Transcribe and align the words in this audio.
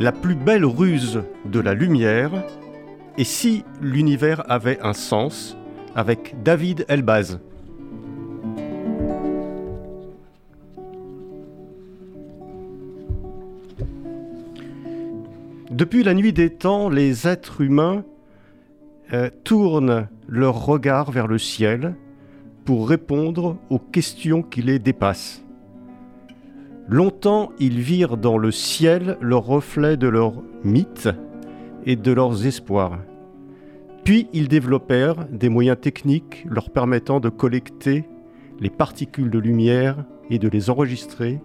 la 0.00 0.12
plus 0.12 0.34
belle 0.34 0.64
ruse 0.64 1.22
de 1.44 1.60
la 1.60 1.74
lumière 1.74 2.32
et 3.16 3.24
si 3.24 3.64
l'univers 3.80 4.42
avait 4.50 4.80
un 4.80 4.92
sens 4.92 5.56
avec 5.94 6.34
David 6.42 6.84
Elbaz? 6.88 7.38
Depuis 15.70 16.02
la 16.04 16.14
nuit 16.14 16.32
des 16.32 16.50
temps, 16.50 16.88
les 16.88 17.26
êtres 17.26 17.60
humains 17.60 18.04
euh, 19.12 19.28
tournent 19.42 20.08
leur 20.28 20.64
regard 20.64 21.10
vers 21.10 21.26
le 21.26 21.38
ciel 21.38 21.94
pour 22.64 22.88
répondre 22.88 23.56
aux 23.70 23.78
questions 23.78 24.42
qui 24.42 24.62
les 24.62 24.78
dépassent. 24.78 25.43
Longtemps, 26.88 27.50
ils 27.58 27.80
virent 27.80 28.18
dans 28.18 28.36
le 28.36 28.50
ciel 28.50 29.16
le 29.20 29.36
reflet 29.36 29.96
de 29.96 30.06
leurs 30.06 30.42
mythes 30.64 31.08
et 31.86 31.96
de 31.96 32.12
leurs 32.12 32.46
espoirs. 32.46 32.98
Puis 34.04 34.28
ils 34.34 34.48
développèrent 34.48 35.26
des 35.30 35.48
moyens 35.48 35.78
techniques 35.80 36.44
leur 36.46 36.68
permettant 36.68 37.20
de 37.20 37.30
collecter 37.30 38.04
les 38.60 38.68
particules 38.68 39.30
de 39.30 39.38
lumière 39.38 40.04
et 40.28 40.38
de 40.38 40.48
les 40.48 40.68
enregistrer 40.68 41.40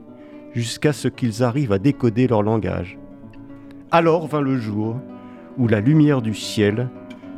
jusqu'à 0.53 0.91
ce 0.91 1.07
qu'ils 1.07 1.41
arrivent 1.41 1.71
à 1.71 1.79
décoder 1.79 2.27
leur 2.27 2.43
langage. 2.43 2.99
Alors 3.91 4.27
vint 4.27 4.41
le 4.41 4.57
jour 4.57 4.97
où 5.57 5.69
la 5.69 5.79
lumière 5.79 6.21
du 6.21 6.33
ciel 6.33 6.89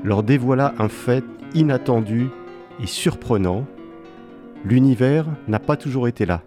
leur 0.04 0.24
dévoila 0.24 0.74
un 0.80 0.90
fait 0.90 1.24
inattendu 1.54 2.30
et 2.82 2.88
surprenant. 2.88 3.66
L'univers 4.66 5.28
n'a 5.48 5.60
pas 5.60 5.78
toujours 5.78 6.08
été 6.08 6.26
là. 6.26 6.42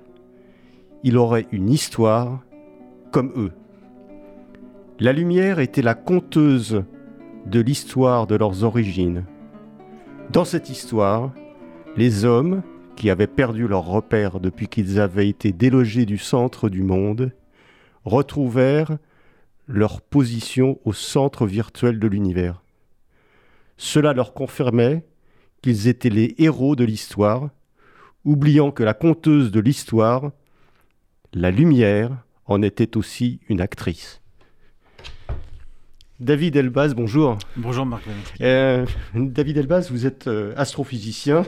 Il 1.06 1.18
aurait 1.18 1.46
une 1.52 1.68
histoire 1.68 2.42
comme 3.12 3.30
eux. 3.36 3.52
La 4.98 5.12
lumière 5.12 5.58
était 5.58 5.82
la 5.82 5.94
conteuse 5.94 6.82
de 7.44 7.60
l'histoire 7.60 8.26
de 8.26 8.36
leurs 8.36 8.64
origines. 8.64 9.26
Dans 10.32 10.46
cette 10.46 10.70
histoire, 10.70 11.34
les 11.94 12.24
hommes, 12.24 12.62
qui 12.96 13.10
avaient 13.10 13.26
perdu 13.26 13.68
leur 13.68 13.84
repère 13.84 14.40
depuis 14.40 14.66
qu'ils 14.66 14.98
avaient 14.98 15.28
été 15.28 15.52
délogés 15.52 16.06
du 16.06 16.16
centre 16.16 16.70
du 16.70 16.82
monde, 16.82 17.32
retrouvèrent 18.06 18.96
leur 19.68 20.00
position 20.00 20.78
au 20.86 20.94
centre 20.94 21.46
virtuel 21.46 21.98
de 21.98 22.06
l'univers. 22.06 22.62
Cela 23.76 24.14
leur 24.14 24.32
confirmait 24.32 25.04
qu'ils 25.60 25.86
étaient 25.86 26.08
les 26.08 26.34
héros 26.38 26.76
de 26.76 26.84
l'histoire, 26.84 27.50
oubliant 28.24 28.70
que 28.70 28.82
la 28.82 28.94
conteuse 28.94 29.50
de 29.50 29.60
l'histoire, 29.60 30.32
la 31.34 31.50
lumière, 31.50 32.24
en 32.46 32.62
était 32.62 32.96
aussi 32.96 33.40
une 33.48 33.60
actrice. 33.60 34.20
David 36.20 36.54
Elbaz, 36.54 36.94
bonjour. 36.94 37.38
Bonjour 37.56 37.84
Marc. 37.84 38.04
Euh, 38.40 38.86
David 39.14 39.58
Elbaz, 39.58 39.90
vous 39.90 40.06
êtes 40.06 40.28
euh, 40.28 40.54
astrophysicien. 40.56 41.42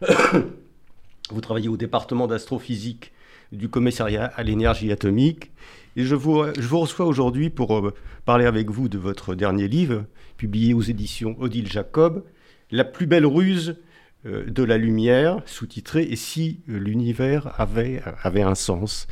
vous 1.30 1.40
travaillez 1.42 1.68
au 1.68 1.76
département 1.76 2.26
d'astrophysique 2.26 3.12
du 3.52 3.68
commissariat 3.68 4.24
à 4.24 4.42
l'énergie 4.42 4.90
atomique. 4.90 5.50
Et 5.96 6.04
je 6.04 6.14
vous, 6.14 6.44
je 6.58 6.66
vous 6.66 6.80
reçois 6.80 7.04
aujourd'hui 7.04 7.50
pour 7.50 7.76
euh, 7.76 7.94
parler 8.24 8.46
avec 8.46 8.70
vous 8.70 8.88
de 8.88 8.96
votre 8.96 9.34
dernier 9.34 9.68
livre, 9.68 10.06
publié 10.38 10.72
aux 10.72 10.82
éditions 10.82 11.36
Odile 11.38 11.70
Jacob, 11.70 12.24
La 12.70 12.84
plus 12.84 13.06
belle 13.06 13.26
ruse 13.26 13.76
de 14.24 14.62
la 14.64 14.76
lumière, 14.76 15.40
sous-titré 15.46 16.02
Et 16.02 16.16
si 16.16 16.60
l'univers 16.66 17.60
avait, 17.60 18.02
avait 18.22 18.42
un 18.42 18.56
sens. 18.56 19.06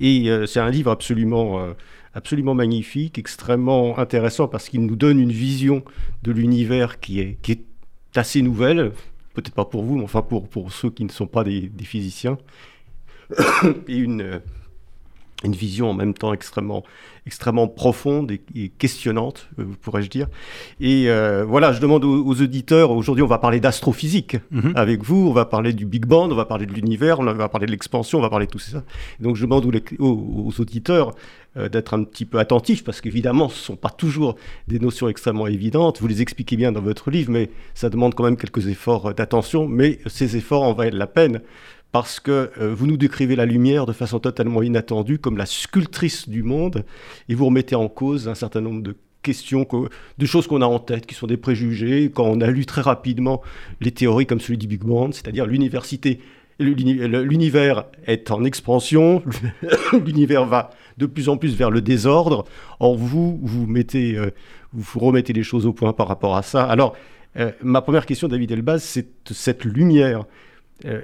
Et 0.00 0.30
c'est 0.46 0.60
un 0.60 0.70
livre 0.70 0.90
absolument 0.90 1.74
absolument 2.14 2.54
magnifique, 2.54 3.18
extrêmement 3.18 3.98
intéressant 3.98 4.48
parce 4.48 4.68
qu'il 4.68 4.86
nous 4.86 4.96
donne 4.96 5.20
une 5.20 5.32
vision 5.32 5.82
de 6.22 6.32
l'univers 6.32 7.00
qui 7.00 7.20
est, 7.20 7.38
qui 7.42 7.52
est 7.52 7.64
assez 8.14 8.40
nouvelle, 8.40 8.92
peut-être 9.34 9.54
pas 9.54 9.64
pour 9.64 9.82
vous, 9.82 9.96
mais 9.96 10.04
enfin 10.04 10.22
pour, 10.22 10.48
pour 10.48 10.72
ceux 10.72 10.90
qui 10.90 11.04
ne 11.04 11.10
sont 11.10 11.26
pas 11.26 11.44
des, 11.44 11.68
des 11.68 11.84
physiciens, 11.84 12.38
et 13.88 13.96
une, 13.96 14.40
une 15.42 15.52
vision 15.52 15.90
en 15.90 15.94
même 15.94 16.14
temps 16.14 16.32
extrêmement, 16.32 16.84
extrêmement 17.26 17.68
profonde 17.68 18.32
et, 18.32 18.68
questionnante, 18.78 19.48
euh, 19.58 19.64
pourrais-je 19.82 20.08
dire. 20.08 20.26
Et 20.80 21.08
euh, 21.08 21.44
voilà, 21.44 21.72
je 21.72 21.80
demande 21.80 22.04
aux, 22.04 22.40
auditeurs, 22.40 22.90
aujourd'hui 22.90 23.22
on 23.22 23.28
va 23.28 23.38
parler 23.38 23.60
d'astrophysique 23.60 24.36
mhm. 24.50 24.72
avec 24.74 25.02
vous, 25.02 25.28
on 25.28 25.32
va 25.32 25.44
parler 25.44 25.72
du 25.72 25.86
Big 25.86 26.06
Bang, 26.06 26.30
on 26.30 26.34
va 26.34 26.44
parler 26.44 26.66
de 26.66 26.72
l'univers, 26.72 27.20
on 27.20 27.24
va 27.24 27.48
parler 27.48 27.66
de 27.66 27.72
l'expansion, 27.72 28.18
on 28.18 28.22
va 28.22 28.30
parler 28.30 28.46
de 28.46 28.50
tout 28.50 28.58
ça. 28.58 28.82
Donc 29.20 29.36
je 29.36 29.42
demande 29.42 29.66
aux, 29.66 30.06
aux, 30.06 30.60
auditeurs 30.60 31.14
euh, 31.56 31.68
d'être 31.68 31.94
un 31.94 32.04
petit 32.04 32.24
peu 32.24 32.38
attentifs, 32.38 32.84
parce 32.84 33.00
qu'évidemment 33.00 33.48
ce 33.48 33.58
ne 33.58 33.64
sont 33.64 33.76
pas 33.76 33.90
toujours 33.90 34.36
des 34.68 34.78
notions 34.78 35.08
extrêmement 35.08 35.46
évidentes, 35.46 36.00
vous 36.00 36.06
les 36.08 36.22
expliquez 36.22 36.56
bien 36.56 36.72
dans 36.72 36.82
votre 36.82 37.10
livre, 37.10 37.30
mais 37.30 37.50
ça 37.74 37.90
demande 37.90 38.14
quand 38.14 38.24
même 38.24 38.36
quelques 38.36 38.66
efforts 38.68 39.14
d'attention, 39.14 39.68
mais 39.68 39.98
ces 40.06 40.36
efforts 40.36 40.62
en 40.62 40.72
valent 40.72 40.96
la 40.96 41.06
peine 41.06 41.40
parce 41.94 42.18
que 42.18 42.50
euh, 42.58 42.74
vous 42.74 42.88
nous 42.88 42.96
décrivez 42.96 43.36
la 43.36 43.46
lumière 43.46 43.86
de 43.86 43.92
façon 43.92 44.18
totalement 44.18 44.64
inattendue 44.64 45.20
comme 45.20 45.36
la 45.36 45.46
sculptrice 45.46 46.28
du 46.28 46.42
monde, 46.42 46.84
et 47.28 47.36
vous 47.36 47.46
remettez 47.46 47.76
en 47.76 47.86
cause 47.86 48.26
un 48.26 48.34
certain 48.34 48.60
nombre 48.60 48.82
de 48.82 48.96
questions, 49.22 49.64
de 50.18 50.26
choses 50.26 50.48
qu'on 50.48 50.60
a 50.60 50.66
en 50.66 50.80
tête, 50.80 51.06
qui 51.06 51.14
sont 51.14 51.28
des 51.28 51.36
préjugés, 51.36 52.10
quand 52.12 52.24
on 52.24 52.40
a 52.40 52.50
lu 52.50 52.66
très 52.66 52.80
rapidement 52.80 53.42
les 53.80 53.92
théories 53.92 54.26
comme 54.26 54.40
celui 54.40 54.58
du 54.58 54.66
Big 54.66 54.82
Bang, 54.82 55.14
c'est-à-dire 55.14 55.46
l'université, 55.46 56.18
l'univers 56.58 57.84
est 58.08 58.32
en 58.32 58.42
expansion, 58.42 59.22
l'univers 60.04 60.46
va 60.46 60.70
de 60.98 61.06
plus 61.06 61.28
en 61.28 61.36
plus 61.36 61.54
vers 61.54 61.70
le 61.70 61.80
désordre. 61.80 62.44
Or, 62.80 62.96
vous, 62.96 63.38
vous, 63.40 63.68
mettez, 63.68 64.18
euh, 64.18 64.32
vous 64.72 64.98
remettez 64.98 65.32
les 65.32 65.44
choses 65.44 65.64
au 65.64 65.72
point 65.72 65.92
par 65.92 66.08
rapport 66.08 66.36
à 66.36 66.42
ça. 66.42 66.64
Alors, 66.64 66.96
euh, 67.36 67.52
ma 67.62 67.82
première 67.82 68.04
question, 68.04 68.26
David 68.26 68.50
Elbaz, 68.50 68.82
c'est 68.82 69.06
cette 69.30 69.64
lumière 69.64 70.24
euh, 70.84 71.00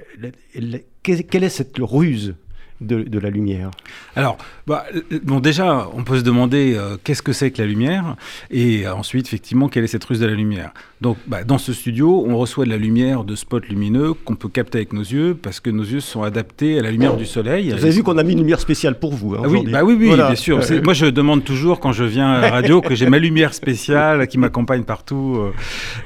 quelle 1.03 1.43
est 1.43 1.49
cette 1.49 1.77
ruse 1.79 2.35
de, 2.81 3.19
la 3.19 3.29
lumière 3.29 3.71
Alors, 4.15 4.37
bah, 4.67 4.85
bon, 5.23 5.39
déjà, 5.39 5.87
on 5.93 6.03
peut 6.03 6.17
se 6.17 6.23
demander 6.23 6.73
euh, 6.75 6.97
qu'est-ce 7.03 7.21
que 7.21 7.33
c'est 7.33 7.51
que 7.51 7.61
la 7.61 7.67
lumière, 7.67 8.15
et 8.49 8.87
ensuite, 8.87 9.27
effectivement, 9.27 9.69
quelle 9.69 9.83
est 9.83 9.87
cette 9.87 10.03
ruse 10.03 10.19
de 10.19 10.25
la 10.25 10.33
lumière. 10.33 10.71
Donc, 11.01 11.17
bah, 11.27 11.43
dans 11.43 11.57
ce 11.57 11.73
studio, 11.73 12.25
on 12.27 12.37
reçoit 12.37 12.65
de 12.65 12.69
la 12.69 12.77
lumière 12.77 13.23
de 13.23 13.35
spots 13.35 13.59
lumineux 13.69 14.13
qu'on 14.13 14.35
peut 14.35 14.49
capter 14.49 14.79
avec 14.79 14.93
nos 14.93 15.01
yeux, 15.01 15.37
parce 15.39 15.59
que 15.59 15.69
nos 15.69 15.83
yeux 15.83 15.99
sont 15.99 16.23
adaptés 16.23 16.79
à 16.79 16.81
la 16.81 16.91
lumière 16.91 17.15
du 17.15 17.25
soleil. 17.25 17.71
Vous 17.71 17.83
avez 17.83 17.91
vu 17.91 18.03
qu'on 18.03 18.17
a 18.17 18.23
mis 18.23 18.33
une 18.33 18.39
lumière 18.39 18.59
spéciale 18.59 18.97
pour 18.97 19.13
vous 19.13 19.35
hein, 19.35 19.41
ah 19.43 19.47
oui, 19.47 19.65
bah 19.67 19.83
oui, 19.83 19.95
oui, 19.97 20.15
bien 20.15 20.35
sûr. 20.35 20.59
moi, 20.83 20.93
je 20.93 21.05
demande 21.05 21.43
toujours, 21.43 21.79
quand 21.79 21.91
je 21.91 22.03
viens 22.03 22.31
à 22.31 22.41
la 22.41 22.49
radio, 22.49 22.81
que 22.81 22.95
j'ai 22.95 23.09
ma 23.09 23.19
lumière 23.19 23.53
spéciale 23.53 24.27
qui 24.27 24.37
m'accompagne 24.37 24.83
partout. 24.83 25.39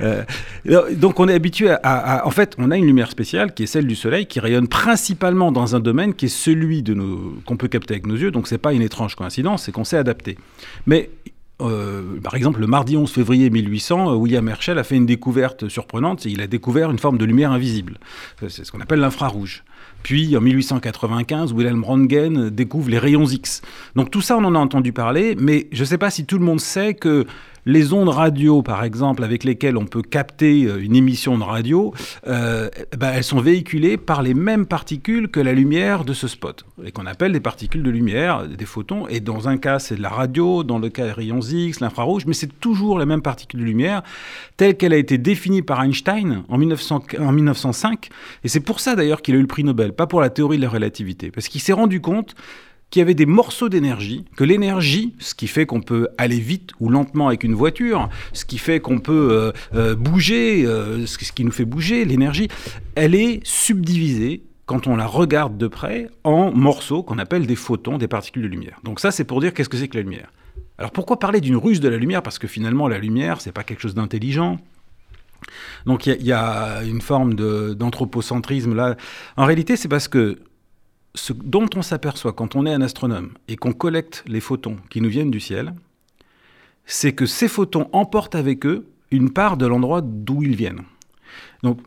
Euh, 0.02 0.24
euh. 0.68 0.96
donc, 0.96 1.20
on 1.20 1.28
est 1.28 1.34
habitué 1.34 1.70
à, 1.70 1.76
à... 1.84 2.28
En 2.28 2.32
fait, 2.32 2.56
on 2.58 2.72
a 2.72 2.78
une 2.78 2.86
lumière 2.86 3.10
spéciale 3.10 3.54
qui 3.54 3.64
est 3.64 3.68
celle 3.68 3.88
du 3.88 3.96
soleil, 3.96 4.26
qui 4.26 4.40
rayonne 4.40 4.68
principalement 4.68 5.52
dans 5.52 5.76
un 5.76 5.80
domaine 5.80 6.14
qui 6.14 6.26
est 6.26 6.30
celui 6.30 6.65
qu'on 7.46 7.58
peut 7.58 7.68
capter 7.68 7.94
avec 7.94 8.06
nos 8.06 8.16
yeux, 8.16 8.32
donc 8.32 8.48
c'est 8.48 8.58
pas 8.58 8.74
une 8.74 8.82
étrange 8.82 9.16
coïncidence, 9.16 9.64
c'est 9.64 9.72
qu'on 9.72 9.84
s'est 9.84 9.98
adapté. 9.98 10.38
Mais 10.86 11.10
euh, 11.62 12.20
par 12.22 12.36
exemple, 12.36 12.60
le 12.60 12.68
mardi 12.68 12.98
11 12.98 13.10
février 13.10 13.50
1800, 13.50 14.12
euh, 14.12 14.16
William 14.16 14.48
Herschel 14.48 14.78
a 14.78 14.84
fait 14.84 14.96
une 14.96 15.06
découverte 15.06 15.70
surprenante, 15.70 16.26
il 16.26 16.42
a 16.42 16.48
découvert 16.48 16.92
une 16.92 17.00
forme 17.00 17.18
de 17.18 17.26
lumière 17.26 17.52
invisible. 17.52 17.98
C'est 18.50 18.66
ce 18.66 18.72
qu'on 18.72 18.82
appelle 18.82 19.00
l'infrarouge. 19.00 19.64
Puis 20.04 20.36
en 20.38 20.42
1895, 20.42 21.54
Wilhelm 21.54 21.84
Röntgen 21.84 22.50
découvre 22.50 22.90
les 22.90 23.00
rayons 23.00 23.26
X. 23.26 23.62
Donc 23.96 24.12
tout 24.12 24.22
ça, 24.22 24.38
on 24.38 24.44
en 24.44 24.54
a 24.54 24.60
entendu 24.60 24.92
parler, 24.92 25.36
mais 25.40 25.68
je 25.72 25.82
ne 25.82 25.86
sais 25.86 25.98
pas 25.98 26.10
si 26.10 26.26
tout 26.26 26.38
le 26.38 26.46
monde 26.46 26.60
sait 26.60 26.94
que 26.94 27.26
les 27.66 27.94
ondes 27.94 28.10
radio, 28.10 28.62
par 28.62 28.84
exemple, 28.84 29.24
avec 29.24 29.44
lesquelles 29.44 29.78
on 29.78 29.86
peut 29.86 30.02
capter 30.02 30.66
euh, 30.66 30.82
une 30.82 30.96
émission 30.96 31.38
de 31.38 31.44
radio, 31.44 31.94
euh, 32.28 32.70
ben, 32.98 33.12
elles 33.14 33.24
sont 33.24 33.40
véhiculées 33.40 33.98
par 33.98 34.22
les 34.22 34.34
mêmes 34.34 34.66
particules 34.66 35.30
que 35.30 35.40
la 35.40 35.54
lumière 35.54 36.06
de 36.06 36.14
ce 36.14 36.28
spot, 36.28 36.66
et 36.84 36.92
qu'on 36.92 37.06
appelle 37.06 37.32
des 37.32 37.40
particules 37.40 37.84
de 37.84 37.90
lumière, 37.90 38.48
des 38.48 38.66
photons. 38.66 39.08
Et 39.08 39.20
dans 39.20 39.48
un 39.48 39.58
cas, 39.58 39.80
c'est 39.80 39.96
de 39.96 40.02
la 40.02 40.10
radio, 40.10 40.64
dans 40.64 40.80
le 40.80 40.90
cas 40.90 41.06
des 41.06 41.12
rayons 41.12 41.42
X, 41.42 41.80
l'infrarouge, 41.80 42.26
mais 42.26 42.34
c'est 42.34 42.60
toujours 42.60 43.00
la 43.00 43.06
même 43.06 43.22
particule 43.22 43.60
de 43.60 43.66
lumière, 43.66 44.04
telle 44.58 44.78
qu'elle 44.78 44.94
a 44.94 44.98
été 44.98 45.18
définie 45.18 45.62
par 45.62 45.84
Einstein 45.84 46.44
en, 46.48 46.58
1900, 46.58 47.04
en 47.20 47.32
1905. 47.32 48.10
Et 48.44 48.48
c'est 48.48 48.60
pour 48.60 48.80
ça 48.80 48.96
d'ailleurs 48.96 49.22
qu'il 49.22 49.36
a 49.36 49.38
eu 49.38 49.42
le 49.42 49.48
prix 49.48 49.64
Nobel, 49.64 49.94
pas 49.94 50.08
pour 50.08 50.22
la 50.22 50.30
théorie 50.30 50.58
de 50.58 50.64
la 50.64 50.70
relativité, 50.70 51.32
parce 51.32 51.48
qu'il 51.48 51.62
s'est 51.62 51.74
rendu 51.74 52.02
compte 52.02 52.36
qu'il 52.90 53.00
y 53.00 53.04
avait 53.04 53.14
des 53.14 53.26
morceaux 53.26 53.70
d'énergie, 53.70 54.26
que 54.36 54.44
l'énergie, 54.44 55.14
ce 55.20 55.34
qui 55.36 55.48
fait 55.48 55.66
qu'on 55.66 55.82
peut 55.82 56.08
aller 56.18 56.40
vite 56.40 56.72
ou 56.80 56.90
lentement 56.90 57.28
avec 57.28 57.44
une 57.44 57.56
voiture, 57.56 58.10
ce 58.34 58.46
qui 58.46 58.58
fait 58.58 58.80
qu'on 58.80 59.00
peut 59.00 59.30
euh, 59.32 59.52
euh, 59.74 59.96
bouger, 59.96 60.66
euh, 60.66 61.06
ce 61.06 61.18
qui 61.18 61.44
nous 61.44 61.52
fait 61.52 61.66
bouger, 61.66 62.06
l'énergie, 62.06 62.48
elle 62.96 63.16
est 63.16 63.40
subdivisée 63.44 64.44
quand 64.66 64.88
on 64.88 64.96
la 64.96 65.06
regarde 65.06 65.58
de 65.58 65.68
près 65.68 66.08
en 66.24 66.52
morceaux 66.52 67.04
qu'on 67.04 67.20
appelle 67.20 67.46
des 67.46 67.56
photons, 67.56 67.98
des 67.98 68.08
particules 68.08 68.44
de 68.44 68.48
lumière. 68.48 68.80
Donc 68.84 69.00
ça, 69.00 69.12
c'est 69.12 69.24
pour 69.24 69.42
dire 69.42 69.54
qu'est-ce 69.54 69.70
que 69.70 69.78
c'est 69.78 69.88
que 69.88 69.98
la 69.98 70.04
lumière. 70.04 70.32
Alors 70.78 70.92
pourquoi 70.92 71.20
parler 71.20 71.42
d'une 71.42 71.56
ruse 71.56 71.80
de 71.80 71.88
la 71.88 71.98
lumière? 71.98 72.22
Parce 72.22 72.40
que 72.40 72.48
finalement, 72.48 72.88
la 72.88 72.98
lumière, 72.98 73.42
c'est 73.42 73.52
pas 73.52 73.64
quelque 73.64 73.82
chose 73.82 73.96
d'intelligent. 73.96 74.58
Donc 75.86 76.08
il 76.08 76.24
y, 76.24 76.32
a 76.32 76.82
une 76.84 77.02
forme 77.02 77.36
d'anthropocentrisme 77.76 78.74
là. 78.74 78.96
En 79.38 79.46
réalité, 79.46 79.76
c'est 79.76 79.88
parce 79.88 80.08
que 80.08 80.40
ce 81.16 81.34
dont 81.34 81.68
on 81.76 81.82
s'aperçoit 81.82 82.34
quand 82.34 82.56
on 82.56 82.66
est 82.66 82.74
un 82.74 82.82
astronome 82.82 83.32
et 83.48 83.56
qu'on 83.56 83.74
collecte 83.74 84.24
les 84.28 84.40
photons 84.40 84.78
qui 84.90 85.02
nous 85.02 85.10
viennent 85.10 85.32
du 85.32 85.40
ciel, 85.40 85.74
c'est 86.86 87.14
que 87.14 87.26
ces 87.26 87.48
photons 87.48 87.90
emportent 87.94 88.36
avec 88.36 88.66
eux 88.66 88.86
une 89.12 89.32
part 89.32 89.58
de 89.58 89.66
l'endroit 89.66 90.02
d'où 90.02 90.44
ils 90.44 90.56
viennent. 90.56 90.84
Donc, 91.64 91.80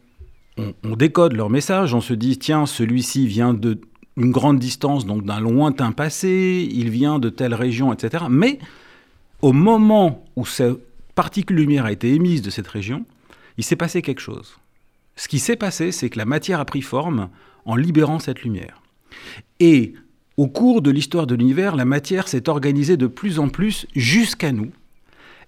on, 0.57 0.97
décode 0.97 1.35
leur 1.35 1.51
message, 1.51 1.95
on 1.95 2.01
se 2.01 2.15
dit, 2.15 2.37
tiens, 2.37 2.67
celui-ci 2.67 3.29
vient 3.29 3.55
de 3.55 3.81
une 4.17 4.33
grande 4.33 4.59
distance, 4.59 5.07
donc 5.07 5.25
d'un 5.25 5.39
lointain 5.39 5.93
passé, 5.93 6.69
il 6.73 6.91
vient 6.91 7.21
de 7.21 7.29
telle 7.29 7.55
région, 7.55 7.93
etc. 7.93 8.25
Mais 8.29 8.59
au 9.43 9.53
moment 9.53 10.25
où 10.35 10.45
cette 10.45 10.79
particule 11.15 11.59
lumière 11.59 11.85
a 11.85 11.93
été 11.93 12.13
émise 12.13 12.43
de 12.43 12.51
cette 12.51 12.67
région, 12.67 13.05
il 13.59 13.63
s'est 13.63 13.77
passé 13.77 14.03
quelque 14.03 14.21
chose. 14.21 14.59
Ce 15.15 15.29
qui 15.29 15.39
s'est 15.39 15.55
passé, 15.55 15.93
c'est 15.93 16.11
que 16.11 16.19
la 16.19 16.25
matière 16.25 16.59
a 16.59 16.65
pris 16.65 16.83
forme 16.83 17.29
en 17.65 17.77
libérant 17.77 18.19
cette 18.19 18.43
lumière. 18.43 18.83
Et 19.61 19.95
au 20.37 20.47
cours 20.47 20.83
de 20.83 20.91
l'histoire 20.91 21.27
de 21.27 21.35
l'univers, 21.35 21.77
la 21.77 21.85
matière 21.85 22.29
s'est 22.29 22.49
organisée 22.49 22.97
de 22.97 23.07
plus 23.07 23.39
en 23.39 23.49
plus 23.49 23.87
jusqu'à 23.95 24.53
nous. 24.53 24.71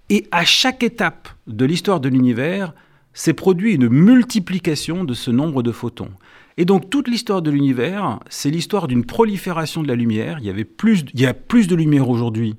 Et 0.08 0.26
à 0.32 0.44
chaque 0.44 0.82
étape 0.82 1.28
de 1.46 1.64
l'histoire 1.64 2.00
de 2.00 2.08
l'univers, 2.08 2.74
s'est 3.12 3.34
produit 3.34 3.74
une 3.74 3.88
multiplication 3.88 5.04
de 5.04 5.14
ce 5.14 5.30
nombre 5.30 5.62
de 5.62 5.72
photons. 5.72 6.10
Et 6.56 6.64
donc 6.64 6.90
toute 6.90 7.08
l'histoire 7.08 7.42
de 7.42 7.50
l'univers, 7.50 8.20
c'est 8.28 8.50
l'histoire 8.50 8.86
d'une 8.86 9.04
prolifération 9.04 9.82
de 9.82 9.88
la 9.88 9.94
lumière. 9.94 10.38
Il 10.40 10.46
y, 10.46 10.66
il 11.14 11.20
y 11.20 11.26
a 11.26 11.34
plus 11.34 11.66
de 11.66 11.74
lumière 11.74 12.08
aujourd'hui 12.08 12.56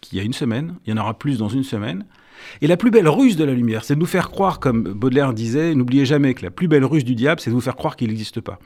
qu'il 0.00 0.18
y 0.18 0.20
a 0.20 0.24
une 0.24 0.32
semaine, 0.32 0.74
il 0.86 0.90
y 0.90 0.92
en 0.92 1.00
aura 1.00 1.18
plus 1.18 1.38
dans 1.38 1.48
une 1.48 1.64
semaine. 1.64 2.04
Et 2.60 2.66
la 2.66 2.76
plus 2.76 2.90
belle 2.90 3.08
ruse 3.08 3.36
de 3.36 3.44
la 3.44 3.54
lumière, 3.54 3.84
c'est 3.84 3.94
de 3.94 4.00
nous 4.00 4.06
faire 4.06 4.30
croire, 4.30 4.60
comme 4.60 4.82
Baudelaire 4.82 5.32
disait, 5.32 5.74
n'oubliez 5.74 6.04
jamais 6.04 6.34
que 6.34 6.42
la 6.42 6.50
plus 6.50 6.68
belle 6.68 6.84
ruse 6.84 7.04
du 7.04 7.14
diable, 7.14 7.40
c'est 7.40 7.50
de 7.50 7.54
vous 7.54 7.60
faire 7.60 7.76
croire 7.76 7.96
qu'il 7.96 8.08
n'existe 8.08 8.40
pas. 8.40 8.58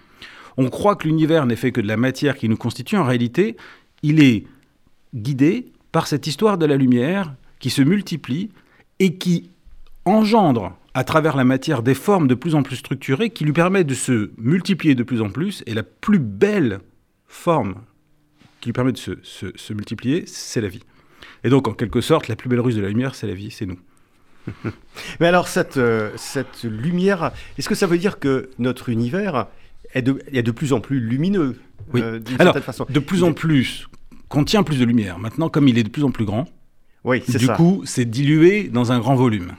On 0.59 0.69
croit 0.69 0.97
que 0.97 1.07
l'univers 1.07 1.47
n'est 1.47 1.57
fait 1.57 1.73
que 1.73 1.81
de 1.81 1.87
la 1.87 1.97
matière 1.97 2.37
qui 2.37 2.49
nous 2.49 2.57
constitue. 2.57 2.97
En 2.97 3.05
réalité, 3.05 3.57
il 4.03 4.23
est 4.23 4.45
guidé 5.15 5.73
par 5.93 6.09
cette 6.09 6.27
histoire 6.27 6.59
de 6.59 6.67
la 6.67 6.77
lumière 6.77 7.33
qui 7.61 7.71
se 7.71 7.81
multiplie 7.81 8.51
et 8.99 9.15
qui 9.15 9.51
engendre 10.05 10.77
à 10.95 11.05
travers 11.05 11.37
la 11.37 11.45
matière 11.45 11.85
des 11.85 11.95
formes 11.95 12.27
de 12.27 12.35
plus 12.35 12.57
en 12.57 12.65
plus 12.65 12.77
structurées 12.77 13.31
qui 13.31 13.45
lui 13.45 13.53
permettent 13.53 13.87
de 13.87 13.95
se 13.95 14.33
multiplier 14.37 14.97
de 14.97 15.05
plus 15.05 15.23
en 15.23 15.31
plus. 15.31 15.63
Et 15.67 15.75
la 15.75 15.85
plus 15.85 16.19
belle 16.19 16.81
forme 17.29 17.77
qui 18.61 18.71
lui 18.71 18.73
permet 18.73 18.93
de 18.93 18.99
se, 18.99 19.13
se, 19.23 19.73
multiplier, 19.73 20.25
c'est 20.27 20.61
la 20.61 20.69
vie. 20.69 20.83
Et 21.45 21.51
donc, 21.51 21.69
en 21.69 21.73
quelque 21.73 22.01
sorte, 22.01 22.27
la 22.27 22.35
plus 22.35 22.49
belle 22.49 22.59
ruse 22.59 22.75
de 22.75 22.83
la 22.83 22.89
lumière, 22.89 23.15
c'est 23.15 23.29
la 23.29 23.35
vie, 23.35 23.53
c'est 23.53 23.67
nous. 23.67 23.79
Mais 25.21 25.29
alors, 25.29 25.47
cette, 25.47 25.77
euh, 25.77 26.11
cette 26.17 26.65
lumière, 26.65 27.31
est-ce 27.57 27.69
que 27.69 27.77
ça 27.77 27.87
veut 27.87 27.99
dire 27.99 28.19
que 28.19 28.51
notre 28.59 28.89
univers 28.89 29.47
est 29.95 30.03
de, 30.03 30.21
est 30.33 30.43
de 30.43 30.51
plus 30.51 30.73
en 30.73 30.81
plus 30.81 31.01
lumineux 31.01 31.57
Oui. 31.93 32.01
Euh, 32.03 32.21
alors, 32.39 32.57
façon. 32.59 32.87
de 32.89 32.99
plus 33.01 33.23
en 33.23 33.33
plus, 33.33 33.89
contient 34.29 34.63
plus 34.63 34.79
de 34.79 34.85
lumière. 34.85 35.19
Maintenant, 35.19 35.49
comme 35.49 35.69
il 35.69 35.79
est 35.79 35.85
de 35.85 35.89
plus 35.89 36.05
en 36.05 36.11
plus 36.11 36.25
grand, 36.25 36.47
oui, 37.05 37.23
du 37.29 37.47
ça. 37.47 37.55
coup, 37.55 37.83
c'est 37.85 38.05
dilué 38.05 38.65
dans 38.65 38.93
un 38.93 38.99
grand 38.99 39.15
volume. 39.15 39.53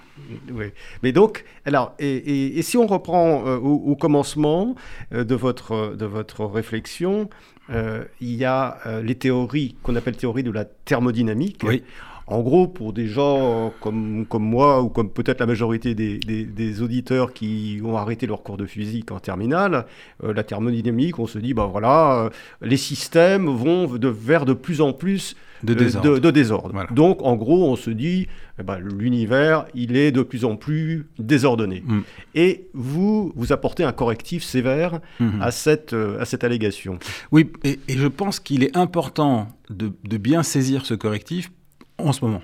Oui. 0.51 0.65
Mais 1.03 1.11
donc, 1.11 1.45
alors, 1.65 1.95
et, 1.99 2.07
et, 2.07 2.59
et 2.59 2.61
si 2.61 2.77
on 2.77 2.85
reprend 2.85 3.47
euh, 3.47 3.57
au, 3.57 3.75
au, 3.75 3.95
commencement 3.95 4.75
euh, 5.13 5.23
de, 5.23 5.35
votre, 5.35 5.95
de 5.95 6.05
votre 6.05 6.45
réflexion, 6.45 7.29
euh, 7.71 8.03
il 8.21 8.35
y 8.35 8.45
a 8.45 8.77
les 9.03 9.15
théories 9.15 9.75
qu'on 9.83 9.95
appelle 9.95 10.17
théories 10.17 10.43
de 10.43 10.51
la 10.51 10.65
thermodynamique. 10.65 11.61
Oui. 11.63 11.83
En 12.29 12.41
gros, 12.41 12.67
pour 12.67 12.93
des 12.93 13.07
gens 13.07 13.73
comme, 13.81 14.25
comme 14.27 14.43
moi 14.43 14.81
ou 14.81 14.89
comme 14.89 15.09
peut-être 15.09 15.39
la 15.39 15.45
majorité 15.45 15.95
des, 15.95 16.19
des, 16.19 16.45
des, 16.45 16.81
auditeurs 16.81 17.33
qui 17.33 17.81
ont 17.83 17.97
arrêté 17.97 18.27
leur 18.27 18.43
cours 18.43 18.57
de 18.57 18.65
physique 18.65 19.11
en 19.11 19.19
terminale, 19.19 19.85
euh, 20.23 20.33
la 20.33 20.43
thermodynamique, 20.43 21.17
on 21.17 21.27
se 21.27 21.39
dit, 21.39 21.53
ben 21.53 21.65
voilà, 21.65 22.25
euh, 22.25 22.29
les 22.61 22.77
systèmes 22.77 23.47
vont 23.47 23.87
de, 23.87 24.07
vers 24.07 24.45
de 24.45 24.53
plus 24.53 24.79
en 24.81 24.93
plus 24.93 25.35
de 25.63 25.73
désordre. 25.73 26.09
Euh, 26.09 26.13
de, 26.15 26.19
de 26.19 26.31
désordre. 26.31 26.69
Voilà. 26.71 26.89
Donc, 26.91 27.21
en 27.23 27.35
gros, 27.35 27.69
on 27.69 27.75
se 27.75 27.89
dit, 27.89 28.27
eh 28.59 28.63
ben, 28.63 28.77
l'univers, 28.79 29.65
il 29.73 29.97
est 29.97 30.11
de 30.11 30.21
plus 30.21 30.45
en 30.45 30.55
plus 30.55 31.07
désordonné. 31.17 31.83
Mm. 31.85 31.99
Et 32.35 32.67
vous, 32.73 33.33
vous 33.35 33.51
apportez 33.51 33.83
un 33.83 33.91
correctif 33.91 34.43
sévère 34.43 34.99
Mhm. 35.19 35.41
à, 35.41 35.51
cette, 35.51 35.93
à 35.93 36.25
cette 36.25 36.43
allégation. 36.43 36.99
Oui, 37.31 37.51
et, 37.63 37.79
et 37.87 37.97
je 37.97 38.07
pense 38.07 38.39
qu'il 38.39 38.63
est 38.63 38.77
important 38.77 39.47
de, 39.69 39.91
de 40.07 40.17
bien 40.17 40.43
saisir 40.43 40.85
ce 40.85 40.93
correctif 40.93 41.51
en 41.99 42.13
ce 42.13 42.23
moment. 42.23 42.41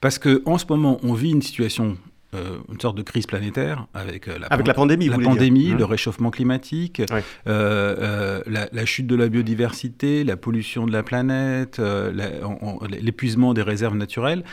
Parce 0.00 0.18
qu'en 0.18 0.58
ce 0.58 0.66
moment, 0.68 0.98
on 1.02 1.14
vit 1.14 1.30
une 1.30 1.42
situation, 1.42 1.96
euh, 2.34 2.58
une 2.70 2.80
sorte 2.80 2.96
de 2.96 3.02
crise 3.02 3.26
planétaire 3.26 3.86
avec 3.94 4.28
euh, 4.28 4.38
la, 4.38 4.46
Avec 4.48 4.66
la 4.66 4.74
pandémie, 4.74 5.08
la 5.08 5.18
pandémie, 5.18 5.70
le 5.70 5.78
Mmh. 5.78 5.82
réchauffement 5.84 6.30
climatique, 6.30 7.02
euh, 7.46 8.42
la, 8.46 8.68
la 8.70 8.84
chute 8.84 9.06
de 9.06 9.16
la 9.16 9.28
biodiversité, 9.28 10.22
la 10.22 10.36
pollution 10.36 10.86
de 10.86 10.92
la 10.92 11.02
planète, 11.02 11.80
l'épuisement 13.00 13.54
des 13.54 13.62
réserves 13.62 13.96
naturelles, 13.96 14.44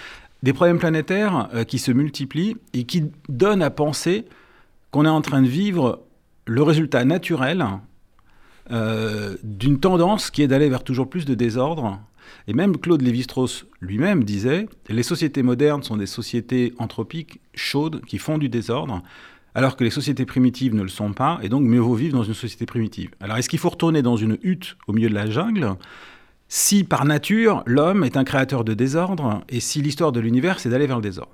des 0.43 0.53
problèmes 0.53 0.79
planétaires 0.79 1.49
qui 1.67 1.79
se 1.79 1.91
multiplient 1.91 2.57
et 2.73 2.83
qui 2.83 3.05
donnent 3.29 3.63
à 3.63 3.69
penser 3.69 4.25
qu'on 4.91 5.05
est 5.05 5.09
en 5.09 5.21
train 5.21 5.41
de 5.41 5.47
vivre 5.47 6.03
le 6.45 6.61
résultat 6.61 7.05
naturel 7.05 7.65
d'une 8.69 9.79
tendance 9.79 10.31
qui 10.31 10.41
est 10.41 10.47
d'aller 10.47 10.69
vers 10.69 10.83
toujours 10.83 11.09
plus 11.09 11.25
de 11.25 11.33
désordre. 11.33 11.99
Et 12.47 12.53
même 12.53 12.77
Claude 12.77 13.01
Lévi-Strauss 13.01 13.65
lui-même 13.81 14.23
disait 14.23 14.67
les 14.89 15.03
sociétés 15.03 15.43
modernes 15.43 15.83
sont 15.83 15.97
des 15.97 16.05
sociétés 16.05 16.73
anthropiques 16.77 17.39
chaudes 17.53 18.01
qui 18.05 18.17
font 18.17 18.37
du 18.37 18.49
désordre, 18.49 19.01
alors 19.55 19.75
que 19.75 19.83
les 19.83 19.89
sociétés 19.89 20.25
primitives 20.25 20.75
ne 20.75 20.81
le 20.81 20.89
sont 20.89 21.13
pas, 21.13 21.39
et 21.43 21.49
donc 21.49 21.63
mieux 21.63 21.79
vaut 21.79 21.95
vivre 21.95 22.17
dans 22.17 22.23
une 22.23 22.33
société 22.33 22.65
primitive. 22.65 23.11
Alors 23.19 23.37
est-ce 23.37 23.49
qu'il 23.49 23.59
faut 23.59 23.69
retourner 23.69 24.01
dans 24.01 24.17
une 24.17 24.37
hutte 24.41 24.77
au 24.87 24.93
milieu 24.93 25.09
de 25.09 25.15
la 25.15 25.29
jungle 25.29 25.75
si 26.49 26.83
par 26.83 27.05
nature 27.05 27.63
l'homme 27.65 28.03
est 28.03 28.17
un 28.17 28.23
créateur 28.23 28.63
de 28.63 28.73
désordre 28.73 29.43
et 29.49 29.59
si 29.59 29.81
l'histoire 29.81 30.11
de 30.11 30.19
l'univers 30.19 30.59
c'est 30.59 30.69
d'aller 30.69 30.87
vers 30.87 30.97
le 30.97 31.03
désordre? 31.03 31.33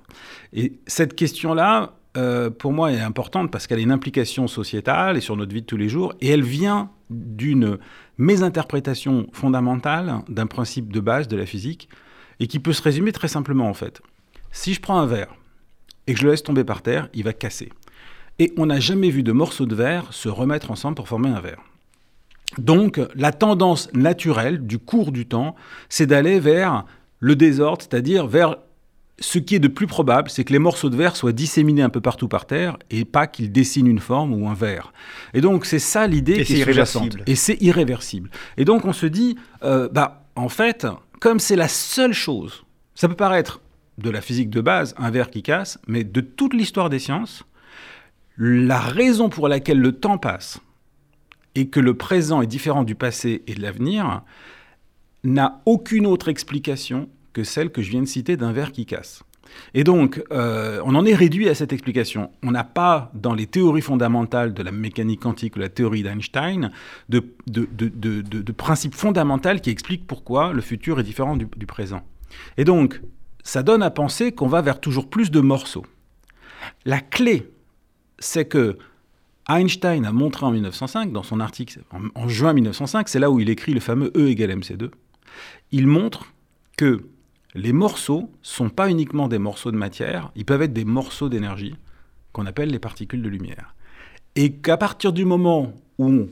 Et 0.52 0.78
cette 0.86 1.14
question-là, 1.14 1.94
euh, 2.16 2.50
pour 2.50 2.72
moi, 2.72 2.92
est 2.92 3.00
importante 3.00 3.50
parce 3.50 3.66
qu'elle 3.66 3.78
a 3.78 3.82
une 3.82 3.92
implication 3.92 4.48
sociétale 4.48 5.16
et 5.16 5.20
sur 5.20 5.36
notre 5.36 5.52
vie 5.52 5.62
de 5.62 5.66
tous 5.66 5.76
les 5.76 5.88
jours, 5.88 6.14
et 6.20 6.28
elle 6.28 6.42
vient 6.42 6.90
d'une 7.08 7.78
mésinterprétation 8.20 9.26
fondamentale 9.32 10.20
d'un 10.28 10.46
principe 10.46 10.92
de 10.92 11.00
base 11.00 11.26
de 11.26 11.36
la 11.36 11.46
physique, 11.46 11.88
et 12.38 12.46
qui 12.46 12.58
peut 12.58 12.72
se 12.72 12.82
résumer 12.82 13.12
très 13.12 13.28
simplement 13.28 13.68
en 13.68 13.74
fait. 13.74 14.00
Si 14.52 14.74
je 14.74 14.80
prends 14.80 14.98
un 14.98 15.06
verre 15.06 15.34
et 16.06 16.14
que 16.14 16.20
je 16.20 16.24
le 16.24 16.30
laisse 16.30 16.42
tomber 16.42 16.64
par 16.64 16.82
terre, 16.82 17.08
il 17.14 17.24
va 17.24 17.32
casser. 17.32 17.70
Et 18.38 18.52
on 18.56 18.66
n'a 18.66 18.80
jamais 18.80 19.10
vu 19.10 19.22
de 19.22 19.32
morceaux 19.32 19.66
de 19.66 19.74
verre 19.74 20.12
se 20.12 20.28
remettre 20.28 20.70
ensemble 20.70 20.96
pour 20.96 21.08
former 21.08 21.28
un 21.28 21.40
verre. 21.40 21.60
Donc, 22.58 23.00
la 23.14 23.32
tendance 23.32 23.92
naturelle 23.92 24.66
du 24.66 24.78
cours 24.78 25.12
du 25.12 25.26
temps, 25.26 25.54
c'est 25.88 26.06
d'aller 26.06 26.40
vers 26.40 26.84
le 27.20 27.36
désordre, 27.36 27.82
c'est-à-dire 27.82 28.26
vers 28.26 28.56
ce 29.20 29.38
qui 29.38 29.54
est 29.54 29.60
de 29.60 29.68
plus 29.68 29.86
probable, 29.86 30.30
c'est 30.30 30.44
que 30.44 30.52
les 30.52 30.58
morceaux 30.58 30.88
de 30.88 30.96
verre 30.96 31.14
soient 31.14 31.32
disséminés 31.32 31.82
un 31.82 31.90
peu 31.90 32.00
partout 32.00 32.26
par 32.26 32.46
terre 32.46 32.78
et 32.90 33.04
pas 33.04 33.26
qu'ils 33.26 33.52
dessinent 33.52 33.86
une 33.86 33.98
forme 33.98 34.32
ou 34.32 34.48
un 34.48 34.54
verre. 34.54 34.92
Et 35.34 35.42
donc, 35.42 35.66
c'est 35.66 35.78
ça 35.78 36.06
l'idée 36.06 36.42
qui 36.42 36.54
est 36.54 36.58
irréversible. 36.60 37.22
Et 37.26 37.34
c'est 37.34 37.60
irréversible. 37.60 38.30
Et 38.56 38.64
donc, 38.64 38.86
on 38.86 38.94
se 38.94 39.06
dit, 39.06 39.36
euh, 39.62 39.88
bah, 39.92 40.24
en 40.36 40.48
fait, 40.48 40.86
comme 41.20 41.38
c'est 41.38 41.56
la 41.56 41.68
seule 41.68 42.14
chose, 42.14 42.64
ça 42.94 43.08
peut 43.08 43.14
paraître 43.14 43.60
de 43.98 44.08
la 44.08 44.22
physique 44.22 44.48
de 44.48 44.62
base, 44.62 44.94
un 44.96 45.10
verre 45.10 45.28
qui 45.28 45.42
casse, 45.42 45.78
mais 45.86 46.02
de 46.02 46.22
toute 46.22 46.54
l'histoire 46.54 46.88
des 46.88 46.98
sciences, 46.98 47.44
la 48.38 48.80
raison 48.80 49.28
pour 49.28 49.48
laquelle 49.48 49.80
le 49.80 49.92
temps 49.92 50.16
passe 50.16 50.60
et 51.54 51.68
que 51.68 51.80
le 51.80 51.94
présent 51.94 52.40
est 52.40 52.46
différent 52.46 52.84
du 52.84 52.94
passé 52.94 53.42
et 53.46 53.54
de 53.54 53.60
l'avenir 53.60 54.22
n'a 55.24 55.60
aucune 55.66 56.06
autre 56.06 56.28
explication 56.28 57.10
que 57.32 57.44
celle 57.44 57.70
que 57.70 57.82
je 57.82 57.90
viens 57.90 58.00
de 58.00 58.06
citer 58.06 58.36
d'un 58.36 58.52
verre 58.52 58.72
qui 58.72 58.86
casse. 58.86 59.22
Et 59.74 59.82
donc, 59.82 60.22
euh, 60.30 60.80
on 60.84 60.94
en 60.94 61.04
est 61.04 61.14
réduit 61.14 61.48
à 61.48 61.54
cette 61.54 61.72
explication. 61.72 62.30
On 62.42 62.52
n'a 62.52 62.62
pas, 62.62 63.10
dans 63.14 63.34
les 63.34 63.46
théories 63.46 63.80
fondamentales 63.80 64.54
de 64.54 64.62
la 64.62 64.70
mécanique 64.70 65.20
quantique 65.20 65.56
ou 65.56 65.58
la 65.58 65.68
théorie 65.68 66.04
d'Einstein, 66.04 66.70
de, 67.08 67.24
de, 67.48 67.68
de, 67.74 68.20
de, 68.20 68.52
principe 68.52 68.94
fondamental 68.94 69.60
qui 69.60 69.70
explique 69.70 70.06
pourquoi 70.06 70.52
le 70.52 70.60
futur 70.60 71.00
est 71.00 71.02
différent 71.02 71.36
du, 71.36 71.48
du 71.56 71.66
présent. 71.66 72.02
Et 72.56 72.64
donc, 72.64 73.00
ça 73.42 73.62
donne 73.62 73.82
à 73.82 73.90
penser 73.90 74.32
qu'on 74.32 74.46
va 74.46 74.62
vers 74.62 74.80
toujours 74.80 75.10
plus 75.10 75.30
de 75.30 75.40
morceaux. 75.40 75.86
La 76.84 77.00
clé, 77.00 77.50
c'est 78.18 78.44
que 78.44 78.78
Einstein 79.48 80.04
a 80.04 80.12
montré 80.12 80.46
en 80.46 80.52
1905, 80.52 81.12
dans 81.12 81.22
son 81.22 81.40
article 81.40 81.80
en, 82.14 82.28
juin 82.28 82.52
1905, 82.52 83.08
c'est 83.08 83.18
là 83.18 83.30
où 83.30 83.40
il 83.40 83.50
écrit 83.50 83.72
le 83.72 83.80
fameux 83.80 84.12
E 84.16 84.28
égale 84.28 84.50
mc2, 84.50 84.90
il 85.72 85.86
montre 85.86 86.32
que 86.76 87.00
les 87.54 87.72
morceaux 87.72 88.30
sont 88.42 88.68
pas 88.68 88.90
uniquement 88.90 89.28
des 89.28 89.38
morceaux 89.38 89.72
de 89.72 89.76
matière, 89.76 90.30
ils 90.36 90.44
peuvent 90.44 90.62
être 90.62 90.72
des 90.72 90.84
morceaux 90.84 91.28
d'énergie 91.28 91.76
qu'on 92.32 92.46
appelle 92.46 92.70
les 92.70 92.78
particules 92.78 93.22
de 93.22 93.28
lumière. 93.28 93.74
Et 94.36 94.52
qu'à 94.52 94.76
partir 94.76 95.12
du 95.12 95.24
moment 95.24 95.72
où 95.98 96.28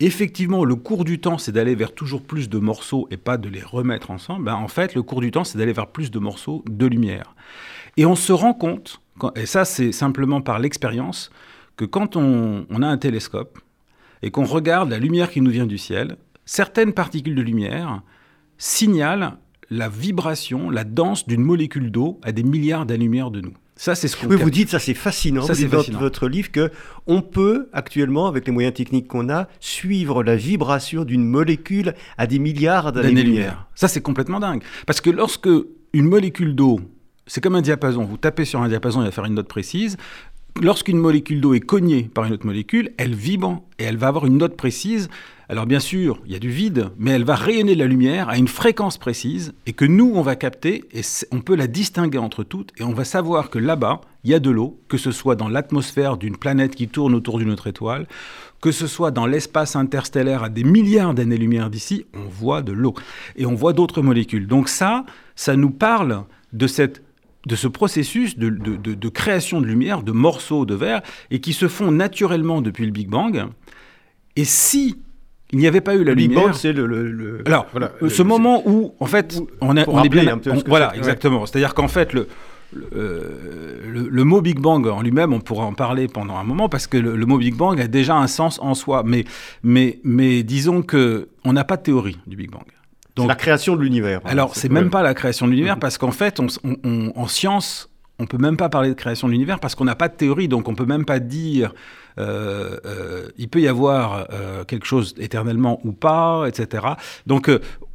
effectivement 0.00 0.64
le 0.64 0.76
cours 0.76 1.04
du 1.04 1.18
temps 1.20 1.38
c'est 1.38 1.52
d'aller 1.52 1.74
vers 1.74 1.92
toujours 1.92 2.22
plus 2.22 2.48
de 2.48 2.58
morceaux 2.58 3.08
et 3.10 3.16
pas 3.16 3.38
de 3.38 3.48
les 3.48 3.62
remettre 3.62 4.10
ensemble, 4.10 4.44
ben 4.44 4.54
en 4.54 4.68
fait 4.68 4.94
le 4.94 5.02
cours 5.02 5.20
du 5.20 5.30
temps 5.30 5.44
c'est 5.44 5.58
d'aller 5.58 5.72
vers 5.72 5.88
plus 5.88 6.10
de 6.10 6.18
morceaux 6.18 6.62
de 6.68 6.86
lumière. 6.86 7.34
Et 7.96 8.06
on 8.06 8.14
se 8.14 8.32
rend 8.32 8.54
compte, 8.54 9.00
et 9.34 9.46
ça 9.46 9.64
c'est 9.64 9.92
simplement 9.92 10.40
par 10.40 10.58
l'expérience, 10.58 11.30
que 11.76 11.84
quand 11.84 12.16
on, 12.16 12.66
a 12.82 12.86
un 12.86 12.98
télescope 12.98 13.58
et 14.22 14.30
qu'on 14.30 14.44
regarde 14.44 14.90
la 14.90 14.98
lumière 14.98 15.30
qui 15.30 15.40
nous 15.40 15.50
vient 15.50 15.66
du 15.66 15.78
ciel, 15.78 16.16
certaines 16.44 16.92
particules 16.92 17.36
de 17.36 17.42
lumière 17.42 18.02
signalent 18.58 19.34
la 19.70 19.88
vibration, 19.88 20.70
la 20.70 20.84
danse 20.84 21.26
d'une 21.26 21.42
molécule 21.42 21.90
d'eau 21.90 22.18
à 22.22 22.32
des 22.32 22.42
milliards 22.42 22.86
d'années-lumière 22.86 23.30
de 23.30 23.40
nous. 23.40 23.52
Ça, 23.76 23.94
c'est 23.94 24.08
ce 24.08 24.16
qu'on. 24.16 24.26
Oui, 24.26 24.36
vous 24.36 24.50
dites 24.50 24.70
ça, 24.70 24.80
c'est 24.80 24.94
fascinant. 24.94 25.42
Ça, 25.42 25.54
dans 25.54 25.98
votre 25.98 26.28
livre 26.28 26.50
que 26.50 26.72
on 27.06 27.22
peut 27.22 27.68
actuellement, 27.72 28.26
avec 28.26 28.46
les 28.46 28.52
moyens 28.52 28.74
techniques 28.74 29.06
qu'on 29.06 29.28
a, 29.28 29.46
suivre 29.60 30.24
la 30.24 30.34
vibration 30.34 31.04
d'une 31.04 31.24
molécule 31.24 31.94
à 32.16 32.26
des 32.26 32.40
milliards 32.40 32.92
d'années-lumière. 32.92 33.68
Ça, 33.76 33.86
c'est 33.86 34.00
complètement 34.00 34.40
dingue, 34.40 34.62
parce 34.86 35.00
que 35.00 35.10
lorsque 35.10 35.48
une 35.92 36.06
molécule 36.06 36.54
d'eau 36.54 36.80
c'est 37.28 37.42
comme 37.42 37.54
un 37.54 37.62
diapason. 37.62 38.04
Vous 38.04 38.16
tapez 38.16 38.44
sur 38.44 38.60
un 38.62 38.68
diapason, 38.68 39.02
il 39.02 39.04
va 39.04 39.10
faire 39.10 39.26
une 39.26 39.34
note 39.34 39.48
précise 39.48 39.96
lorsqu'une 40.60 40.98
molécule 40.98 41.40
d'eau 41.40 41.54
est 41.54 41.60
cognée 41.60 42.10
par 42.12 42.24
une 42.24 42.32
autre 42.32 42.46
molécule, 42.46 42.92
elle 42.96 43.14
vibre 43.14 43.62
et 43.78 43.84
elle 43.84 43.96
va 43.96 44.08
avoir 44.08 44.26
une 44.26 44.38
note 44.38 44.56
précise. 44.56 45.08
Alors 45.48 45.66
bien 45.66 45.80
sûr, 45.80 46.20
il 46.26 46.32
y 46.32 46.36
a 46.36 46.38
du 46.38 46.50
vide, 46.50 46.90
mais 46.98 47.12
elle 47.12 47.24
va 47.24 47.34
rayonner 47.34 47.74
de 47.74 47.78
la 47.78 47.86
lumière 47.86 48.28
à 48.28 48.36
une 48.36 48.48
fréquence 48.48 48.98
précise 48.98 49.54
et 49.66 49.72
que 49.72 49.86
nous, 49.86 50.12
on 50.14 50.20
va 50.20 50.36
capter 50.36 50.84
et 50.92 51.00
on 51.32 51.40
peut 51.40 51.54
la 51.54 51.66
distinguer 51.66 52.18
entre 52.18 52.44
toutes 52.44 52.72
et 52.78 52.82
on 52.82 52.92
va 52.92 53.04
savoir 53.04 53.48
que 53.48 53.58
là-bas, 53.58 54.02
il 54.24 54.30
y 54.30 54.34
a 54.34 54.40
de 54.40 54.50
l'eau, 54.50 54.78
que 54.88 54.98
ce 54.98 55.10
soit 55.10 55.36
dans 55.36 55.48
l'atmosphère 55.48 56.18
d'une 56.18 56.36
planète 56.36 56.74
qui 56.74 56.88
tourne 56.88 57.14
autour 57.14 57.38
d'une 57.38 57.50
autre 57.50 57.68
étoile, 57.68 58.06
que 58.60 58.72
ce 58.72 58.86
soit 58.86 59.10
dans 59.10 59.26
l'espace 59.26 59.74
interstellaire 59.74 60.42
à 60.42 60.48
des 60.50 60.64
milliards 60.64 61.14
d'années-lumière 61.14 61.70
d'ici, 61.70 62.04
on 62.12 62.28
voit 62.28 62.60
de 62.60 62.72
l'eau 62.72 62.94
et 63.36 63.46
on 63.46 63.54
voit 63.54 63.72
d'autres 63.72 64.02
molécules. 64.02 64.46
Donc 64.46 64.68
ça, 64.68 65.06
ça 65.34 65.56
nous 65.56 65.70
parle 65.70 66.24
de 66.52 66.66
cette 66.66 67.02
de 67.48 67.56
ce 67.56 67.66
processus 67.66 68.38
de, 68.38 69.08
création 69.08 69.60
de 69.60 69.66
lumière, 69.66 70.02
de 70.02 70.12
morceaux 70.12 70.64
de 70.66 70.74
verre, 70.74 71.02
et 71.30 71.40
qui 71.40 71.52
se 71.52 71.66
font 71.66 71.90
naturellement 71.90 72.60
depuis 72.60 72.84
le 72.84 72.92
Big 72.92 73.08
Bang. 73.08 73.46
Et 74.36 74.44
si 74.44 74.96
il 75.50 75.58
n'y 75.58 75.66
avait 75.66 75.80
pas 75.80 75.94
eu 75.94 76.04
la 76.04 76.12
lumière. 76.12 76.28
Big 76.28 76.48
Bang, 76.48 76.54
c'est 76.54 76.74
le, 76.74 77.42
Alors, 77.46 77.66
ce 78.06 78.22
moment 78.22 78.62
où, 78.66 78.92
en 79.00 79.06
fait, 79.06 79.40
on, 79.62 79.74
on 79.74 80.02
est 80.04 80.08
bien. 80.10 80.38
voilà, 80.66 80.94
exactement. 80.94 81.46
C'est-à-dire 81.46 81.72
qu'en 81.74 81.88
fait, 81.88 82.12
le, 82.12 82.28
le, 82.72 84.24
mot 84.24 84.42
Big 84.42 84.60
Bang 84.60 84.86
en 84.86 85.00
lui-même, 85.00 85.32
on 85.32 85.40
pourra 85.40 85.64
en 85.64 85.72
parler 85.72 86.06
pendant 86.06 86.36
un 86.36 86.44
moment 86.44 86.68
parce 86.68 86.86
que 86.86 86.98
le, 86.98 87.24
mot 87.24 87.38
Big 87.38 87.54
Bang 87.54 87.80
a 87.80 87.88
déjà 87.88 88.14
un 88.16 88.26
sens 88.26 88.58
en 88.60 88.74
soi. 88.74 89.02
Mais, 89.06 89.24
mais, 89.62 90.00
mais 90.04 90.42
disons 90.42 90.82
que 90.82 91.28
on 91.44 91.54
n'a 91.54 91.64
pas 91.64 91.78
de 91.78 91.82
théorie 91.82 92.18
du 92.26 92.36
Big 92.36 92.50
Bang. 92.50 92.66
Donc, 93.18 93.28
la 93.28 93.34
création 93.34 93.76
de 93.76 93.82
l'univers. 93.82 94.20
Hein, 94.24 94.30
alors, 94.30 94.56
c'est 94.56 94.70
même 94.70 94.90
pas 94.90 95.02
la 95.02 95.14
création 95.14 95.46
de 95.46 95.52
l'univers, 95.52 95.78
parce 95.78 95.98
qu'en 95.98 96.12
fait, 96.12 96.40
en 96.40 97.28
science, 97.28 97.90
on 98.20 98.26
peut 98.26 98.38
même 98.38 98.56
pas 98.56 98.68
parler 98.68 98.88
de 98.88 98.94
création 98.94 99.28
de 99.28 99.32
l'univers 99.32 99.60
parce 99.60 99.74
qu'on 99.74 99.84
n'a 99.84 99.94
pas 99.94 100.08
de 100.08 100.14
théorie, 100.14 100.48
donc 100.48 100.68
on 100.68 100.74
peut 100.74 100.86
même 100.86 101.04
pas 101.04 101.20
dire 101.20 101.72
euh, 102.18 102.76
euh, 102.84 103.28
il 103.38 103.48
peut 103.48 103.60
y 103.60 103.68
avoir 103.68 104.26
euh, 104.32 104.64
quelque 104.64 104.86
chose 104.86 105.14
éternellement 105.18 105.80
ou 105.84 105.92
pas, 105.92 106.46
etc. 106.48 106.84
Donc 107.26 107.48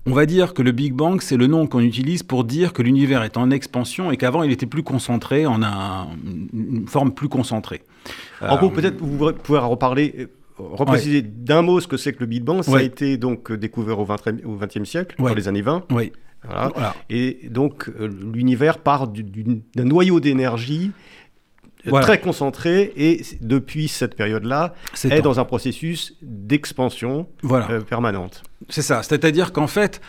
on 0.05 0.13
va 0.13 0.25
dire 0.25 0.53
que 0.53 0.61
le 0.61 0.71
Big 0.71 0.93
Bang, 0.93 1.21
c'est 1.21 1.35
le 1.35 1.47
nom 1.47 1.67
qu'on 1.67 1.81
utilise 1.81 2.23
pour 2.23 2.45
dire 2.45 2.71
que 2.71 2.81
l'univers 2.81 3.23
est 3.23 3.35
en 3.35 3.51
expansion 3.51 4.11
et 4.11 4.17
qu'avant 4.17 4.43
il 4.43 4.51
était 4.51 4.65
plus 4.65 4.83
concentré, 4.83 5.45
en 5.45 5.61
une 6.53 6.87
forme 6.87 7.13
plus 7.13 7.29
concentrée. 7.29 7.83
En 8.41 8.57
gros, 8.57 8.69
peut-être 8.69 8.99
vous 8.99 9.33
pouvez 9.33 9.59
reparler 9.59 10.29
repréciser 10.57 11.21
d'un 11.21 11.61
mot 11.61 11.79
ce 11.79 11.87
que 11.87 11.97
c'est 11.97 12.13
que 12.13 12.19
le 12.19 12.25
Big 12.25 12.43
Bang. 12.43 12.63
Ça 12.63 12.77
a 12.77 12.81
été 12.81 13.17
donc 13.17 13.51
euh, 13.51 13.57
découvert 13.57 13.99
au 13.99 14.05
XXe 14.05 14.83
siècle, 14.83 15.15
dans 15.17 15.33
les 15.33 15.47
années 15.47 15.61
20. 15.61 15.85
Oui. 15.91 16.11
Voilà. 16.43 16.93
Et 17.09 17.47
donc 17.49 17.89
euh, 17.89 18.07
l'univers 18.33 18.79
part 18.79 19.07
d'un 19.07 19.85
noyau 19.85 20.19
d'énergie 20.19 20.91
euh, 21.87 22.01
très 22.01 22.19
concentré 22.19 22.91
et 22.97 23.21
depuis 23.39 23.87
cette 23.87 24.15
période-là 24.15 24.73
est, 25.03 25.21
dans 25.21 25.39
un 25.39 25.45
processus 25.45 26.17
d'expansion 26.21 27.27
permanente. 27.89 28.43
C'est 28.67 28.81
ça. 28.81 29.03
C'est-à-dire 29.03 29.53
qu'en 29.53 29.67
fait, 29.67 30.01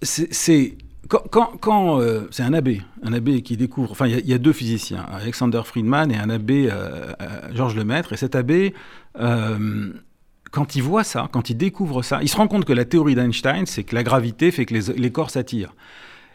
c'est 0.00 0.76
quand, 1.08 2.00
c'est 2.30 2.42
un 2.42 2.52
abbé, 2.52 2.82
un 3.02 3.12
abbé 3.12 3.42
qui 3.42 3.56
découvre, 3.56 3.92
enfin 3.92 4.06
il 4.06 4.26
y, 4.26 4.32
a 4.32 4.38
deux 4.38 4.52
physiciens, 4.52 5.04
Alexander 5.12 5.62
Friedman 5.64 6.10
et 6.10 6.16
un 6.16 6.30
abbé 6.30 6.70
Georges 7.52 7.76
Lemaître, 7.76 8.12
et 8.12 8.16
cet 8.16 8.34
abbé 8.34 8.74
euh, 9.20 9.92
quand 10.50 10.76
il 10.76 10.82
voit 10.82 11.04
ça, 11.04 11.28
quand 11.32 11.50
il 11.50 11.56
découvre 11.56 12.02
ça, 12.02 12.20
il 12.22 12.28
se 12.28 12.36
rend 12.36 12.46
compte 12.46 12.64
que 12.64 12.72
la 12.72 12.84
théorie 12.84 13.14
d'Einstein, 13.14 13.66
c'est 13.66 13.82
que 13.82 13.94
la 13.94 14.04
gravité 14.04 14.50
fait 14.52 14.66
que 14.66 14.74
les, 14.74 15.10
corps 15.10 15.30
s'attirent. 15.30 15.74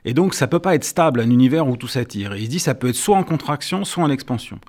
Et 0.03 0.13
donc, 0.13 0.33
ça 0.33 0.47
peut 0.47 0.59
pas 0.59 0.75
être 0.75 0.83
stable, 0.83 1.21
un 1.21 1.29
univers 1.29 1.67
où 1.67 1.77
tout 1.77 1.87
s'attire. 1.87 2.33
Et 2.33 2.39
il 2.39 2.45
se 2.45 2.49
dit, 2.49 2.59
ça 2.59 2.75
peut 2.75 2.89
être 2.89 2.95
soit 2.95 3.17
en 3.17 3.23
contraction, 3.23 3.85
soit 3.85 4.03
en 4.03 4.09
expansion. 4.09 4.59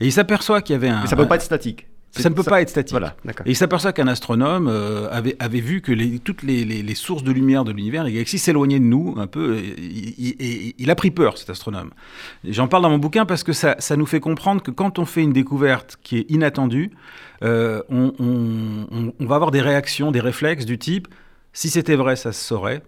Et 0.00 0.06
il 0.06 0.12
s'aperçoit 0.12 0.60
qu'il 0.60 0.74
y 0.74 0.76
avait 0.76 0.88
un... 0.88 1.02
Mais 1.02 1.06
ça 1.06 1.16
peut 1.16 1.26
pas 1.26 1.36
être 1.36 1.42
statique. 1.42 1.86
Ça 2.18 2.30
ne 2.30 2.34
peut 2.34 2.42
pas 2.42 2.60
être 2.60 2.68
statique. 2.68 2.92
Voilà, 2.92 3.16
et 3.44 3.50
il 3.50 3.56
s'aperçoit 3.56 3.92
qu'un 3.92 4.08
astronome 4.08 4.68
euh, 4.68 5.08
avait, 5.10 5.36
avait, 5.38 5.60
vu 5.60 5.80
que 5.80 5.92
les, 5.92 6.18
toutes 6.18 6.42
les, 6.42 6.64
les, 6.64 6.94
sources 6.94 7.22
de 7.22 7.32
lumière 7.32 7.64
de 7.64 7.72
l'univers, 7.72 8.04
les 8.04 8.12
galaxies 8.12 8.38
s'éloignaient 8.38 8.80
de 8.80 8.84
nous 8.84 9.14
un 9.18 9.26
peu. 9.26 9.58
Et, 9.58 10.74
il 10.78 10.90
a 10.90 10.94
pris 10.94 11.10
peur, 11.10 11.38
cet 11.38 11.50
astronome. 11.50 11.90
J'en 12.44 12.68
parle 12.68 12.82
dans 12.82 12.90
mon 12.90 12.98
bouquin 12.98 13.26
parce 13.26 13.42
que 13.42 13.52
ça, 13.52 13.76
ça, 13.78 13.96
nous 13.96 14.06
fait 14.06 14.20
comprendre 14.20 14.62
que 14.62 14.70
quand 14.70 14.98
on 14.98 15.04
fait 15.04 15.22
une 15.22 15.32
découverte 15.32 15.98
qui 16.02 16.18
est 16.18 16.30
inattendue, 16.30 16.90
euh, 17.42 17.82
on, 17.88 18.12
on, 18.18 19.12
on, 19.18 19.26
va 19.26 19.36
avoir 19.36 19.50
des 19.50 19.60
réactions, 19.60 20.10
des 20.10 20.20
réflexes 20.20 20.64
du 20.64 20.78
type 20.78 21.08
si 21.52 21.70
c'était 21.70 21.96
vrai, 21.96 22.16
ça 22.16 22.32
se 22.32 22.44
saurait. 22.44 22.82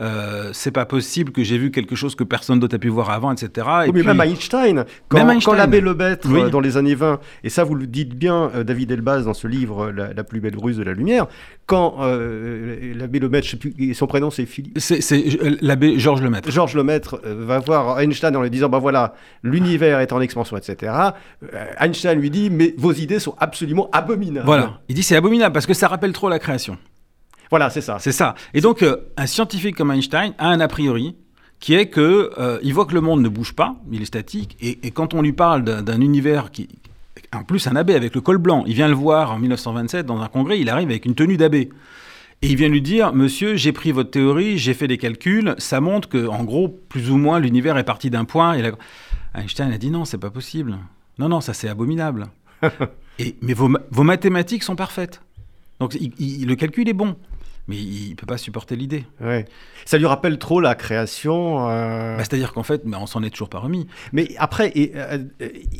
Euh, 0.00 0.50
c'est 0.52 0.70
pas 0.70 0.86
possible 0.86 1.30
que 1.30 1.42
j'ai 1.42 1.58
vu 1.58 1.70
quelque 1.70 1.94
chose 1.94 2.14
que 2.14 2.24
personne 2.24 2.58
d'autre 2.58 2.76
a 2.76 2.78
pu 2.78 2.88
voir 2.88 3.10
avant, 3.10 3.32
etc. 3.32 3.66
Et 3.86 3.92
mais 3.92 4.02
même 4.02 4.20
Einstein, 4.20 4.84
quand, 5.08 5.52
l'abbé 5.52 5.80
Lebêtre, 5.80 6.28
euh, 6.32 6.48
dans 6.48 6.60
les 6.60 6.76
années 6.76 6.94
20, 6.94 7.20
et 7.44 7.50
ça 7.50 7.64
vous 7.64 7.74
le 7.74 7.86
dites 7.86 8.14
bien, 8.14 8.50
euh, 8.54 8.64
David 8.64 8.90
Elbaz, 8.92 9.24
dans 9.24 9.34
ce 9.34 9.46
livre, 9.46 9.90
La, 9.90 10.24
plus 10.24 10.40
belle 10.40 10.56
ruse 10.56 10.78
de 10.78 10.82
la 10.82 10.92
lumière, 10.92 11.26
quand 11.66 11.98
l'abbé 12.00 13.18
Lemaitre, 13.18 13.46
je 13.46 13.50
sais 13.52 13.56
plus, 13.56 13.94
son 13.94 14.06
prénom 14.06 14.30
c'est 14.30 14.46
Philippe. 14.46 14.78
C'est 14.78 15.00
l'abbé 15.60 15.98
Georges 15.98 16.22
Lemaitre. 16.22 16.50
Georges 16.50 16.74
Lemaitre 16.74 17.20
va 17.24 17.58
voir 17.58 18.00
Einstein 18.00 18.34
en 18.36 18.42
lui 18.42 18.50
disant, 18.50 18.68
bah 18.68 18.78
voilà, 18.78 19.14
l'univers 19.42 20.00
est 20.00 20.12
en 20.12 20.20
expansion, 20.20 20.56
etc. 20.56 20.92
Einstein 21.78 22.18
lui 22.18 22.30
dit, 22.30 22.50
mais 22.50 22.74
vos 22.76 22.92
idées 22.92 23.18
sont 23.18 23.34
absolument 23.38 23.88
abominables. 23.92 24.46
Voilà, 24.46 24.80
il 24.88 24.94
dit 24.94 25.02
c'est 25.02 25.16
abominable 25.16 25.52
parce 25.52 25.66
que 25.66 25.74
ça 25.74 25.88
rappelle 25.88 26.12
trop 26.12 26.28
la 26.28 26.38
création. 26.38 26.78
Voilà, 27.50 27.68
c'est 27.68 27.80
ça. 27.80 27.98
C'est 27.98 28.12
ça. 28.12 28.34
Et 28.54 28.60
donc, 28.60 28.82
euh, 28.82 28.96
un 29.16 29.26
scientifique 29.26 29.76
comme 29.76 29.90
Einstein 29.90 30.34
a 30.38 30.48
un 30.48 30.60
a 30.60 30.68
priori 30.68 31.16
qui 31.58 31.74
est 31.74 31.86
que 31.86 32.30
euh, 32.38 32.58
il 32.62 32.72
voit 32.72 32.86
que 32.86 32.94
le 32.94 33.02
monde 33.02 33.20
ne 33.20 33.28
bouge 33.28 33.52
pas, 33.52 33.76
il 33.92 34.00
est 34.00 34.06
statique, 34.06 34.56
et, 34.62 34.90
quand 34.92 35.12
on 35.12 35.20
lui 35.20 35.32
parle 35.32 35.62
d'un 35.62 36.00
univers 36.00 36.50
qui, 36.50 36.68
en 37.34 37.44
plus 37.44 37.66
un 37.66 37.76
abbé 37.76 37.94
avec 37.94 38.14
le 38.14 38.22
col 38.22 38.38
blanc, 38.38 38.64
il 38.66 38.74
vient 38.74 38.88
le 38.88 38.94
voir 38.94 39.32
en 39.32 39.38
1927 39.38 40.06
dans 40.06 40.22
un 40.22 40.28
congrès, 40.28 40.58
il 40.58 40.70
arrive 40.70 40.88
avec 40.88 41.04
une 41.04 41.14
tenue 41.14 41.36
d'abbé. 41.36 41.68
Et 42.42 42.48
il 42.48 42.56
vient 42.56 42.70
lui 42.70 42.80
dire, 42.80 43.12
monsieur, 43.12 43.56
j'ai 43.56 43.72
pris 43.72 43.92
votre 43.92 44.10
théorie, 44.10 44.56
j'ai 44.56 44.72
fait 44.72 44.88
des 44.88 44.96
calculs, 44.96 45.54
ça 45.58 45.82
montre 45.82 46.08
que, 46.08 46.26
en 46.26 46.44
gros, 46.44 46.68
plus 46.68 47.10
ou 47.10 47.18
moins, 47.18 47.38
l'univers 47.38 47.76
est 47.76 47.84
parti 47.84 48.08
d'un 48.08 48.24
point. 48.24 48.54
Et 48.54 48.72
Einstein 49.34 49.70
a 49.70 49.76
dit 49.76 49.90
non, 49.90 50.06
c'est 50.06 50.16
pas 50.16 50.30
possible. 50.30 50.78
Non, 51.18 51.28
non, 51.28 51.42
ça 51.42 51.52
c'est 51.52 51.68
abominable. 51.68 52.28
et, 53.18 53.36
mais 53.42 53.52
vos, 53.52 53.70
vos, 53.90 54.02
mathématiques 54.02 54.62
sont 54.62 54.76
parfaites. 54.76 55.20
Donc 55.78 55.94
le 55.94 56.54
calcul 56.54 56.88
est 56.88 56.94
bon 56.94 57.16
mais 57.70 57.76
il 57.76 58.10
ne 58.10 58.14
peut 58.16 58.26
pas 58.26 58.36
supporter 58.36 58.74
l'idée. 58.74 59.04
Ouais. 59.20 59.44
Ça 59.84 59.96
lui 59.96 60.06
rappelle 60.06 60.38
trop 60.38 60.60
la 60.60 60.74
création. 60.74 61.68
Euh, 61.68 62.16
bah, 62.16 62.24
c'est-à-dire 62.24 62.52
qu'en 62.52 62.64
fait, 62.64 62.82
mais 62.84 62.96
on 62.96 63.06
s'en 63.06 63.22
est 63.22 63.30
toujours 63.30 63.48
pas 63.48 63.60
remis. 63.60 63.86
Mais 64.12 64.34
après, 64.38 64.72
euh, 64.76 65.18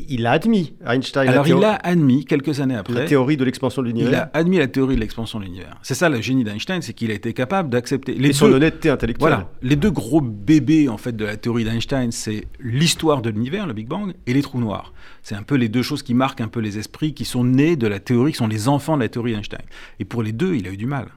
il 0.07 0.25
a 0.25 0.31
admis, 0.31 0.73
Einstein. 0.85 1.27
Alors 1.27 1.47
il 1.47 1.63
a 1.63 1.75
admis, 1.75 2.23
quelques 2.23 2.61
années 2.61 2.77
après. 2.77 2.93
La 2.93 3.05
théorie 3.05 3.35
de 3.35 3.43
l'expansion 3.43 3.81
de 3.81 3.87
l'univers. 3.87 4.09
Il 4.09 4.15
a 4.15 4.31
admis 4.33 4.57
la 4.57 4.67
théorie 4.67 4.95
de 4.95 5.01
l'expansion 5.01 5.39
de 5.39 5.43
l'univers. 5.43 5.77
C'est 5.83 5.93
ça 5.93 6.07
le 6.07 6.21
génie 6.21 6.45
d'Einstein, 6.45 6.81
c'est 6.81 6.93
qu'il 6.93 7.11
a 7.11 7.13
été 7.13 7.33
capable 7.33 7.69
d'accepter. 7.69 8.17
Et 8.25 8.33
son 8.33 8.51
honnêteté 8.51 8.89
intellectuelle. 8.89 9.29
Voilà. 9.29 9.49
Les 9.61 9.75
deux 9.75 9.91
gros 9.91 10.21
bébés 10.21 10.87
en 10.87 10.97
fait 10.97 11.15
de 11.15 11.25
la 11.25 11.35
théorie 11.35 11.65
d'Einstein, 11.65 12.11
c'est 12.11 12.45
l'histoire 12.61 13.21
de 13.21 13.29
l'univers, 13.29 13.67
le 13.67 13.73
Big 13.73 13.87
Bang, 13.87 14.13
et 14.25 14.33
les 14.33 14.41
trous 14.41 14.59
noirs. 14.59 14.93
C'est 15.23 15.35
un 15.35 15.43
peu 15.43 15.55
les 15.55 15.67
deux 15.67 15.83
choses 15.83 16.03
qui 16.03 16.13
marquent 16.13 16.41
un 16.41 16.47
peu 16.47 16.61
les 16.61 16.77
esprits, 16.77 17.13
qui 17.13 17.25
sont 17.25 17.43
nés 17.43 17.75
de 17.75 17.87
la 17.87 17.99
théorie, 17.99 18.31
qui 18.31 18.37
sont 18.37 18.47
les 18.47 18.69
enfants 18.69 18.95
de 18.95 19.01
la 19.01 19.09
théorie 19.09 19.33
d'Einstein. 19.33 19.61
Et 19.99 20.05
pour 20.05 20.23
les 20.23 20.31
deux, 20.31 20.55
il 20.55 20.67
a 20.67 20.71
eu 20.71 20.77
du 20.77 20.87
mal. 20.87 21.07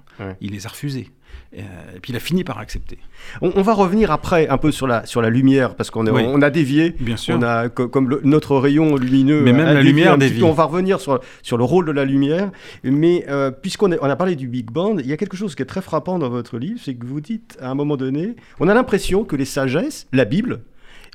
Il 0.41 0.53
les 0.53 0.67
a 0.67 0.69
refusés. 0.69 1.11
et 1.53 2.01
puis 2.01 2.13
il 2.13 2.17
a 2.17 2.21
fini 2.21 2.45
par 2.45 2.59
accepter. 2.59 2.99
On, 3.41 3.63
va 3.63 3.75
revenir 3.75 4.11
après 4.11 4.49
un 4.49 4.59
peu 4.59 4.71
sur 4.71 4.87
la, 4.87 5.07
sur 5.07 5.23
la 5.23 5.31
lumière, 5.31 5.75
parce 5.75 5.91
qu'on 5.91 6.07
on 6.07 6.43
a 6.43 6.51
dévié. 6.51 6.95
Bien 7.01 7.17
sûr. 7.17 7.37
On 7.37 7.43
a, 7.43 7.69
comme 7.69 8.21
notre 8.23 8.57
rayon 8.57 8.97
lumineux. 8.97 9.43
Mais 9.43 9.53
même 9.53 9.67
la 9.67 9.83
lumière 9.83 10.19
dévie. 10.19 10.43
On 10.43 10.53
va 10.53 10.65
revenir 10.65 11.01
sur, 11.01 11.21
sur 11.43 11.57
le 11.57 11.65
rôle 11.65 11.87
de 11.87 11.93
la 11.93 12.05
lumière. 12.05 12.51
Mais 12.83 13.27
puisqu'on 13.63 13.93
on 13.93 14.11
a 14.11 14.17
parlé 14.17 14.37
du 14.37 14.49
Big 14.49 14.71
Bang, 14.71 15.01
il 15.03 15.09
y 15.09 15.13
a 15.13 15.17
quelque 15.17 15.37
chose 15.37 15.55
qui 15.55 15.63
est 15.63 15.67
très 15.67 15.83
frappant 15.83 16.19
dans 16.19 16.29
votre 16.29 16.59
livre, 16.59 16.81
c'est 16.83 16.95
que 16.95 17.07
vous 17.07 17.21
dites 17.21 17.57
à 17.61 17.71
un 17.71 17.75
moment 17.75 17.97
donné, 17.97 18.37
on 18.61 18.69
a 18.69 18.75
l'impression 18.75 19.25
que 19.25 19.37
les 19.37 19.45
sagesses, 19.45 20.07
la 20.13 20.25
Bible, 20.25 20.63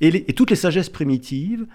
et, 0.01 0.08
et 0.08 0.34
toutes 0.34 0.50
les 0.50 0.56
sagesses 0.56 0.89
primitives 0.89 1.65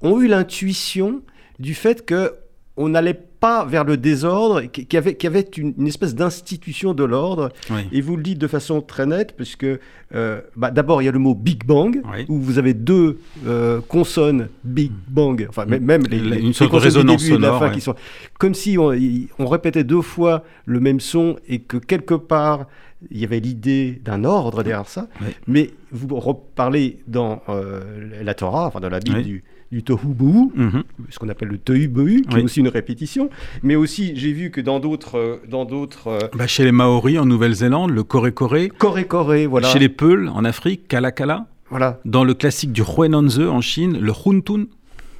ont 0.00 0.20
eu 0.20 0.26
l'intuition 0.26 1.22
du 1.58 1.74
fait 1.74 2.04
que 2.04 2.34
on 2.76 2.88
n'allait 2.88 3.14
pas 3.44 3.66
vers 3.66 3.84
le 3.84 3.98
désordre, 3.98 4.62
qu'il 4.62 4.86
y 4.90 4.96
avait, 4.96 5.26
avait 5.26 5.46
une, 5.58 5.86
espèce 5.86 6.14
d'institution 6.14 6.94
de 6.94 7.04
l'ordre. 7.04 7.50
Et 7.92 8.00
vous 8.00 8.16
le 8.16 8.22
dites 8.22 8.38
de 8.38 8.46
façon 8.46 8.80
très 8.80 9.04
nette, 9.04 9.36
puisque 9.36 9.66
euh, 9.66 10.40
bah, 10.56 10.70
d'abord 10.70 11.02
il 11.02 11.04
y 11.04 11.08
a 11.08 11.12
le 11.12 11.18
mot 11.18 11.34
Big 11.34 11.62
Bang, 11.66 12.00
où 12.30 12.38
vous 12.38 12.56
avez 12.56 12.72
deux 12.72 13.18
euh, 13.46 13.82
consonnes 13.86 14.48
Big 14.64 14.92
Bang, 15.08 15.46
enfin 15.50 15.66
même 15.66 16.04
les, 16.08 16.38
une 16.38 16.54
sorte 16.54 16.72
de 16.72 16.78
résonance 16.78 17.22
sonore, 17.22 17.70
qui 17.72 17.82
sont 17.82 17.94
comme 18.38 18.54
si 18.54 18.78
on, 18.78 18.92
on, 19.38 19.46
répétait 19.46 19.84
deux 19.84 20.00
fois 20.00 20.42
le 20.64 20.80
même 20.80 21.00
son 21.00 21.36
et 21.46 21.58
que 21.58 21.76
quelque 21.76 22.14
part 22.14 22.66
il 23.10 23.18
y 23.18 23.24
avait 23.24 23.40
l'idée 23.40 24.00
d'un 24.02 24.24
ordre 24.24 24.62
derrière 24.62 24.88
ça. 24.88 25.08
Mais 25.46 25.70
vous 25.92 26.18
reparlez 26.18 27.00
dans 27.06 27.42
euh, 27.50 27.82
la 28.22 28.32
Torah, 28.32 28.68
enfin 28.68 28.80
dans 28.80 28.88
la 28.88 29.00
Bible 29.00 29.22
du 29.22 29.44
du 29.74 29.82
tohu 29.82 29.98
mhm. 30.54 30.84
ce 31.10 31.18
qu'on 31.18 31.28
appelle 31.28 31.48
le 31.48 31.58
tohu 31.58 31.90
qui 32.30 32.38
est 32.38 32.42
aussi 32.42 32.60
une 32.60 32.68
répétition. 32.68 33.28
Mais 33.62 33.74
aussi, 33.74 34.12
j'ai 34.14 34.32
vu 34.32 34.50
que 34.50 34.60
dans 34.60 34.78
d'autres, 34.78 35.18
euh, 35.18 35.42
dans 35.48 35.64
d'autres. 35.64 36.08
Euh, 36.08 36.18
bah, 36.34 36.46
chez 36.46 36.64
les 36.64 36.72
Maoris 36.72 37.18
en 37.18 37.26
Nouvelle-Zélande, 37.26 37.90
le 37.90 38.04
koré-koré. 38.04 38.68
Koré-koré, 38.68 39.46
voilà. 39.46 39.68
Chez 39.68 39.80
les 39.80 39.88
Peuls 39.88 40.28
en 40.28 40.44
Afrique, 40.44 40.86
kalakala. 40.86 41.46
Voilà. 41.70 41.98
Dans 42.04 42.24
le 42.24 42.34
classique 42.34 42.72
du 42.72 42.82
Huenanze 42.82 43.40
en 43.40 43.60
Chine, 43.60 43.98
le 44.00 44.12
huntun. 44.12 44.66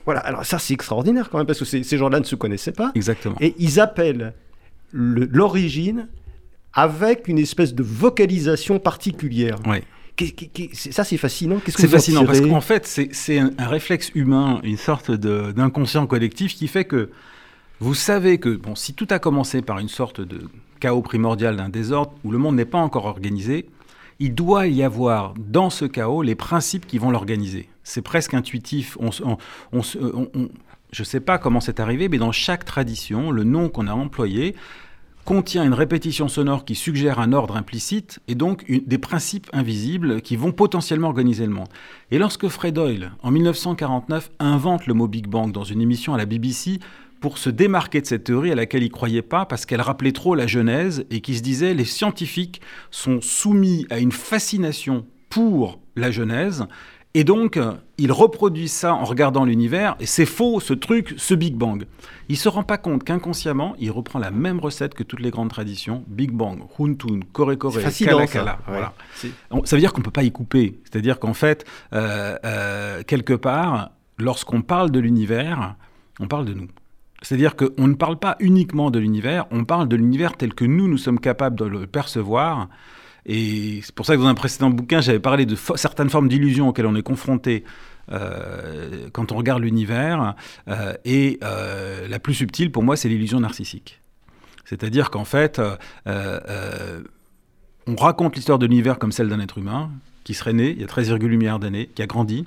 Voilà. 0.04 0.20
Alors 0.20 0.44
ça, 0.44 0.58
c'est 0.58 0.74
extraordinaire 0.74 1.30
quand 1.30 1.38
même 1.38 1.46
parce 1.46 1.58
que 1.58 1.64
ces 1.64 1.98
gens-là 1.98 2.20
ne 2.20 2.24
se 2.24 2.36
connaissaient 2.36 2.72
pas. 2.72 2.92
Exactement. 2.94 3.36
Et 3.40 3.54
ils 3.58 3.80
appellent 3.80 4.34
l'origine 4.92 6.06
avec 6.72 7.26
une 7.26 7.38
espèce 7.38 7.74
de 7.74 7.82
vocalisation 7.82 8.78
particulière. 8.78 9.58
Ça, 10.74 11.04
c'est 11.04 11.16
fascinant. 11.16 11.60
C'est 11.66 11.88
fascinant 11.88 12.24
parce 12.24 12.40
qu'en 12.40 12.60
fait, 12.60 12.86
c'est 12.86 13.38
un, 13.38 13.50
réflexe 13.58 14.10
humain, 14.14 14.60
une 14.62 14.76
sorte 14.76 15.10
d'inconscient 15.10 16.06
collectif 16.06 16.54
qui 16.54 16.68
fait 16.68 16.84
que 16.84 17.10
vous 17.80 17.94
savez 17.94 18.38
que 18.38 18.50
bon, 18.50 18.74
si 18.76 18.94
tout 18.94 19.08
a 19.10 19.18
commencé 19.18 19.60
par 19.60 19.78
une 19.78 19.88
sorte 19.88 20.20
de 20.20 20.48
chaos 20.78 21.02
primordial 21.02 21.56
d'un 21.56 21.68
désordre 21.68 22.12
où 22.22 22.30
le 22.30 22.38
monde 22.38 22.56
n'est 22.56 22.64
pas 22.64 22.78
encore 22.78 23.06
organisé, 23.06 23.66
il 24.20 24.34
doit 24.34 24.68
y 24.68 24.82
avoir 24.82 25.34
dans 25.36 25.70
ce 25.70 25.84
chaos 25.84 26.22
les 26.22 26.36
principes 26.36 26.86
qui 26.86 26.98
vont 26.98 27.10
l'organiser. 27.10 27.68
C'est 27.82 28.02
presque 28.02 28.34
intuitif. 28.34 28.96
On, 29.00 29.10
je 30.94 31.00
ne 31.00 31.04
sais 31.04 31.20
pas 31.20 31.38
comment 31.38 31.60
c'est 31.60 31.80
arrivé, 31.80 32.08
mais 32.08 32.18
dans 32.18 32.32
chaque 32.32 32.64
tradition, 32.64 33.32
le 33.32 33.42
nom 33.42 33.68
qu'on 33.68 33.88
a 33.88 33.92
employé 33.92 34.54
contient 35.24 35.64
une 35.64 35.74
répétition 35.74 36.28
sonore 36.28 36.64
qui 36.64 36.74
suggère 36.74 37.18
un 37.18 37.32
ordre 37.32 37.56
implicite 37.56 38.20
et 38.28 38.34
donc 38.34 38.64
des 38.68 38.98
principes 38.98 39.48
invisibles 39.52 40.20
qui 40.20 40.36
vont 40.36 40.52
potentiellement 40.52 41.08
organiser 41.08 41.46
le 41.46 41.52
monde. 41.52 41.68
Et 42.10 42.18
lorsque 42.18 42.48
Fred 42.48 42.76
Hoyle, 42.78 43.12
en 43.22 43.30
1949, 43.30 44.30
invente 44.38 44.86
le 44.86 44.94
mot 44.94 45.08
Big 45.08 45.26
Bang 45.26 45.52
dans 45.52 45.64
une 45.64 45.80
émission 45.80 46.14
à 46.14 46.18
la 46.18 46.26
BBC, 46.26 46.78
pour 47.20 47.38
se 47.38 47.48
démarquer 47.48 48.02
de 48.02 48.06
cette 48.06 48.24
théorie 48.24 48.52
à 48.52 48.54
laquelle 48.54 48.82
il 48.82 48.90
croyait 48.90 49.22
pas 49.22 49.46
parce 49.46 49.64
qu'elle 49.64 49.80
rappelait 49.80 50.12
trop 50.12 50.34
la 50.34 50.46
Genèse 50.46 51.06
et 51.10 51.22
qui 51.22 51.34
se 51.36 51.42
disait 51.42 51.72
les 51.72 51.86
scientifiques 51.86 52.60
sont 52.90 53.22
soumis 53.22 53.86
à 53.88 53.98
une 53.98 54.12
fascination 54.12 55.06
pour 55.30 55.80
la 55.96 56.10
Genèse 56.10 56.66
et 57.14 57.22
donc, 57.22 57.60
il 57.96 58.10
reproduit 58.10 58.68
ça 58.68 58.92
en 58.92 59.04
regardant 59.04 59.44
l'univers, 59.44 59.94
et 60.00 60.06
c'est 60.06 60.26
faux, 60.26 60.58
ce 60.58 60.74
truc, 60.74 61.14
ce 61.16 61.34
Big 61.34 61.54
Bang. 61.54 61.86
Il 62.28 62.36
se 62.36 62.48
rend 62.48 62.64
pas 62.64 62.76
compte 62.76 63.04
qu'inconsciemment, 63.04 63.76
il 63.78 63.92
reprend 63.92 64.18
la 64.18 64.32
même 64.32 64.58
recette 64.58 64.94
que 64.94 65.04
toutes 65.04 65.20
les 65.20 65.30
grandes 65.30 65.50
traditions, 65.50 66.04
Big 66.08 66.32
Bang, 66.32 66.60
Huntun, 66.78 67.20
Kore 67.32 67.56
Kore, 67.56 67.74
Kala 67.74 68.26
Kala. 68.26 68.58
Voilà. 68.66 68.94
Ça 69.64 69.76
veut 69.76 69.80
dire 69.80 69.92
qu'on 69.92 70.02
peut 70.02 70.10
pas 70.10 70.24
y 70.24 70.32
couper. 70.32 70.80
C'est-à-dire 70.84 71.20
qu'en 71.20 71.34
fait, 71.34 71.64
euh, 71.92 72.36
euh, 72.44 73.02
quelque 73.04 73.34
part, 73.34 73.92
lorsqu'on 74.18 74.62
parle 74.62 74.90
de 74.90 74.98
l'univers, 74.98 75.76
on 76.18 76.26
parle 76.26 76.46
de 76.46 76.54
nous. 76.54 76.68
C'est-à-dire 77.22 77.54
qu'on 77.56 77.86
ne 77.86 77.94
parle 77.94 78.18
pas 78.18 78.36
uniquement 78.40 78.90
de 78.90 78.98
l'univers, 78.98 79.46
on 79.50 79.64
parle 79.64 79.88
de 79.88 79.96
l'univers 79.96 80.36
tel 80.36 80.52
que 80.52 80.64
nous, 80.64 80.88
nous 80.88 80.98
sommes 80.98 81.20
capables 81.20 81.58
de 81.58 81.64
le 81.64 81.86
percevoir. 81.86 82.68
Et 83.26 83.80
c'est 83.82 83.94
pour 83.94 84.06
ça 84.06 84.16
que 84.16 84.20
dans 84.20 84.28
un 84.28 84.34
précédent 84.34 84.70
bouquin, 84.70 85.00
j'avais 85.00 85.20
parlé 85.20 85.46
de 85.46 85.56
certaines 85.76 86.10
formes 86.10 86.28
d'illusions 86.28 86.68
auxquelles 86.68 86.86
on 86.86 86.94
est 86.94 87.02
confronté 87.02 87.64
euh, 88.12 89.08
quand 89.12 89.32
on 89.32 89.36
regarde 89.36 89.62
l'univers. 89.62 90.34
Euh, 90.68 90.94
et 91.04 91.38
euh, 91.42 92.06
la 92.08 92.18
plus 92.18 92.34
subtile, 92.34 92.70
pour 92.70 92.82
moi, 92.82 92.96
c'est 92.96 93.08
l'illusion 93.08 93.40
narcissique. 93.40 94.00
C'est-à-dire 94.64 95.10
qu'en 95.10 95.24
fait, 95.24 95.60
on 97.86 97.96
raconte 97.96 98.36
l'histoire 98.36 98.58
de 98.58 98.66
l'univers 98.66 98.98
comme 98.98 99.12
celle 99.12 99.28
d'un 99.28 99.40
être 99.40 99.58
humain 99.58 99.90
qui 100.24 100.32
serait 100.32 100.54
né 100.54 100.70
il 100.70 100.80
y 100.80 100.84
a 100.84 100.86
13,8 100.86 101.36
milliards 101.36 101.58
d'années, 101.58 101.90
qui 101.94 102.00
a 102.00 102.06
grandi, 102.06 102.46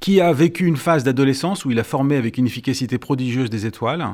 qui 0.00 0.22
a 0.22 0.32
vécu 0.32 0.66
une 0.66 0.78
phase 0.78 1.04
d'adolescence 1.04 1.66
où 1.66 1.70
il 1.70 1.78
a 1.78 1.84
formé 1.84 2.16
avec 2.16 2.38
une 2.38 2.46
efficacité 2.46 2.96
prodigieuse 2.96 3.50
des 3.50 3.66
étoiles, 3.66 4.06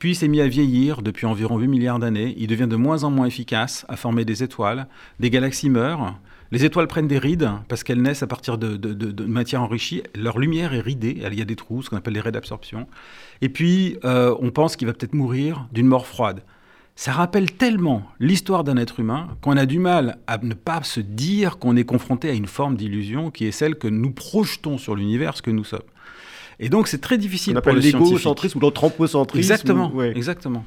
puis 0.00 0.12
il 0.12 0.14
s'est 0.14 0.28
mis 0.28 0.40
à 0.40 0.48
vieillir 0.48 1.02
depuis 1.02 1.26
environ 1.26 1.58
8 1.58 1.68
milliards 1.68 1.98
d'années. 1.98 2.34
Il 2.38 2.46
devient 2.46 2.66
de 2.66 2.74
moins 2.74 3.04
en 3.04 3.10
moins 3.10 3.26
efficace 3.26 3.84
à 3.90 3.96
former 3.96 4.24
des 4.24 4.42
étoiles. 4.42 4.88
Des 5.20 5.28
galaxies 5.28 5.68
meurent. 5.68 6.18
Les 6.52 6.64
étoiles 6.64 6.86
prennent 6.86 7.06
des 7.06 7.18
rides 7.18 7.50
parce 7.68 7.84
qu'elles 7.84 8.00
naissent 8.00 8.22
à 8.22 8.26
partir 8.26 8.56
de, 8.56 9.24
matière 9.24 9.62
enrichie. 9.62 10.02
Leur 10.16 10.38
lumière 10.38 10.72
est 10.72 10.80
ridée. 10.80 11.22
Il 11.30 11.38
y 11.38 11.42
a 11.42 11.44
des 11.44 11.54
trous, 11.54 11.82
ce 11.82 11.90
qu'on 11.90 11.98
appelle 11.98 12.14
les 12.14 12.20
raies 12.20 12.32
d'absorption. 12.32 12.88
Et 13.42 13.50
puis, 13.50 13.98
euh, 14.06 14.34
on 14.40 14.50
pense 14.50 14.74
qu'il 14.74 14.88
va 14.88 14.94
peut-être 14.94 15.12
mourir 15.12 15.68
d'une 15.70 15.86
mort 15.86 16.06
froide. 16.06 16.44
Ça 16.96 17.12
rappelle 17.12 17.52
tellement 17.52 18.04
l'histoire 18.20 18.64
d'un 18.64 18.78
être 18.78 19.00
humain 19.00 19.28
qu'on 19.42 19.58
a 19.58 19.66
du 19.66 19.78
mal 19.78 20.16
à 20.26 20.38
ne 20.38 20.54
pas 20.54 20.82
se 20.82 21.00
dire 21.00 21.58
qu'on 21.58 21.76
est 21.76 21.84
confronté 21.84 22.30
à 22.30 22.32
une 22.32 22.46
forme 22.46 22.76
d'illusion 22.76 23.30
qui 23.30 23.44
est 23.44 23.52
celle 23.52 23.74
que 23.74 23.88
nous 23.88 24.12
projetons 24.12 24.78
sur 24.78 24.94
l'univers, 24.94 25.36
ce 25.36 25.42
que 25.42 25.50
nous 25.50 25.64
sommes. 25.64 25.80
Et 26.60 26.68
donc, 26.68 26.86
c'est 26.86 27.00
très 27.00 27.18
difficile 27.18 27.56
On 27.56 27.60
pour 27.62 27.72
l'égocentrisme 27.72 28.58
ou 28.58 28.60
l'anthropocentrisme. 28.60 29.40
Exactement, 29.40 30.02
exactement. 30.02 30.64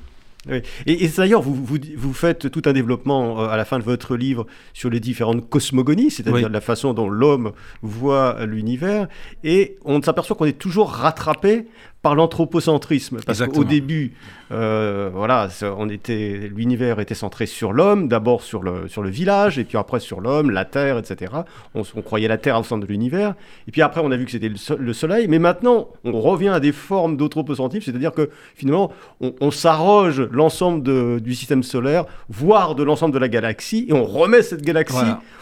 Et, 0.85 1.07
d'ailleurs, 1.15 1.41
vous, 1.41 1.55
vous, 1.55 2.13
faites 2.13 2.51
tout 2.51 2.63
un 2.65 2.73
développement 2.73 3.39
euh, 3.39 3.47
à 3.47 3.55
la 3.55 3.63
fin 3.63 3.79
de 3.79 3.83
votre 3.83 4.17
livre 4.17 4.45
sur 4.73 4.89
les 4.89 4.99
différentes 4.99 5.47
cosmogonies, 5.49 6.11
c'est-à-dire 6.11 6.49
la 6.49 6.59
façon 6.59 6.93
dont 6.93 7.07
l'homme 7.07 7.53
voit 7.81 8.45
l'univers, 8.45 9.07
et 9.45 9.77
on 9.85 10.01
s'aperçoit 10.01 10.35
qu'on 10.35 10.45
est 10.45 10.59
toujours 10.59 10.89
rattrapé 10.89 11.67
par 12.03 12.15
l'anthropocentrisme. 12.15 13.21
Parce 13.25 13.41
qu'au 13.47 13.63
début, 13.63 14.11
euh, 14.51 15.09
voilà, 15.11 15.47
on 15.77 15.87
était, 15.87 16.51
l'univers 16.53 16.99
était 16.99 17.15
centré 17.15 17.45
sur 17.45 17.71
l'homme, 17.71 18.09
d'abord 18.09 18.43
sur 18.43 18.61
le, 18.61 18.89
sur 18.89 19.01
le 19.01 19.09
village, 19.09 19.57
et 19.57 19.63
puis 19.63 19.77
après 19.77 20.01
sur 20.01 20.19
l'homme, 20.19 20.51
la 20.51 20.65
Terre, 20.65 20.97
etc. 20.97 21.31
On, 21.73 21.83
croyait 22.01 22.27
la 22.27 22.37
Terre 22.37 22.59
au 22.59 22.63
centre 22.63 22.85
de 22.85 22.91
l'univers. 22.91 23.35
Et 23.69 23.71
puis 23.71 23.81
après, 23.81 24.01
on 24.03 24.11
a 24.11 24.17
vu 24.17 24.25
que 24.25 24.31
c'était 24.31 24.51
le, 24.77 24.93
Soleil. 24.93 25.27
Mais 25.29 25.39
maintenant, 25.39 25.87
on 26.03 26.19
revient 26.19 26.49
à 26.49 26.59
des 26.59 26.73
formes 26.73 27.15
d'anthropocentrisme, 27.15 27.85
c'est-à-dire 27.89 28.11
que 28.11 28.29
finalement, 28.53 28.91
on, 29.21 29.49
s'arroge 29.49 30.27
l'ensemble 30.29 31.21
du 31.21 31.33
système 31.33 31.63
solaire, 31.63 32.03
voire 32.27 32.75
de 32.75 32.83
l'ensemble 32.83 33.13
de 33.13 33.19
la 33.19 33.29
galaxie, 33.29 33.85
et 33.87 33.93
on 33.93 34.03
remet 34.03 34.41
cette 34.41 34.61
galaxie 34.61 34.97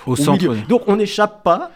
au, 0.05 0.15
centre. 0.15 0.43
Milieu. 0.43 0.61
Donc 0.69 0.83
on 0.85 0.95
n'échappe 0.95 1.43
pas 1.43 1.71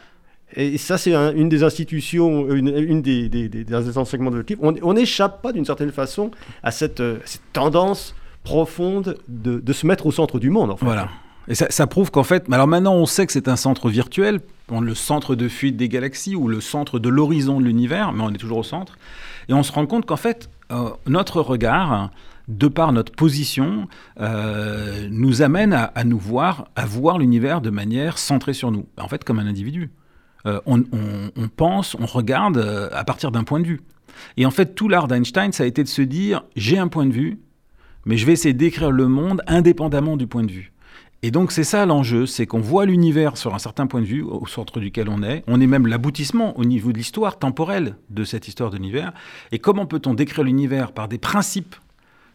et 0.56 0.78
ça, 0.78 0.98
c'est 0.98 1.14
une 1.14 1.50
des 1.50 1.64
institutions, 1.64 2.50
une, 2.50 3.02
des, 3.02 3.30
des, 3.30 3.98
enseignements 3.98 4.32
de 4.32 4.38
l'équipe. 4.38 4.60
On 4.62 4.94
n'échappe 4.94 5.42
pas 5.42 5.52
d'une 5.52 5.66
certaine 5.66 5.92
façon 5.92 6.32
à 6.64 6.72
cette, 6.72 7.02
euh, 7.02 7.20
tendance 7.54 8.16
profonde 8.44 9.18
de, 9.28 9.74
se 9.74 9.86
mettre 9.86 10.06
au 10.06 10.12
centre 10.12 10.40
du 10.40 10.50
monde. 10.50 10.76
Voilà. 10.80 11.10
Et 11.48 11.56
ça, 11.56 11.88
prouve 11.88 12.10
qu'en 12.10 12.24
fait, 12.24 12.46
alors 12.52 12.68
maintenant 12.68 12.96
on 12.96 13.06
sait 13.06 13.26
que 13.28 13.32
c'est 13.32 13.48
un 13.48 13.56
centre 13.56 13.90
virtuel, 13.90 14.40
le 14.72 14.96
centre 14.96 15.36
de 15.36 15.48
fuite 15.48 15.78
des 15.78 15.90
galaxies 15.90 16.36
ou 16.36 16.48
le 16.48 16.60
centre 16.60 16.98
de 16.98 17.10
l'horizon 17.10 17.60
de 17.60 17.66
l'univers, 17.66 18.14
mais 18.14 18.24
on 18.24 18.30
est 18.32 18.38
toujours 18.38 18.60
au 18.60 18.64
centre. 18.64 18.98
Et 19.48 19.54
on 19.54 19.62
se 19.62 19.72
rend 19.72 19.86
compte 19.86 20.08
qu'en 20.08 20.16
fait, 20.16 20.50
euh, 20.72 20.90
notre 21.06 21.42
regard, 21.42 22.10
de 22.48 22.68
par 22.68 22.92
notre 22.94 23.12
position, 23.12 23.88
euh, 24.20 25.08
nous 25.12 25.42
amène 25.42 25.74
à, 25.74 26.04
nous 26.04 26.18
voir, 26.18 26.66
à 26.76 26.86
voir 26.86 27.18
l'univers 27.20 27.62
de 27.62 27.70
manière 27.70 28.18
centrée 28.18 28.54
sur 28.54 28.72
nous, 28.72 28.86
en 28.98 29.08
fait 29.08 29.24
comme 29.24 29.40
un 29.40 29.48
individu. 29.48 29.92
Euh, 30.46 30.60
on, 30.66 31.48
pense, 31.56 31.96
on 32.00 32.06
regarde 32.06 32.58
euh, 32.58 32.90
à 32.94 33.04
partir 33.04 33.32
d'un 33.32 33.44
point 33.44 33.60
de 33.60 33.68
vue. 33.68 33.82
Et 34.38 34.46
en 34.46 34.52
fait, 34.52 34.76
tout 34.76 34.88
l'art 34.88 35.08
d'Einstein, 35.08 35.52
ça 35.52 35.64
a 35.64 35.66
été 35.66 35.84
de 35.84 35.90
se 35.90 36.02
dire, 36.02 36.44
j'ai 36.56 36.78
un 36.78 36.88
point 36.88 37.06
de 37.06 37.12
vue, 37.12 37.40
mais 38.06 38.18
je 38.18 38.26
vais 38.26 38.34
essayer 38.34 38.54
d'écrire 38.54 38.92
le 38.92 39.08
monde 39.08 39.42
indépendamment 39.48 40.18
du 40.18 40.28
point 40.28 40.44
de 40.44 40.52
vue. 40.52 40.72
Et 41.24 41.32
donc 41.32 41.52
c'est 41.52 41.64
ça 41.64 41.88
l'enjeu, 41.88 42.28
c'est 42.28 42.46
qu'on 42.46 42.60
voit 42.60 42.86
l'univers 42.86 43.36
sur 43.38 43.56
un 43.56 43.60
certain 43.60 43.88
point 43.88 44.02
de 44.02 44.06
vue, 44.06 44.22
au 44.22 44.46
centre 44.46 44.80
duquel 44.80 45.10
on 45.10 45.24
est. 45.24 45.44
On 45.48 45.60
est 45.60 45.68
même 45.68 45.88
l'aboutissement 45.88 46.56
au 46.60 46.66
niveau 46.66 46.92
de 46.92 46.98
l'histoire 46.98 47.40
temporelle 47.40 47.96
de 48.12 48.24
cette 48.24 48.48
histoire 48.48 48.70
de 48.70 48.76
l'univers. 48.76 49.12
Et 49.52 49.58
comment 49.58 49.88
peut-on 49.88 50.14
décrire 50.14 50.44
l'univers 50.44 50.92
par 50.92 51.08
des 51.08 51.18
principes 51.18 51.76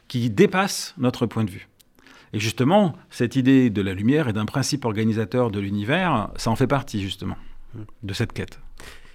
qui 0.08 0.28
dépassent 0.28 0.94
notre 0.98 1.26
point 1.26 1.44
de 1.44 1.50
vue? 1.50 1.68
Et 2.32 2.40
justement, 2.40 2.94
cette 3.10 3.36
idée 3.36 3.70
de 3.70 3.82
la 3.82 3.94
lumière 3.94 4.28
et 4.28 4.32
d'un 4.32 4.44
principe 4.44 4.84
organisateur 4.84 5.52
de 5.52 5.60
l'univers, 5.60 6.30
ça 6.36 6.50
en 6.50 6.56
fait 6.56 6.66
partie 6.66 7.00
justement 7.00 7.36
de 8.02 8.14
cette 8.14 8.32
quête. 8.32 8.58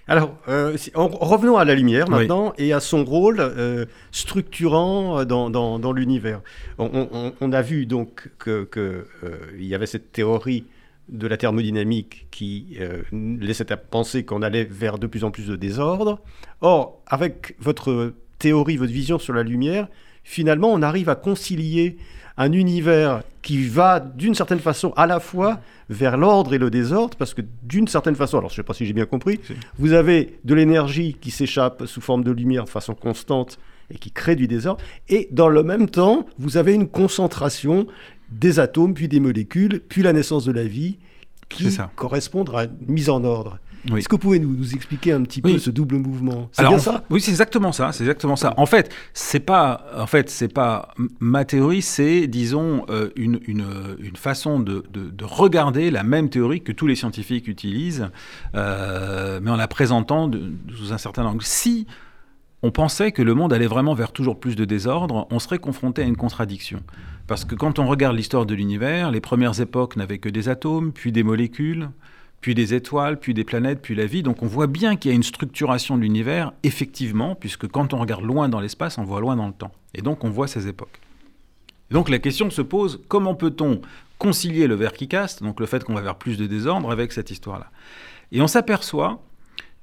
Alors, 0.08 0.36
euh, 0.48 0.76
revenons 0.94 1.56
à 1.56 1.64
la 1.64 1.74
lumière 1.74 2.08
maintenant 2.08 2.52
et 2.58 2.72
à 2.72 2.78
son 2.78 3.04
rôle 3.04 3.40
euh, 3.40 3.86
structurant 4.12 5.24
dans, 5.24 5.50
dans, 5.50 5.92
l'univers. 5.92 6.42
On, 6.78 7.52
a 7.52 7.62
vu 7.62 7.86
donc 7.86 8.30
qu'il 8.42 8.66
que, 8.66 9.06
y 9.58 9.74
avait 9.74 9.86
cette 9.86 10.12
théorie 10.12 10.64
de 11.08 11.26
la 11.26 11.36
thermodynamique 11.36 12.28
qui 12.30 12.78
laissait 13.12 13.72
à 13.72 13.76
penser 13.76 14.24
qu'on 14.24 14.42
allait 14.42 14.64
vers 14.64 14.98
de 14.98 15.08
plus 15.08 15.24
en 15.24 15.32
plus 15.32 15.48
de 15.48 15.56
désordre. 15.56 16.20
Or, 16.60 17.02
avec 17.08 17.56
votre 17.58 18.14
théorie, 18.38 18.76
votre 18.76 18.92
vision 18.92 19.18
sur 19.18 19.34
la 19.34 19.42
lumière, 19.42 19.88
finalement, 20.22 20.72
on 20.72 20.82
arrive 20.82 21.08
à 21.08 21.16
concilier 21.16 21.96
un 22.36 22.52
univers 22.52 23.22
qui 23.42 23.66
va 23.66 24.00
d'une 24.00 24.34
certaine 24.34 24.58
façon 24.58 24.92
à 24.96 25.06
la 25.06 25.20
fois 25.20 25.60
vers 25.88 26.16
l'ordre 26.16 26.52
et 26.52 26.58
le 26.58 26.70
désordre, 26.70 27.16
parce 27.16 27.32
que 27.32 27.42
d'une 27.62 27.88
certaine 27.88 28.16
façon, 28.16 28.38
alors 28.38 28.50
je 28.50 28.54
ne 28.54 28.56
sais 28.56 28.62
pas 28.62 28.74
si 28.74 28.86
j'ai 28.86 28.92
bien 28.92 29.06
compris, 29.06 29.40
vous 29.78 29.92
avez 29.92 30.38
de 30.44 30.54
l'énergie 30.54 31.16
qui 31.20 31.30
s'échappe 31.30 31.86
sous 31.86 32.00
forme 32.00 32.24
de 32.24 32.32
lumière 32.32 32.64
de 32.64 32.68
façon 32.68 32.94
constante 32.94 33.58
et 33.90 33.98
qui 33.98 34.10
crée 34.10 34.34
du 34.34 34.48
désordre, 34.48 34.82
et 35.08 35.28
dans 35.30 35.48
le 35.48 35.62
même 35.62 35.88
temps, 35.88 36.26
vous 36.38 36.56
avez 36.56 36.74
une 36.74 36.88
concentration 36.88 37.86
des 38.30 38.58
atomes, 38.58 38.94
puis 38.94 39.06
des 39.06 39.20
molécules, 39.20 39.80
puis 39.88 40.02
la 40.02 40.12
naissance 40.12 40.44
de 40.44 40.52
la 40.52 40.64
vie, 40.64 40.98
qui 41.48 41.76
correspondent 41.94 42.50
à 42.54 42.64
une 42.64 42.92
mise 42.92 43.08
en 43.08 43.22
ordre. 43.22 43.58
Est-ce 43.94 44.08
que 44.08 44.14
vous 44.14 44.20
pouvez 44.20 44.38
nous, 44.38 44.74
expliquer 44.74 45.12
un 45.12 45.22
petit 45.22 45.40
peu 45.40 45.58
ce 45.58 45.70
double 45.70 45.96
mouvement? 45.96 46.48
C'est 46.52 46.66
bien 46.66 46.78
ça? 46.78 47.04
Oui, 47.10 47.20
c'est 47.20 47.30
exactement 47.30 47.72
ça. 47.72 47.92
C'est 47.92 48.04
exactement 48.04 48.36
ça. 48.36 48.54
En 48.56 48.66
fait, 48.66 48.92
c'est 49.14 49.40
pas, 49.40 49.86
en 49.96 50.06
fait, 50.06 50.30
c'est 50.30 50.52
pas 50.52 50.88
ma 51.20 51.44
théorie, 51.44 51.82
c'est, 51.82 52.26
disons, 52.26 52.84
euh, 52.90 53.10
une, 53.16 53.40
une, 53.46 53.64
une, 54.00 54.16
façon 54.16 54.58
de, 54.60 54.84
de, 54.92 55.24
regarder 55.24 55.90
la 55.90 56.02
même 56.02 56.30
théorie 56.30 56.62
que 56.62 56.72
tous 56.72 56.86
les 56.86 56.96
scientifiques 56.96 57.48
utilisent, 57.48 58.08
euh, 58.54 59.40
mais 59.42 59.50
en 59.50 59.56
la 59.56 59.68
présentant 59.68 60.30
sous 60.74 60.92
un 60.92 60.98
certain 60.98 61.24
angle. 61.24 61.42
Si 61.42 61.86
on 62.62 62.70
pensait 62.70 63.12
que 63.12 63.22
le 63.22 63.34
monde 63.34 63.52
allait 63.52 63.66
vraiment 63.66 63.94
vers 63.94 64.12
toujours 64.12 64.40
plus 64.40 64.56
de 64.56 64.64
désordre, 64.64 65.26
on 65.30 65.38
serait 65.38 65.58
confronté 65.58 66.02
à 66.02 66.04
une 66.04 66.16
contradiction. 66.16 66.82
Parce 67.26 67.44
que 67.44 67.54
quand 67.54 67.78
on 67.78 67.86
regarde 67.86 68.16
l'histoire 68.16 68.46
de 68.46 68.54
l'univers, 68.54 69.10
les 69.10 69.20
premières 69.20 69.60
époques 69.60 69.96
n'avaient 69.96 70.18
que 70.18 70.28
des 70.28 70.48
atomes, 70.48 70.92
puis 70.92 71.12
des 71.12 71.22
molécules, 71.22 71.90
puis 72.40 72.54
des 72.54 72.74
étoiles, 72.74 73.18
puis 73.18 73.34
des 73.34 73.44
planètes, 73.44 73.80
puis 73.82 73.94
la 73.94 74.06
vie. 74.06 74.22
Donc 74.22 74.42
on 74.42 74.46
voit 74.46 74.66
bien 74.66 74.96
qu'il 74.96 75.10
y 75.10 75.14
a 75.14 75.16
une 75.16 75.22
structuration 75.22 75.96
de 75.96 76.02
l'univers, 76.02 76.52
effectivement, 76.62 77.34
puisque 77.34 77.66
quand 77.68 77.94
on 77.94 77.98
regarde 77.98 78.24
loin 78.24 78.48
dans 78.48 78.60
l'espace, 78.60 78.98
on 78.98 79.04
voit 79.04 79.20
loin 79.20 79.36
dans 79.36 79.46
le 79.46 79.52
temps. 79.52 79.72
Et 79.94 80.02
donc 80.02 80.24
on 80.24 80.30
voit 80.30 80.46
ces 80.46 80.68
époques. 80.68 81.00
donc 81.90 82.08
la 82.08 82.18
question 82.18 82.50
se 82.50 82.62
pose, 82.62 83.00
comment 83.08 83.34
peut-on 83.34 83.80
concilier 84.18 84.66
le 84.66 84.74
verre 84.74 84.92
qui 84.92 85.08
caste, 85.08 85.42
donc 85.42 85.60
le 85.60 85.66
fait 85.66 85.84
qu'on 85.84 85.94
va 85.94 86.00
vers 86.00 86.16
plus 86.16 86.38
de 86.38 86.46
désordre, 86.46 86.90
avec 86.90 87.12
cette 87.12 87.30
histoire-là? 87.30 87.70
Et 88.32 88.40
on 88.40 88.46
s'aperçoit 88.46 89.22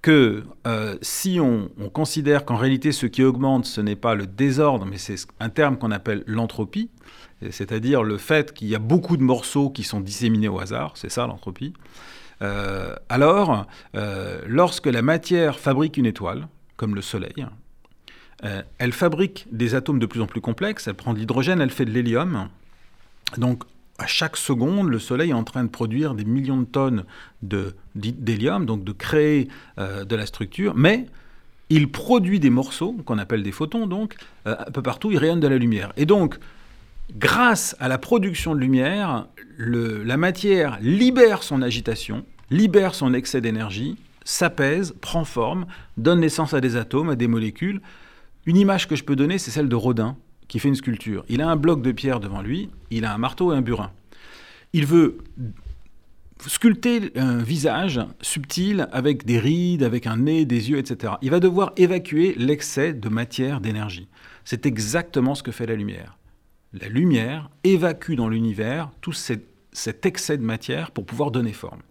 que 0.01 0.43
euh, 0.67 0.97
si 1.01 1.39
on 1.39 1.69
considère 1.93 2.43
qu'en 2.43 2.57
réalité 2.57 2.91
ce 2.91 3.05
qui 3.05 3.23
augmente, 3.23 3.65
ce 3.65 3.79
n'est 3.79 3.95
pas 3.95 4.15
le 4.15 4.27
désordre, 4.27 4.85
mais 4.85 4.97
c'est 4.97 5.15
un 5.39 5.49
terme 5.49 5.77
qu'on 5.77 5.91
appelle 5.91 6.23
l'entropie, 6.27 6.89
c'est-à-dire 7.51 8.03
le 8.03 8.17
fait 8.17 8.53
qu'il 8.53 8.67
y 8.67 8.75
a 8.75 8.79
beaucoup 8.79 9.17
de 9.17 9.23
morceaux 9.23 9.69
qui 9.69 9.83
sont 9.83 10.01
disséminés 10.01 10.49
au 10.49 10.59
hasard, 10.59 10.93
c'est 10.95 11.09
ça 11.09 11.25
l'entropie, 11.25 11.73
euh, 12.43 12.95
alors, 13.09 13.67
euh, 13.95 14.41
lorsque 14.45 14.87
la 14.87 15.01
matière 15.01 15.59
fabrique 15.59 15.97
une 15.97 16.05
étoile, 16.05 16.47
comme 16.75 16.93
le 16.93 17.01
Soleil, 17.01 17.47
euh, 18.43 18.61
elle 18.77 18.91
fabrique 18.91 19.47
des 19.51 19.75
atomes 19.75 19.99
de 19.99 20.05
plus 20.05 20.21
en 20.21 20.27
plus 20.27 20.41
complexes, 20.41 20.87
elle 20.87 20.95
prend 20.95 21.13
de 21.13 21.19
l'hydrogène, 21.19 21.61
elle 21.61 21.69
fait 21.69 21.85
de 21.85 21.91
l'hélium. 21.91 22.49
Donc, 23.37 23.63
à 23.97 24.07
chaque 24.07 24.35
seconde, 24.35 24.89
le 24.89 24.99
Soleil 24.99 25.29
est 25.29 25.33
en 25.33 25.45
train 25.45 25.63
de 25.63 25.69
produire 25.69 26.15
des 26.15 26.25
millions 26.25 26.57
de 26.57 26.65
tonnes 26.65 27.05
d'hélium, 27.95 28.65
donc 28.65 28.83
de 28.83 28.91
créer 28.91 29.47
de 29.77 30.15
la 30.15 30.25
structure, 30.25 30.73
mais 30.75 31.05
il 31.69 31.91
produit 31.91 32.39
des 32.39 32.49
morceaux, 32.49 32.97
qu'on 33.05 33.19
appelle 33.19 33.43
des 33.43 33.51
photons, 33.51 33.85
donc, 33.85 34.15
un 34.45 34.71
peu 34.73 34.81
partout, 34.81 35.11
il 35.11 35.17
rayonne 35.17 35.39
de 35.39 35.47
la 35.47 35.57
lumière. 35.57 35.93
Et 35.95 36.07
donc, 36.07 36.39
grâce 37.15 37.75
à 37.79 37.87
la 37.87 37.99
production 37.99 38.55
de 38.55 38.59
lumière, 38.59 39.27
la 39.57 40.17
matière 40.17 40.79
libère 40.81 41.43
son 41.43 41.61
agitation, 41.61 42.25
libère 42.53 42.95
son 42.95 43.13
excès 43.13 43.41
d'énergie, 43.41 43.97
s'apaise, 44.23 44.93
prend 45.01 45.25
forme, 45.25 45.65
donne 45.97 46.21
naissance 46.21 46.53
à 46.53 46.61
des 46.61 46.75
atomes, 46.75 47.09
à 47.09 47.15
des 47.15 47.27
molécules. 47.27 47.81
Une 48.45 48.57
image 48.57 48.87
que 48.87 48.95
je 48.95 49.03
peux 49.03 49.15
donner, 49.15 49.37
c'est 49.37 49.51
celle 49.51 49.69
de 49.69 49.75
Rodin, 49.75 50.15
qui 50.47 50.59
fait 50.59 50.69
une 50.69 50.75
sculpture. 50.75 51.25
Il 51.29 51.41
a 51.41 51.49
un 51.49 51.55
bloc 51.55 51.81
de 51.81 51.91
pierre 51.91 52.19
devant 52.19 52.41
lui, 52.41 52.69
il 52.91 53.05
a 53.05 53.13
un 53.13 53.17
marteau 53.17 53.53
et 53.53 53.55
un 53.55 53.61
burin. 53.61 53.91
Il 54.71 54.85
veut 54.85 55.17
sculpter 56.45 57.11
un 57.15 57.37
visage 57.37 58.01
subtil 58.21 58.87
avec 58.91 59.25
des 59.25 59.39
rides, 59.39 59.83
avec 59.83 60.07
un 60.07 60.17
nez, 60.17 60.45
des 60.45 60.69
yeux, 60.69 60.77
etc. 60.77 61.13
Il 61.21 61.31
va 61.31 61.39
devoir 61.39 61.71
évacuer 61.77 62.35
l'excès 62.37 62.93
de 62.93 63.09
matière, 63.09 63.61
d'énergie. 63.61 64.07
C'est 64.45 64.65
exactement 64.65 65.35
ce 65.35 65.43
que 65.43 65.51
fait 65.51 65.65
la 65.65 65.75
lumière. 65.75 66.17
La 66.73 66.87
lumière 66.87 67.49
évacue 67.63 68.15
dans 68.15 68.27
l'univers 68.27 68.89
tout 68.99 69.13
cet 69.13 70.05
excès 70.05 70.37
de 70.37 70.43
matière 70.43 70.91
pour 70.91 71.05
pouvoir 71.05 71.31
donner 71.31 71.53
forme. 71.53 71.81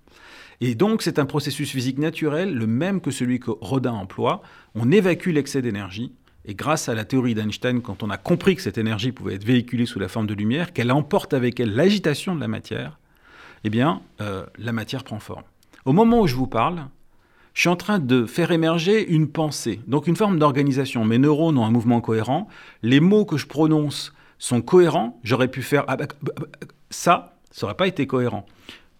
Et 0.65 0.77
donc 0.77 1.03
c'est 1.03 1.19
un 1.19 1.27
processus 1.27 1.73
physique 1.73 1.99
naturel, 1.99 2.55
le 2.55 2.69
même 2.69 3.01
que 3.01 3.11
celui 3.11 3.41
que 3.41 3.51
Rodin 3.51 3.95
emploie. 3.95 4.43
On 4.77 4.93
évacue 4.93 5.31
l'excès 5.31 5.61
d'énergie. 5.61 6.13
Et 6.45 6.55
grâce 6.55 6.89
à 6.89 6.95
la 6.95 7.05
théorie 7.05 7.35
d'Einstein, 7.35 7.83
quand 7.83 8.05
on 8.05 8.11
a 8.11 8.17
compris 8.17 8.55
que 8.55 8.63
cette 8.63 8.79
énergie 8.79 9.11
pouvait 9.11 9.35
être 9.35 9.45
véhiculée 9.45 9.87
sous 9.87 9.99
la 9.99 10.07
forme 10.07 10.29
de 10.29 10.35
lumière, 10.35 10.73
qu'elle 10.73 10.93
emporte 10.93 11.35
avec 11.35 11.59
elle 11.59 11.75
l'agitation 11.75 12.37
de 12.37 12.41
la 12.41 12.47
matière, 12.47 13.01
eh 13.65 13.71
bien, 13.71 14.03
euh, 14.21 14.47
la 14.57 14.71
matière 14.71 15.03
prend 15.03 15.19
forme. 15.19 15.43
Au 15.85 15.93
moment 15.93 16.21
où 16.21 16.29
je 16.29 16.37
vous 16.37 16.47
parle, 16.47 16.87
je 17.55 17.63
suis 17.63 17.69
en 17.69 17.75
train 17.77 17.99
de 17.99 18.25
faire 18.25 18.53
émerger 18.53 19.05
une 19.13 19.27
pensée, 19.27 19.81
donc 19.89 20.07
une 20.07 20.17
forme 20.17 20.39
d'organisation. 20.39 21.05
Mes 21.05 21.19
neurones 21.19 21.59
ont 21.59 21.65
un 21.65 21.73
mouvement 21.73 22.01
cohérent, 22.01 22.47
les 22.85 23.01
mots 23.01 23.25
que 23.25 23.37
je 23.37 23.49
prononce 23.49 24.13
sont 24.39 24.63
cohérents, 24.63 25.19
j'aurais 25.25 25.49
pu 25.49 25.63
faire 25.63 25.85
ah 25.89 25.97
bah, 25.97 26.07
bah, 26.23 26.33
bah, 26.39 26.47
ça, 26.91 27.37
ça 27.51 27.67
n'aurait 27.67 27.77
pas 27.77 27.89
été 27.89 28.07
cohérent. 28.07 28.47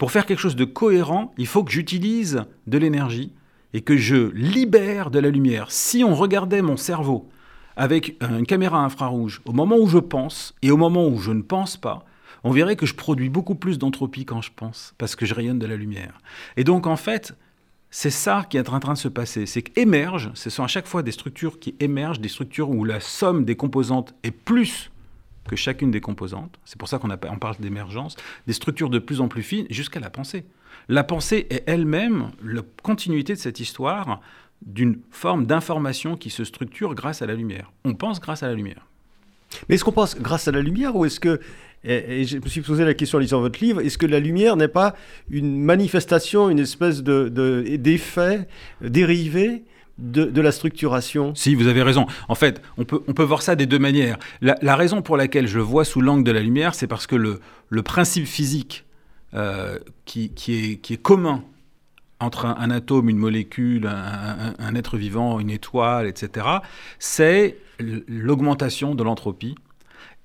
Pour 0.03 0.11
faire 0.11 0.27
quelque 0.27 0.41
chose 0.41 0.57
de 0.57 0.65
cohérent, 0.65 1.33
il 1.39 1.47
faut 1.47 1.63
que 1.63 1.71
j'utilise 1.71 2.43
de 2.67 2.77
l'énergie 2.77 3.31
et 3.73 3.83
que 3.83 3.97
je 3.97 4.33
libère 4.33 5.13
de 5.13 5.21
la 5.21 5.31
lumière. 5.31 5.71
Si 5.71 6.03
on 6.03 6.17
regardait 6.17 6.61
mon 6.61 6.77
cerveau 6.77 7.31
avec 7.77 8.21
une 8.21 8.45
caméra 8.45 8.85
infrarouge 8.85 9.41
au 9.45 9.53
moment 9.53 9.77
où 9.77 9.87
je 9.87 9.99
pense 9.99 10.57
et 10.61 10.73
au 10.73 10.77
moment 10.77 11.07
où 11.07 11.21
je 11.21 11.31
ne 11.31 11.43
pense 11.43 11.77
pas, 11.77 12.05
on 12.43 12.51
verrait 12.51 12.75
que 12.75 12.85
je 12.85 12.97
produis 12.97 13.29
beaucoup 13.29 13.55
plus 13.55 13.79
d'entropie 13.79 14.25
quand 14.25 14.43
je 14.43 14.51
pense, 14.57 14.93
parce 14.99 15.15
que 15.15 15.25
je 15.25 15.35
rayonne 15.35 15.61
de 15.61 15.69
la 15.69 15.77
lumière. 15.77 16.19
Et 16.57 16.65
donc 16.65 16.89
en 16.89 16.97
fait, 16.97 17.37
c'est 17.93 18.11
ça 18.11 18.45
qui 18.51 18.57
est 18.57 18.69
en 18.69 18.81
train 18.81 18.95
de 18.95 18.99
se 18.99 19.07
passer. 19.07 19.47
C'est 19.47 19.63
qu'émergent, 19.63 20.33
ce 20.35 20.51
sont 20.51 20.65
à 20.65 20.67
chaque 20.67 20.89
fois 20.89 21.05
des 21.05 21.13
structures 21.13 21.61
qui 21.61 21.77
émergent, 21.79 22.19
des 22.19 22.29
structures 22.29 22.71
où 22.71 22.85
la 22.85 22.99
somme 22.99 23.45
des 23.45 23.55
composantes 23.55 24.17
est 24.25 24.33
plus 24.33 24.91
que 25.49 25.57
chacune 25.57 25.91
des 25.91 26.01
composantes, 26.01 26.59
c'est 26.65 26.79
pour 26.79 26.89
ça 26.89 26.99
qu'on 26.99 27.09
parle 27.09 27.57
d'émergence, 27.59 28.17
des 28.47 28.53
structures 28.53 28.91
de 28.91 28.99
plus 28.99 29.21
en 29.21 29.29
plus 29.29 29.43
fines 29.43 29.67
jusqu'à 29.71 30.01
la 30.01 30.11
pensée. 30.11 30.45
La 30.89 31.05
pensée 31.05 31.47
est 31.51 31.65
elle-même 31.67 32.31
la 32.43 32.63
continuité 32.83 33.35
de 33.35 33.39
cette 33.39 33.61
histoire 33.61 34.21
d'une 34.65 34.99
forme 35.11 35.47
d'information 35.47 36.17
qui 36.17 36.31
se 36.31 36.45
structure 36.45 36.95
grâce 36.95 37.23
à 37.23 37.27
la 37.27 37.35
lumière. 37.35 37.73
On 37.85 37.95
pense 37.95 38.21
grâce 38.21 38.43
à 38.43 38.49
la 38.49 38.55
lumière. 38.55 38.87
Mais 39.69 39.75
est-ce 39.75 39.85
qu'on 39.85 39.93
pense 39.93 40.17
grâce 40.17 40.49
à 40.49 40.53
la 40.53 40.61
lumière 40.61 40.97
ou 40.97 41.05
est-ce 41.05 41.21
que, 41.21 41.41
et, 41.85 42.25
je 42.25 42.39
me 42.39 42.47
suis 42.47 42.63
posé 42.63 42.85
la 42.85 42.95
question 42.95 43.19
en 43.19 43.21
lisant 43.21 43.41
votre 43.41 43.63
livre, 43.63 43.81
est-ce 43.81 43.99
que 43.99 44.07
la 44.07 44.21
lumière 44.21 44.57
n'est 44.57 44.69
pas 44.69 44.95
une 45.31 45.61
manifestation, 45.61 46.49
une 46.49 46.61
espèce 46.61 47.03
d'effet 47.03 48.49
de, 48.81 48.89
dérivé 48.89 49.65
de, 50.03 50.41
la 50.41 50.53
structuration 50.53 51.35
Si, 51.35 51.55
vous 51.55 51.69
avez 51.69 51.83
raison. 51.83 52.07
En 52.29 52.35
fait, 52.35 52.61
on 52.77 52.85
peut, 52.85 53.03
on 53.07 53.15
peut 53.15 53.23
voir 53.23 53.43
ça 53.43 53.55
des 53.55 53.67
deux 53.67 53.79
manières. 53.79 54.19
La, 54.41 54.77
raison 54.77 55.01
pour 55.01 55.17
laquelle 55.17 55.47
je 55.47 55.57
le 55.57 55.63
vois 55.63 55.85
sous 55.85 56.01
l'angle 56.01 56.25
de 56.25 56.33
la 56.33 56.41
lumière, 56.41 56.75
c'est 56.75 56.87
parce 56.87 57.07
que 57.07 57.17
le, 57.17 57.41
le 57.69 57.83
principe 57.83 58.27
physique 58.27 58.85
euh, 59.35 59.79
qui, 60.05 60.31
qui, 60.31 60.55
est, 60.55 60.77
qui, 60.77 60.95
est, 60.95 61.03
commun 61.03 61.45
entre 62.21 62.47
un, 62.47 62.71
atome, 62.71 63.09
une 63.09 63.17
molécule, 63.17 63.87
un, 63.87 64.75
être 64.75 64.97
vivant, 64.97 65.41
une 65.41 65.51
étoile, 65.51 66.07
etc., 66.07 66.47
c'est 66.99 67.57
l'augmentation 68.07 68.95
de 68.95 69.03
l'entropie. 69.03 69.57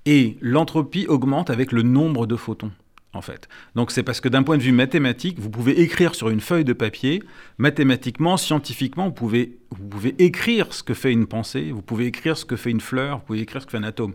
Et 0.06 0.38
l'entropie 0.40 1.06
augmente 1.06 1.50
avec 1.50 1.72
le 1.72 1.82
nombre 1.82 2.26
de 2.26 2.36
photons 2.36 2.70
en 3.14 3.22
fait. 3.22 3.48
Donc 3.74 3.90
c'est 3.90 4.02
parce 4.02 4.20
que 4.20 4.28
d'un 4.28 4.42
point 4.42 4.58
de 4.58 4.62
vue 4.62 4.72
mathématique, 4.72 5.38
vous 5.38 5.50
pouvez 5.50 5.80
écrire 5.80 6.14
sur 6.14 6.28
une 6.28 6.40
feuille 6.40 6.64
de 6.64 6.72
papier, 6.72 7.22
mathématiquement, 7.56 8.36
scientifiquement, 8.36 9.06
vous 9.06 9.12
pouvez, 9.12 9.58
vous 9.70 9.88
pouvez 9.88 10.14
écrire 10.18 10.72
ce 10.72 10.82
que 10.82 10.94
fait 10.94 11.12
une 11.12 11.26
pensée, 11.26 11.70
vous 11.72 11.82
pouvez 11.82 12.06
écrire 12.06 12.36
ce 12.36 12.44
que 12.44 12.56
fait 12.56 12.70
une 12.70 12.80
fleur, 12.80 13.18
vous 13.18 13.24
pouvez 13.24 13.40
écrire 13.40 13.62
ce 13.62 13.66
que 13.66 13.72
fait 13.72 13.78
un 13.78 13.82
atome. 13.82 14.14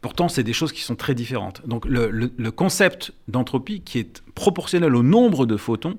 Pourtant, 0.00 0.28
c'est 0.28 0.42
des 0.42 0.54
choses 0.54 0.72
qui 0.72 0.80
sont 0.80 0.96
très 0.96 1.14
différentes. 1.14 1.66
Donc 1.66 1.84
le, 1.84 2.50
concept 2.50 3.12
d'entropie, 3.28 3.82
qui 3.82 3.98
est 3.98 4.22
proportionnel 4.34 4.94
au 4.94 5.02
nombre 5.02 5.44
de 5.44 5.58
photons, 5.58 5.98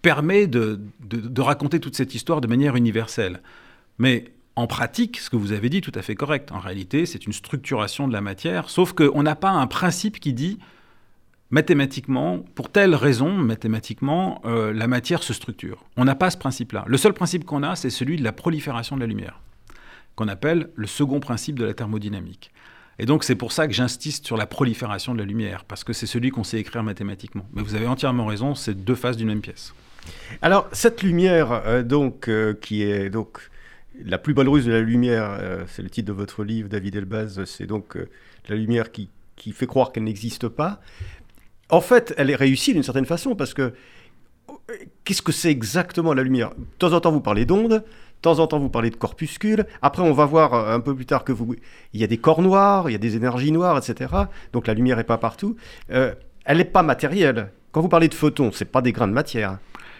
permet 0.00 0.46
de, 0.46 0.80
de, 1.00 1.40
raconter 1.42 1.80
toute 1.80 1.94
cette 1.94 2.14
histoire 2.14 2.40
de 2.40 2.46
manière 2.46 2.76
universelle. 2.76 3.42
Mais 3.98 4.32
en 4.56 4.66
pratique, 4.66 5.18
ce 5.18 5.28
que 5.28 5.36
vous 5.36 5.52
avez 5.52 5.68
dit, 5.68 5.82
tout 5.82 5.92
à 5.94 6.00
fait 6.00 6.14
correct. 6.14 6.52
En 6.52 6.60
réalité, 6.60 7.04
c'est 7.04 7.26
une 7.26 7.34
structuration 7.34 8.08
de 8.08 8.14
la 8.14 8.22
matière, 8.22 8.70
sauf 8.70 8.94
qu'on 8.94 9.22
n'a 9.22 9.36
pas 9.36 9.50
un 9.50 9.66
principe 9.66 10.20
qui 10.20 10.32
dit 10.32 10.58
mathématiquement, 11.50 12.40
pour 12.54 12.70
telle 12.70 12.94
raison, 12.94 13.30
mathématiquement, 13.30 14.40
euh, 14.44 14.72
la 14.72 14.86
matière 14.86 15.22
se 15.22 15.32
structure. 15.32 15.84
On 15.96 16.04
n'a 16.04 16.14
pas 16.14 16.30
ce 16.30 16.36
principe-là. 16.36 16.84
Le 16.86 16.96
seul 16.96 17.14
principe 17.14 17.44
qu'on 17.44 17.62
a, 17.62 17.76
c'est 17.76 17.90
celui 17.90 18.16
de 18.16 18.24
la 18.24 18.32
prolifération 18.32 18.96
de 18.96 19.00
la 19.00 19.06
lumière, 19.06 19.40
qu'on 20.14 20.28
appelle 20.28 20.70
le 20.74 20.86
second 20.86 21.20
principe 21.20 21.58
de 21.58 21.64
la 21.64 21.74
thermodynamique. 21.74 22.52
Et 22.98 23.06
donc 23.06 23.24
c'est 23.24 23.36
pour 23.36 23.52
ça 23.52 23.66
que 23.68 23.72
j'insiste 23.72 24.26
sur 24.26 24.36
la 24.36 24.46
prolifération 24.46 25.14
de 25.14 25.20
la 25.20 25.24
lumière, 25.24 25.64
parce 25.64 25.84
que 25.84 25.92
c'est 25.92 26.06
celui 26.06 26.30
qu'on 26.30 26.44
sait 26.44 26.58
écrire 26.58 26.82
mathématiquement. 26.82 27.46
Mais 27.52 27.62
vous 27.62 27.76
avez 27.76 27.86
entièrement 27.86 28.26
raison, 28.26 28.54
c'est 28.54 28.74
deux 28.74 28.96
faces 28.96 29.16
d'une 29.16 29.28
même 29.28 29.40
pièce. 29.40 29.72
Alors 30.42 30.68
cette 30.72 31.02
lumière, 31.02 31.52
euh, 31.52 31.82
donc, 31.82 32.28
euh, 32.28 32.54
qui 32.54 32.82
est 32.82 33.08
donc 33.08 33.50
la 34.04 34.18
plus 34.18 34.34
belle 34.34 34.48
ruse 34.48 34.66
de 34.66 34.72
la 34.72 34.80
lumière, 34.80 35.40
c'est 35.66 35.82
le 35.82 35.90
titre 35.90 36.06
de 36.06 36.12
votre 36.12 36.44
livre, 36.44 36.68
David 36.68 36.94
Elbaz, 36.94 37.44
c'est 37.46 37.66
donc 37.66 37.98
la 38.48 38.54
lumière 38.54 38.92
qui, 38.92 39.08
qui 39.34 39.50
fait 39.50 39.66
croire 39.66 39.90
qu'elle 39.90 40.04
n'existe 40.04 40.46
pas. 40.46 40.80
En 41.70 41.80
fait, 41.80 42.14
elle 42.16 42.30
est 42.30 42.34
réussie 42.36 42.72
d'une 42.72 42.82
certaine 42.82 43.04
façon 43.06 43.34
parce 43.34 43.52
que 43.54 43.62
euh, 44.50 44.52
qu'est-ce 45.04 45.22
que 45.22 45.32
c'est 45.32 45.50
exactement 45.50 46.14
la 46.14 46.22
lumière? 46.22 46.50
De 46.50 46.64
temps 46.78 46.92
en 46.92 47.00
temps, 47.00 47.12
vous 47.12 47.20
parlez 47.20 47.44
d'ondes, 47.44 47.70
de 47.70 47.82
temps 48.22 48.38
en 48.38 48.46
temps, 48.46 48.58
vous 48.58 48.70
parlez 48.70 48.90
de 48.90 48.96
corpuscules. 48.96 49.66
Après, 49.82 50.02
on 50.02 50.12
va 50.12 50.24
voir 50.24 50.54
euh, 50.54 50.74
un 50.74 50.80
peu 50.80 50.94
plus 50.94 51.06
tard 51.06 51.24
que 51.24 51.32
vous, 51.32 51.54
il 51.92 52.00
y 52.00 52.04
a 52.04 52.06
des 52.06 52.16
corps 52.18 52.42
noirs, 52.42 52.88
il 52.88 52.92
y 52.92 52.96
a 52.96 52.98
des 52.98 53.16
énergies 53.16 53.52
noires, 53.52 53.76
etc. 53.78 54.12
Donc 54.52 54.66
la 54.66 54.74
lumière 54.74 54.96
n'est 54.96 55.04
pas 55.04 55.18
partout. 55.18 55.56
Euh, 55.90 56.14
elle 56.44 56.58
n'est 56.58 56.64
pas 56.64 56.82
matérielle. 56.82 57.50
Quand 57.72 57.82
vous 57.82 57.88
parlez 57.88 58.08
de 58.08 58.14
photons, 58.14 58.50
c'est 58.52 58.64
pas 58.64 58.80
des 58.80 58.92
grains 58.92 59.08
de 59.08 59.12
matière. 59.12 59.58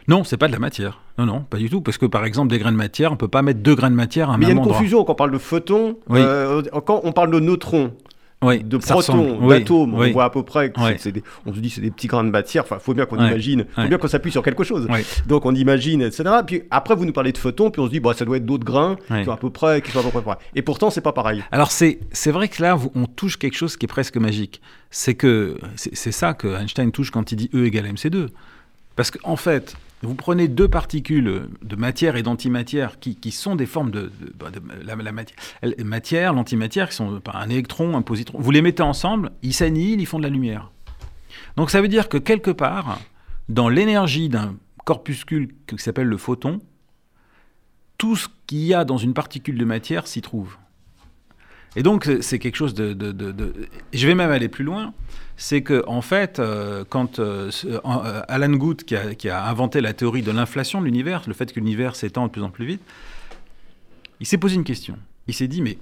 Non, 0.09 0.25
c'est 0.25 0.39
pas 0.39 0.49
de 0.49 0.53
la 0.55 0.59
matière. 0.59 1.03
Non, 1.19 1.27
non, 1.27 1.41
pas 1.43 1.59
du 1.59 1.69
tout. 1.69 1.83
Parce 1.83 1.99
que 1.99 2.07
par 2.07 2.25
exemple, 2.25 2.49
des 2.49 2.59
grains 2.59 2.73
de 2.73 2.79
matière, 2.79 3.13
on 3.13 3.17
peut 3.17 3.29
pas 3.29 3.43
mettre 3.43 3.61
deux 3.61 3.75
grains 3.75 3.91
de 3.91 3.95
matière 3.95 4.31
à 4.31 4.35
un 4.35 4.39
Mais 4.39 4.47
il 4.47 4.49
y 4.49 4.53
a 4.53 4.55
même 4.55 4.57
une 4.57 4.63
endroit. 4.63 4.79
confusion 4.79 5.05
quand 5.05 5.13
on 5.13 5.17
parle 5.17 5.33
de 5.33 5.39
photons. 5.39 5.99
Oui. 6.09 6.19
euh, 6.23 6.63
quand 6.87 7.03
on 7.05 7.13
parle 7.13 7.31
de 7.31 7.41
neutrons, 7.41 7.93
Oui, 8.41 8.63
de 8.63 8.77
protons. 8.77 9.39
Oui, 9.41 9.49
d'atomes, 9.59 9.95
oui. 9.95 10.09
on 10.11 10.13
voit 10.13 10.25
à 10.25 10.31
peu 10.31 10.45
près. 10.45 10.71
que 10.71 11.09
des- 11.11 11.25
on 11.45 11.53
se 11.53 11.59
dit 11.59 11.71
c'est 11.71 11.81
des 11.81 11.91
petits 11.91 12.07
grains 12.07 12.23
de 12.23 12.31
matière. 12.31 12.63
Enfin, 12.63 12.79
faut 12.79 12.95
bien 12.95 13.05
qu'on 13.05 13.17
imagine, 13.31 13.65
faut 13.75 13.89
bien 13.89 13.99
qu'on 13.99 14.07
s'appuie 14.07 14.31
sur 14.31 14.43
quelque 14.45 14.63
chose. 14.63 14.87
Donc 15.27 15.45
on 15.45 15.55
imagine, 15.57 16.03
etc. 16.03 16.25
Puis 16.47 16.63
après 16.71 16.95
vous 16.95 17.05
nous 17.05 17.13
parlez 17.13 17.33
de 17.33 17.39
photons, 17.39 17.71
puis 17.73 17.81
on 17.83 17.87
se 17.87 17.91
dit 17.91 17.99
bah 18.01 18.13
ça 18.15 18.25
doit 18.25 18.37
être 18.37 18.47
d'autres 18.47 18.65
grains 18.65 18.97
qui 19.09 19.25
sont 19.25 19.33
à 19.33 19.37
peu 19.37 19.51
près, 19.51 19.83
qui 19.83 19.91
sont 19.91 20.07
à 20.07 20.11
peu 20.11 20.21
près. 20.21 20.37
Et 20.55 20.63
pourtant 20.63 20.91
c'est 20.91 21.01
pas 21.01 21.13
pareil. 21.13 21.43
Alors 21.51 21.73
c'est 21.73 21.99
c'est 22.13 22.31
vrai 22.31 22.47
que 22.49 22.63
là, 22.63 22.79
on 22.95 23.07
touche 23.07 23.39
quelque 23.39 23.57
chose 23.57 23.77
qui 23.77 23.87
est 23.87 23.89
presque 23.89 24.17
magique. 24.17 24.61
C'est 24.91 25.15
que 25.15 25.59
c'est 25.75 25.97
c'est 25.97 26.13
ça 26.13 26.33
que 26.35 26.47
Einstein 26.61 26.93
touche 26.93 27.11
quand 27.11 27.33
il 27.33 27.37
dit 27.37 27.51
E 27.55 27.65
égale 27.67 27.87
mc2. 27.87 28.29
Parce 28.95 29.11
qu'en 29.11 29.37
fait, 29.37 29.77
vous 30.03 30.15
prenez 30.15 30.47
deux 30.47 30.69
particules 30.69 31.49
de 31.63 31.77
matière 31.77 32.17
et 32.17 32.23
d'antimatière 32.23 32.99
qui, 33.01 33.33
sont 33.33 33.57
des 33.57 33.67
formes 33.67 33.91
de, 33.91 34.13
bah, 34.39 34.47
la, 34.85 34.95
matière, 35.13 35.37
matière, 35.85 36.33
l'antimatière, 36.33 36.89
qui 36.91 36.97
sont 36.97 37.21
bah, 37.25 37.33
un 37.35 37.49
électron, 37.49 37.97
un 37.97 38.03
positron. 38.03 38.39
Vous 38.39 38.51
les 38.51 38.63
mettez 38.63 38.83
ensemble, 38.83 39.33
ils 39.43 39.55
s'annihilent, 39.55 40.01
ils 40.01 40.07
font 40.07 40.19
de 40.19 40.23
la 40.23 40.29
lumière. 40.29 40.71
Donc 41.57 41.71
ça 41.71 41.81
veut 41.81 41.89
dire 41.89 42.09
que 42.09 42.19
quelque 42.19 42.53
part, 42.53 43.01
dans 43.49 43.69
l'énergie 43.69 44.29
d'un 44.29 44.55
corpuscule 44.85 45.49
qui 45.67 45.79
s'appelle 45.79 46.07
le 46.07 46.17
photon, 46.17 46.61
tout 47.99 48.15
ce 48.15 48.29
qu'il 48.47 48.65
y 48.65 48.75
a 48.75 48.85
dans 48.85 48.99
une 48.99 49.15
particule 49.15 49.59
de 49.59 49.65
matière 49.65 50.07
s'y 50.07 50.23
trouve. 50.23 50.57
Et 51.77 51.83
donc, 51.83 52.05
c'est- 52.05 52.23
c'est 52.23 52.39
quelque 52.39 52.57
chose 52.57 52.75
de, 52.75 52.97
Je 53.93 54.07
vais 54.07 54.15
même 54.15 54.31
aller 54.31 54.49
plus 54.49 54.65
loin. 54.65 54.95
C'est 55.37 55.63
que, 55.63 55.85
en 55.87 56.03
fait, 56.03 56.41
euh, 56.41 56.85
quand 56.89 57.21
euh, 57.21 57.51
euh, 57.65 58.23
Alan 58.27 58.51
Guth, 58.53 58.85
qui 58.85 59.29
a, 59.29 59.45
inventé 59.47 59.81
la 59.81 59.93
théorie 59.93 60.23
de 60.23 60.33
l'inflation 60.33 60.81
de 60.81 60.87
l'univers, 60.87 61.23
le 61.29 61.35
fait 61.35 61.53
que 61.53 61.61
l'univers 61.61 61.95
s'étend 61.95 62.27
de 62.27 62.33
plus 62.33 62.43
en 62.43 62.51
plus 62.51 62.67
vite, 62.67 62.81
il 64.21 64.27
s'est 64.27 64.39
posé 64.39 64.57
une 64.57 64.65
question. 64.65 64.99
Il 65.29 65.35
s'est 65.35 65.47
dit, 65.47 65.63
mais 65.63 65.79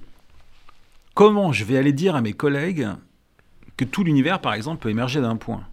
comment 1.15 1.51
je 1.51 1.63
vais 1.65 1.77
aller 1.77 1.93
dire 1.93 2.15
à 2.15 2.21
mes 2.21 2.33
collègues 2.33 2.87
que 3.77 3.85
tout 3.85 4.03
l'univers, 4.03 4.41
par 4.41 4.53
exemple, 4.53 4.79
peut 4.81 4.89
émerger 4.89 5.21
d'un 5.21 5.37
point? 5.37 5.63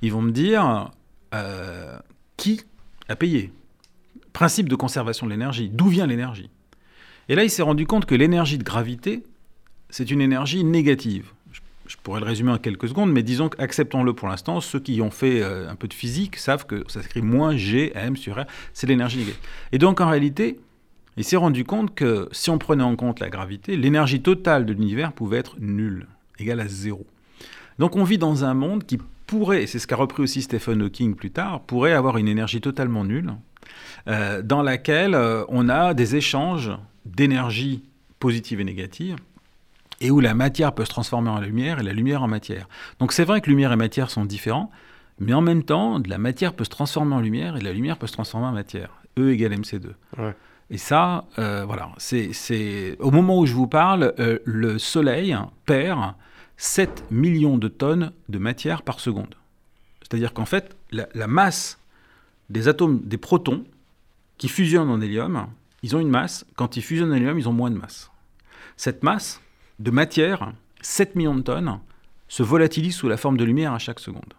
Ils 0.00 0.12
vont 0.12 0.22
me 0.22 0.32
dire, 0.32 0.90
euh, 1.34 1.98
qui 2.38 2.62
a 3.08 3.16
payé? 3.16 3.52
Principe 4.32 4.68
de 4.68 4.76
conservation 4.76 5.26
de 5.26 5.32
l'énergie. 5.32 5.68
D'où 5.68 5.88
vient 5.88 6.06
l'énergie? 6.06 6.48
Et 7.28 7.34
là, 7.34 7.44
il 7.44 7.50
s'est 7.50 7.62
rendu 7.62 7.86
compte 7.86 8.06
que 8.06 8.14
l'énergie 8.14 8.56
de 8.56 8.64
gravité, 8.64 9.24
c'est 9.90 10.10
une 10.10 10.20
énergie 10.20 10.64
négative. 10.64 11.30
Je, 11.86 11.96
pourrais 12.02 12.20
le 12.20 12.26
résumer 12.26 12.52
en 12.52 12.58
quelques 12.58 12.88
secondes, 12.88 13.10
mais 13.10 13.24
disons 13.24 13.48
qu'acceptons-le 13.48 14.12
pour 14.12 14.28
l'instant. 14.28 14.60
Ceux 14.60 14.78
qui 14.78 15.00
ont 15.02 15.10
fait 15.10 15.42
euh, 15.42 15.68
un 15.68 15.74
peu 15.74 15.88
de 15.88 15.94
physique 15.94 16.36
savent 16.36 16.64
que 16.64 16.84
ça 16.86 17.02
s'écrit 17.02 17.20
moins 17.20 17.56
G, 17.56 17.90
M 17.96 18.16
sur 18.16 18.40
R, 18.40 18.44
c'est 18.72 18.86
l'énergie 18.86 19.18
négative. 19.18 19.40
Et 19.72 19.78
donc, 19.78 20.00
en 20.00 20.08
réalité, 20.08 20.60
il 21.16 21.24
s'est 21.24 21.36
rendu 21.36 21.64
compte 21.64 21.94
que 21.94 22.28
si 22.30 22.48
on 22.48 22.58
prenait 22.58 22.84
en 22.84 22.94
compte 22.94 23.18
la 23.18 23.28
gravité, 23.28 23.76
l'énergie 23.76 24.22
totale 24.22 24.66
de 24.66 24.72
l'univers 24.72 25.12
pouvait 25.12 25.38
être 25.38 25.56
nulle, 25.58 26.06
égale 26.38 26.60
à 26.60 26.68
zéro. 26.68 27.04
Donc, 27.80 27.96
on 27.96 28.04
vit 28.04 28.18
dans 28.18 28.44
un 28.44 28.54
monde 28.54 28.84
qui 28.84 28.98
pourrait, 29.26 29.66
c'est 29.66 29.78
ce 29.78 29.86
qu'a 29.86 29.96
repris 29.96 30.22
aussi 30.22 30.42
Stephen 30.42 30.82
Hawking 30.82 31.16
plus 31.16 31.30
tard, 31.30 31.60
pourrait 31.62 31.92
avoir 31.92 32.18
une 32.18 32.28
énergie 32.28 32.60
totalement 32.60 33.04
nulle, 33.04 33.34
euh, 34.08 34.42
dans 34.42 34.62
laquelle 34.62 35.14
euh, 35.14 35.44
on 35.48 35.68
a 35.68 35.94
des 35.94 36.16
échanges 36.16 36.70
d'énergie 37.04 37.82
positive 38.18 38.60
et 38.60 38.64
négative, 38.64 39.16
et 40.00 40.10
où 40.10 40.20
la 40.20 40.34
matière 40.34 40.72
peut 40.74 40.84
se 40.84 40.90
transformer 40.90 41.28
en 41.30 41.40
lumière 41.40 41.78
et 41.78 41.82
la 41.82 41.92
lumière 41.92 42.22
en 42.22 42.28
matière. 42.28 42.68
Donc 42.98 43.12
c'est 43.12 43.24
vrai 43.24 43.40
que 43.40 43.50
lumière 43.50 43.72
et 43.72 43.76
matière 43.76 44.10
sont 44.10 44.24
différents, 44.24 44.70
mais 45.18 45.34
en 45.34 45.42
même 45.42 45.62
temps, 45.62 46.00
de 46.00 46.08
la 46.08 46.18
matière 46.18 46.54
peut 46.54 46.64
se 46.64 46.70
transformer 46.70 47.14
en 47.14 47.20
lumière 47.20 47.56
et 47.56 47.60
la 47.60 47.72
lumière 47.72 47.98
peut 47.98 48.06
se 48.06 48.12
transformer 48.12 48.46
en 48.46 48.52
matière. 48.52 48.90
E 49.18 49.30
égale 49.32 49.52
mc2. 49.54 49.88
Ouais. 50.18 50.34
Et 50.70 50.78
ça, 50.78 51.24
euh, 51.38 51.64
voilà, 51.66 51.90
c'est- 51.98 52.96
au 53.00 53.10
moment 53.10 53.38
où 53.40 53.44
je 53.46 53.52
vous 53.54 53.66
parle, 53.66 54.14
euh, 54.20 54.38
le 54.44 54.78
Soleil 54.78 55.36
perd 55.66 56.14
7 56.56 57.04
millions 57.10 57.58
de 57.58 57.68
tonnes 57.68 58.12
de 58.28 58.38
matière 58.38 58.82
par 58.82 59.00
seconde. 59.00 59.34
C'est-à-dire 60.02 60.32
qu'en 60.32 60.44
fait, 60.46 60.76
la, 60.92 61.08
la 61.14 61.26
masse 61.26 61.78
des 62.48 62.68
atomes, 62.68 63.00
des 63.00 63.18
protons, 63.18 63.64
qui 64.38 64.48
fusionnent 64.48 64.88
en 64.90 65.00
hélium, 65.00 65.46
ils 65.82 65.94
ont 65.96 66.00
une 66.00 66.08
masse. 66.08 66.46
Quand 66.56 66.76
ils 66.76 66.82
fusionnent 66.82 67.12
en 67.12 67.14
hélium, 67.16 67.38
ils 67.38 67.48
ont 67.48 67.52
moins 67.52 67.70
de 67.70 67.76
masse. 67.76 68.10
Cette 68.76 69.02
masse 69.02 69.40
de 69.80 69.90
matière, 69.90 70.52
7 70.82 71.16
millions 71.16 71.34
de 71.34 71.40
tonnes, 71.40 71.80
se 72.28 72.42
volatilise 72.42 72.94
sous 72.94 73.08
la 73.08 73.16
forme 73.16 73.36
de 73.36 73.44
lumière 73.44 73.72
à 73.72 73.78
chaque 73.78 73.98
seconde. 73.98 74.34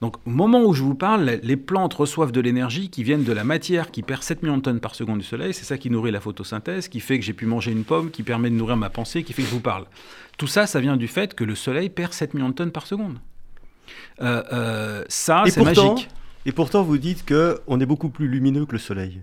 Donc, 0.00 0.16
au 0.26 0.30
moment 0.30 0.64
où 0.64 0.72
je 0.72 0.82
vous 0.82 0.96
parle, 0.96 1.38
les 1.42 1.56
plantes 1.56 1.94
reçoivent 1.94 2.32
de 2.32 2.40
l'énergie 2.40 2.90
qui 2.90 3.04
viennent 3.04 3.22
de 3.22 3.32
la 3.32 3.44
matière 3.44 3.92
qui 3.92 4.02
perd 4.02 4.22
7 4.22 4.42
millions 4.42 4.56
de 4.56 4.62
tonnes 4.62 4.80
par 4.80 4.96
seconde 4.96 5.18
du 5.18 5.24
soleil. 5.24 5.54
C'est 5.54 5.64
ça 5.64 5.78
qui 5.78 5.90
nourrit 5.90 6.10
la 6.10 6.18
photosynthèse, 6.18 6.88
qui 6.88 6.98
fait 6.98 7.20
que 7.20 7.24
j'ai 7.24 7.34
pu 7.34 7.46
manger 7.46 7.70
une 7.70 7.84
pomme, 7.84 8.10
qui 8.10 8.24
permet 8.24 8.50
de 8.50 8.56
nourrir 8.56 8.76
ma 8.76 8.90
pensée, 8.90 9.22
qui 9.22 9.32
fait 9.32 9.42
que 9.42 9.48
je 9.48 9.54
vous 9.54 9.60
parle. 9.60 9.84
Tout 10.38 10.48
ça, 10.48 10.66
ça 10.66 10.80
vient 10.80 10.96
du 10.96 11.06
fait 11.06 11.34
que 11.34 11.44
le 11.44 11.54
soleil 11.54 11.88
perd 11.88 12.14
7 12.14 12.34
millions 12.34 12.48
de 12.48 12.54
tonnes 12.54 12.72
par 12.72 12.86
seconde. 12.86 13.18
Euh, 14.22 14.42
euh, 14.52 15.04
ça, 15.08 15.44
c'est 15.46 15.62
magique. 15.62 16.08
et 16.46 16.52
pourtant 16.52 16.82
vous 16.82 16.98
dites 16.98 17.24
que 17.24 17.60
on 17.68 17.78
est 17.78 17.86
beaucoup 17.86 18.08
plus 18.08 18.26
lumineux 18.26 18.66
que 18.66 18.72
le 18.72 18.78
soleil. 18.78 19.20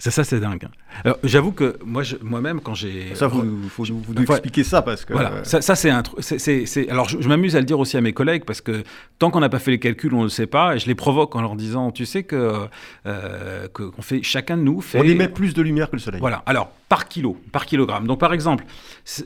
C'est 0.00 0.10
ça, 0.10 0.24
c'est 0.24 0.40
dingue. 0.40 0.66
Alors, 1.04 1.18
j'avoue 1.22 1.52
que 1.52 1.78
moi, 1.84 2.02
je- 2.02 2.16
moi-même, 2.20 2.60
quand 2.60 2.74
j'ai. 2.74 3.14
Ça, 3.14 3.28
vous, 3.28 3.68
faut 3.68 3.84
vous 3.84 4.02
Enfin, 4.18 4.34
expliquer 4.34 4.64
ça 4.64 4.82
parce 4.82 5.04
que. 5.04 5.12
Voilà, 5.12 5.32
euh, 5.32 5.44
ça, 5.44 5.62
ça, 5.62 5.76
c'est 5.76 5.88
un 5.88 6.02
truc. 6.02 6.18
c'est- 6.22 6.38
c'est- 6.40 6.66
c'est- 6.66 6.88
Alors, 6.90 7.08
je, 7.08 7.20
je 7.20 7.28
m'amuse 7.28 7.54
à 7.54 7.60
le 7.60 7.64
dire 7.64 7.78
aussi 7.78 7.96
à 7.96 8.00
mes 8.00 8.12
collègues 8.12 8.44
parce 8.44 8.60
que 8.60 8.82
tant 9.20 9.30
qu'on 9.30 9.38
n'a 9.40 9.48
pas 9.48 9.60
fait 9.60 9.70
les 9.70 9.78
calculs, 9.78 10.12
on 10.12 10.18
ne 10.18 10.22
le 10.24 10.28
sait 10.30 10.48
pas. 10.48 10.74
Et 10.74 10.80
je 10.80 10.86
les 10.88 10.96
provoque 10.96 11.36
en 11.36 11.40
leur 11.42 11.54
disant 11.54 11.92
Tu 11.92 12.06
sais 12.06 12.24
que, 12.24 12.66
euh, 13.06 13.68
que 13.68 13.90
fait, 14.00 14.20
chacun 14.24 14.56
de 14.56 14.62
nous 14.62 14.80
fait. 14.80 14.98
on 14.98 15.04
émet 15.04 15.28
plus 15.28 15.54
de 15.54 15.62
lumière 15.62 15.88
que 15.88 15.96
le 15.96 16.00
soleil. 16.02 16.20
Voilà, 16.20 16.42
alors 16.46 16.72
par 16.88 17.06
kilo, 17.08 17.40
par 17.52 17.64
kilogramme. 17.64 18.06
Donc 18.08 18.18
par 18.18 18.32
exemple, 18.34 18.64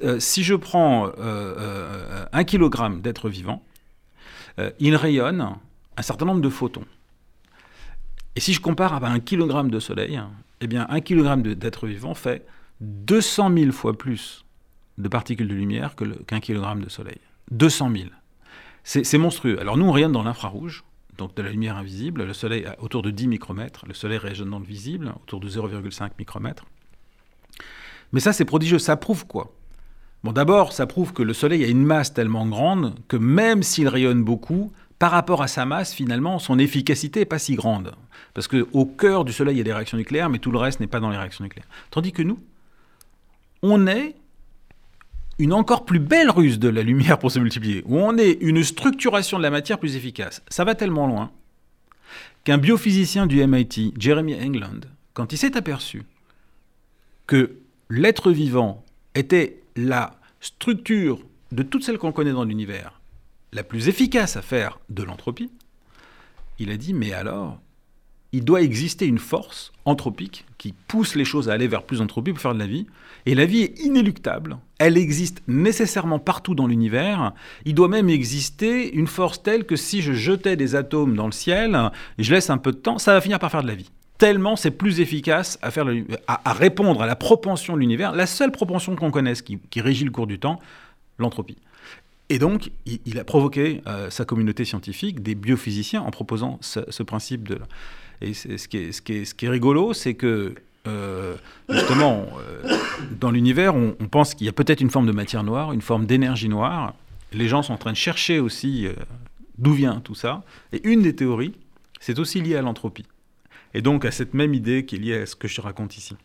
euh, 0.04 0.20
si 0.20 0.44
je 0.44 0.54
prends 0.54 1.08
euh, 1.18 2.24
un 2.32 2.44
kilogramme 2.44 3.00
d'être 3.00 3.30
vivant, 3.30 3.62
il 4.80 4.96
rayonne 4.96 5.54
un 5.96 6.02
certain 6.02 6.26
nombre 6.26 6.40
de 6.42 6.48
photons. 6.50 6.84
Et 8.36 8.40
si 8.40 8.52
je 8.52 8.60
compare 8.60 8.92
à 9.02 9.06
un 9.08 9.18
kilogramme 9.20 9.70
de 9.70 9.80
soleil, 9.80 10.20
eh 10.60 10.66
bien 10.66 10.86
un 10.88 11.00
kilogramme 11.00 11.42
d'être 11.42 11.86
vivant 11.86 12.14
fait 12.14 12.46
200 12.80 13.52
000 13.56 13.72
fois 13.72 13.96
plus 13.96 14.44
de 14.98 15.08
particules 15.08 15.48
de 15.48 15.54
lumière 15.54 15.94
qu'un 16.26 16.40
kilogramme 16.40 16.82
de 16.82 16.88
soleil. 16.88 17.18
200 17.50 17.90
000. 17.92 18.04
C'est 18.84 19.18
monstrueux. 19.18 19.60
Alors 19.60 19.76
nous, 19.76 19.84
on 19.84 19.92
rayonne 19.92 20.12
dans 20.12 20.22
l'infrarouge, 20.22 20.84
donc 21.16 21.34
de 21.36 21.42
la 21.42 21.50
lumière 21.50 21.76
invisible. 21.76 22.24
Le 22.24 22.32
soleil 22.32 22.66
autour 22.78 23.02
de 23.02 23.10
10 23.10 23.28
micromètres. 23.28 23.84
Le 23.86 23.94
soleil 23.94 24.18
rayonne 24.18 24.50
dans 24.50 24.58
le 24.58 24.64
visible, 24.64 25.12
autour 25.22 25.40
de 25.40 25.48
0,5 25.48 26.10
micromètres. 26.18 26.64
Mais 28.12 28.20
ça, 28.20 28.32
c'est 28.32 28.44
prodigieux. 28.44 28.78
Ça 28.78 28.96
prouve 28.96 29.26
quoi? 29.26 29.54
Bon, 30.24 30.32
d'abord, 30.32 30.72
ça 30.72 30.86
prouve 30.86 31.12
que 31.12 31.22
le 31.22 31.32
Soleil 31.32 31.62
a 31.62 31.68
une 31.68 31.84
masse 31.84 32.12
tellement 32.12 32.46
grande 32.46 32.96
que 33.06 33.16
même 33.16 33.62
s'il 33.62 33.86
rayonne 33.86 34.24
beaucoup, 34.24 34.72
par 34.98 35.12
rapport 35.12 35.42
à 35.42 35.48
sa 35.48 35.64
masse, 35.64 35.92
finalement, 35.94 36.38
son 36.38 36.58
efficacité 36.58 37.20
n'est 37.20 37.26
pas 37.26 37.38
si 37.38 37.54
grande. 37.54 37.94
Parce 38.34 38.48
qu'au 38.48 38.84
cœur 38.84 39.24
du 39.24 39.32
Soleil, 39.32 39.54
il 39.54 39.58
y 39.58 39.60
a 39.60 39.64
des 39.64 39.72
réactions 39.72 39.96
nucléaires, 39.96 40.28
mais 40.28 40.38
tout 40.38 40.50
le 40.50 40.58
reste 40.58 40.80
n'est 40.80 40.88
pas 40.88 41.00
dans 41.00 41.10
les 41.10 41.16
réactions 41.16 41.44
nucléaires. 41.44 41.68
Tandis 41.90 42.12
que 42.12 42.22
nous, 42.22 42.38
on 43.62 43.86
est 43.86 44.16
une 45.38 45.52
encore 45.52 45.84
plus 45.84 46.00
belle 46.00 46.30
ruse 46.30 46.58
de 46.58 46.68
la 46.68 46.82
lumière 46.82 47.18
pour 47.18 47.30
se 47.30 47.38
multiplier, 47.38 47.84
où 47.86 47.96
on 47.96 48.16
est 48.16 48.38
une 48.40 48.64
structuration 48.64 49.38
de 49.38 49.42
la 49.44 49.50
matière 49.50 49.78
plus 49.78 49.94
efficace. 49.94 50.42
Ça 50.48 50.64
va 50.64 50.74
tellement 50.74 51.06
loin 51.06 51.30
qu'un 52.42 52.58
biophysicien 52.58 53.26
du 53.26 53.44
MIT, 53.46 53.94
Jeremy 53.98 54.34
England, 54.34 54.80
quand 55.14 55.32
il 55.32 55.38
s'est 55.38 55.56
aperçu 55.56 56.02
que 57.26 57.56
l'être 57.88 58.32
vivant 58.32 58.84
était 59.14 59.60
la 59.76 60.18
structure 60.40 61.20
de 61.52 61.62
toutes 61.62 61.84
celles 61.84 61.98
qu'on 61.98 62.12
connaît 62.12 62.32
dans 62.32 62.44
l'univers 62.44 62.97
la 63.52 63.62
plus 63.62 63.88
efficace 63.88 64.36
à 64.36 64.42
faire 64.42 64.78
de 64.90 65.02
l'entropie, 65.02 65.50
il 66.58 66.70
a 66.70 66.76
dit 66.76 66.94
mais 66.94 67.12
alors, 67.12 67.58
il 68.32 68.44
doit 68.44 68.60
exister 68.60 69.06
une 69.06 69.18
force 69.18 69.72
anthropique 69.84 70.44
qui 70.58 70.74
pousse 70.86 71.14
les 71.14 71.24
choses 71.24 71.48
à 71.48 71.54
aller 71.54 71.68
vers 71.68 71.82
plus 71.82 71.98
d'entropie 71.98 72.32
pour 72.32 72.42
faire 72.42 72.54
de 72.54 72.58
la 72.58 72.66
vie. 72.66 72.86
Et 73.24 73.34
la 73.34 73.46
vie 73.46 73.62
est 73.62 73.80
inéluctable. 73.80 74.58
Elle 74.78 74.98
existe 74.98 75.42
nécessairement 75.48 76.18
partout 76.18 76.54
dans 76.54 76.66
l'univers. 76.66 77.32
Il 77.64 77.74
doit 77.74 77.88
même 77.88 78.10
exister 78.10 78.94
une 78.94 79.06
force 79.06 79.42
telle 79.42 79.64
que 79.64 79.76
si 79.76 80.02
je 80.02 80.12
jetais 80.12 80.56
des 80.56 80.74
atomes 80.74 81.16
dans 81.16 81.26
le 81.26 81.32
ciel 81.32 81.90
et 82.18 82.22
je 82.22 82.34
laisse 82.34 82.50
un 82.50 82.58
peu 82.58 82.72
de 82.72 82.76
temps, 82.76 82.98
ça 82.98 83.14
va 83.14 83.20
finir 83.20 83.38
par 83.38 83.50
faire 83.50 83.62
de 83.62 83.68
la 83.68 83.74
vie. 83.74 83.90
Tellement 84.18 84.56
c'est 84.56 84.72
plus 84.72 85.00
efficace 85.00 85.58
à, 85.62 85.70
faire 85.70 85.86
à, 86.26 86.52
répondre 86.52 87.02
à 87.02 87.06
la 87.06 87.16
propension 87.16 87.74
de 87.74 87.80
l'univers, 87.80 88.12
la 88.12 88.26
seule 88.26 88.50
propension 88.50 88.96
qu'on 88.96 89.10
connaisse 89.10 89.42
qui, 89.42 89.60
régit 89.76 90.04
le 90.04 90.10
cours 90.10 90.26
du 90.26 90.38
temps, 90.38 90.58
l'entropie. 91.18 91.56
Et 92.30 92.38
donc, 92.38 92.70
il, 92.84 93.18
a 93.18 93.24
provoqué 93.24 93.80
euh, 93.86 94.10
sa 94.10 94.24
communauté 94.24 94.64
scientifique, 94.64 95.22
des 95.22 95.34
biophysiciens, 95.34 96.02
en 96.02 96.10
proposant 96.10 96.58
ce, 96.60 97.02
principe 97.02 97.48
de... 97.48 97.58
Et 98.20 98.34
ce 98.34 98.68
qui, 98.68 98.76
est, 98.76 99.48
rigolo, 99.48 99.94
c'est 99.94 100.14
que 100.14 100.54
euh, 100.86 101.36
justement, 101.70 102.26
euh, 102.38 102.76
dans 103.18 103.30
l'univers, 103.30 103.74
on, 103.74 103.92
pense 104.10 104.34
qu'il 104.34 104.46
y 104.46 104.50
a 104.50 104.52
peut-être 104.52 104.80
une 104.80 104.90
forme 104.90 105.06
de 105.06 105.12
matière 105.12 105.42
noire, 105.42 105.72
une 105.72 105.80
forme 105.80 106.04
d'énergie 106.04 106.48
noire. 106.48 106.94
Les 107.32 107.48
gens 107.48 107.62
sont 107.62 107.72
en 107.72 107.78
train 107.78 107.92
de 107.92 107.96
chercher 107.96 108.40
aussi 108.40 108.88
d'où 109.56 109.72
vient 109.72 110.00
tout 110.00 110.14
ça. 110.14 110.42
Et 110.72 110.86
une 110.86 111.02
des 111.02 111.14
théories, 111.14 111.54
c'est 112.00 112.18
aussi 112.18 112.40
lié 112.40 112.56
à 112.56 112.62
l'entropie. 112.62 113.06
Et 113.72 113.82
donc 113.82 114.04
à 114.04 114.10
cette 114.10 114.34
même 114.34 114.54
idée 114.54 114.84
qui 114.84 114.96
est 114.96 114.98
liée 114.98 115.22
à 115.22 115.26
ce 115.26 115.36
que 115.36 115.48
je 115.48 115.60
raconte 115.60 115.96
ici. 115.96 116.16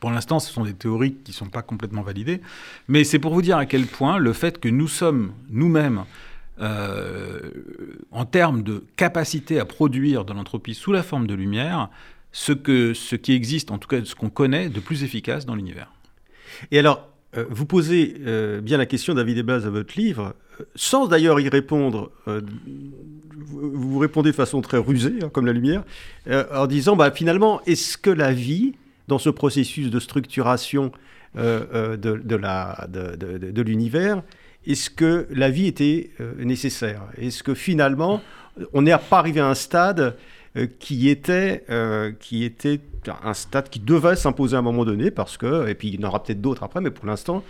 Pour 0.00 0.10
l'instant, 0.10 0.40
ce 0.40 0.52
sont 0.52 0.64
des 0.64 0.74
théories 0.74 1.14
qui 1.14 1.30
ne 1.30 1.36
sont 1.36 1.46
pas 1.46 1.62
complètement 1.62 2.02
validées, 2.02 2.40
mais 2.88 3.04
c'est 3.04 3.18
pour 3.18 3.32
vous 3.32 3.42
dire 3.42 3.56
à 3.56 3.66
quel 3.66 3.86
point 3.86 4.18
le 4.18 4.32
fait 4.32 4.58
que 4.58 4.68
nous 4.68 4.88
sommes 4.88 5.32
nous-mêmes 5.48 6.04
euh, 6.60 7.50
en 8.10 8.24
termes 8.24 8.62
de 8.62 8.84
capacité 8.96 9.60
à 9.60 9.64
produire 9.64 10.24
de 10.24 10.32
l'entropie 10.32 10.74
sous 10.74 10.92
la 10.92 11.02
forme 11.02 11.26
de 11.26 11.34
lumière, 11.34 11.88
ce, 12.32 12.52
que, 12.52 12.94
ce 12.94 13.14
qui 13.14 13.32
existe, 13.32 13.70
en 13.70 13.78
tout 13.78 13.88
cas 13.88 14.04
ce 14.04 14.14
qu'on 14.14 14.30
connaît, 14.30 14.68
de 14.68 14.80
plus 14.80 15.04
efficace 15.04 15.46
dans 15.46 15.54
l'univers. 15.54 15.92
Et 16.70 16.78
alors, 16.78 17.08
euh, 17.36 17.44
vous 17.48 17.66
posez 17.66 18.16
euh, 18.26 18.60
bien 18.60 18.78
la 18.78 18.86
question, 18.86 19.14
David 19.14 19.38
Ebaz, 19.38 19.66
à 19.66 19.70
votre 19.70 19.98
livre, 19.98 20.34
sans 20.74 21.06
d'ailleurs 21.06 21.38
y 21.40 21.48
répondre, 21.48 22.10
vous 23.36 23.98
répondez 23.98 24.30
de 24.30 24.36
façon 24.36 24.62
très 24.62 24.78
rusée, 24.78 25.18
hein, 25.22 25.28
comme 25.28 25.44
la 25.46 25.52
lumière, 25.52 25.84
en 26.26 26.66
disant, 26.66 26.96
bah, 26.96 27.10
finalement, 27.10 27.60
est-ce 27.66 27.98
que 27.98 28.08
la 28.08 28.32
vie, 28.32 28.72
dans 29.08 29.18
ce 29.18 29.30
processus 29.30 29.90
de 29.90 30.00
structuration 30.00 30.92
de, 31.34 31.96
de, 31.96 32.36
la, 32.36 32.86
de, 32.88 33.14
de 33.16 33.62
l'univers, 33.62 34.22
est-ce 34.66 34.90
que 34.90 35.28
la 35.30 35.48
vie 35.48 35.66
était 35.66 36.10
euh, 36.20 36.44
nécessaire? 36.44 37.02
Est-ce 37.16 37.42
que 37.42 37.54
finalement, 37.54 38.20
on 38.72 38.82
n'est 38.82 38.96
pas 39.08 39.18
arrivé 39.18 39.40
à 39.40 39.46
un 39.46 39.54
stade 39.54 40.00
euh, 40.00 40.10
qui 40.78 41.08
était, 41.08 41.64
euh, 41.70 42.12
qui 42.18 42.44
était 42.44 42.80
un 43.22 43.34
stade 43.34 43.68
qui 43.68 43.78
devait 43.78 44.16
s'imposer 44.16 44.56
à 44.56 44.60
un 44.60 44.62
moment 44.62 44.84
donné, 44.84 45.10
parce 45.10 45.36
que, 45.36 45.68
et 45.68 45.74
puis 45.74 45.88
il 45.88 46.00
y 46.00 46.04
en 46.04 46.08
aura 46.08 46.22
peut-être 46.22 46.40
d'autres 46.40 46.62
après, 46.62 46.80
mais 46.80 46.90
pour 46.90 47.06
l'instant, 47.06 47.44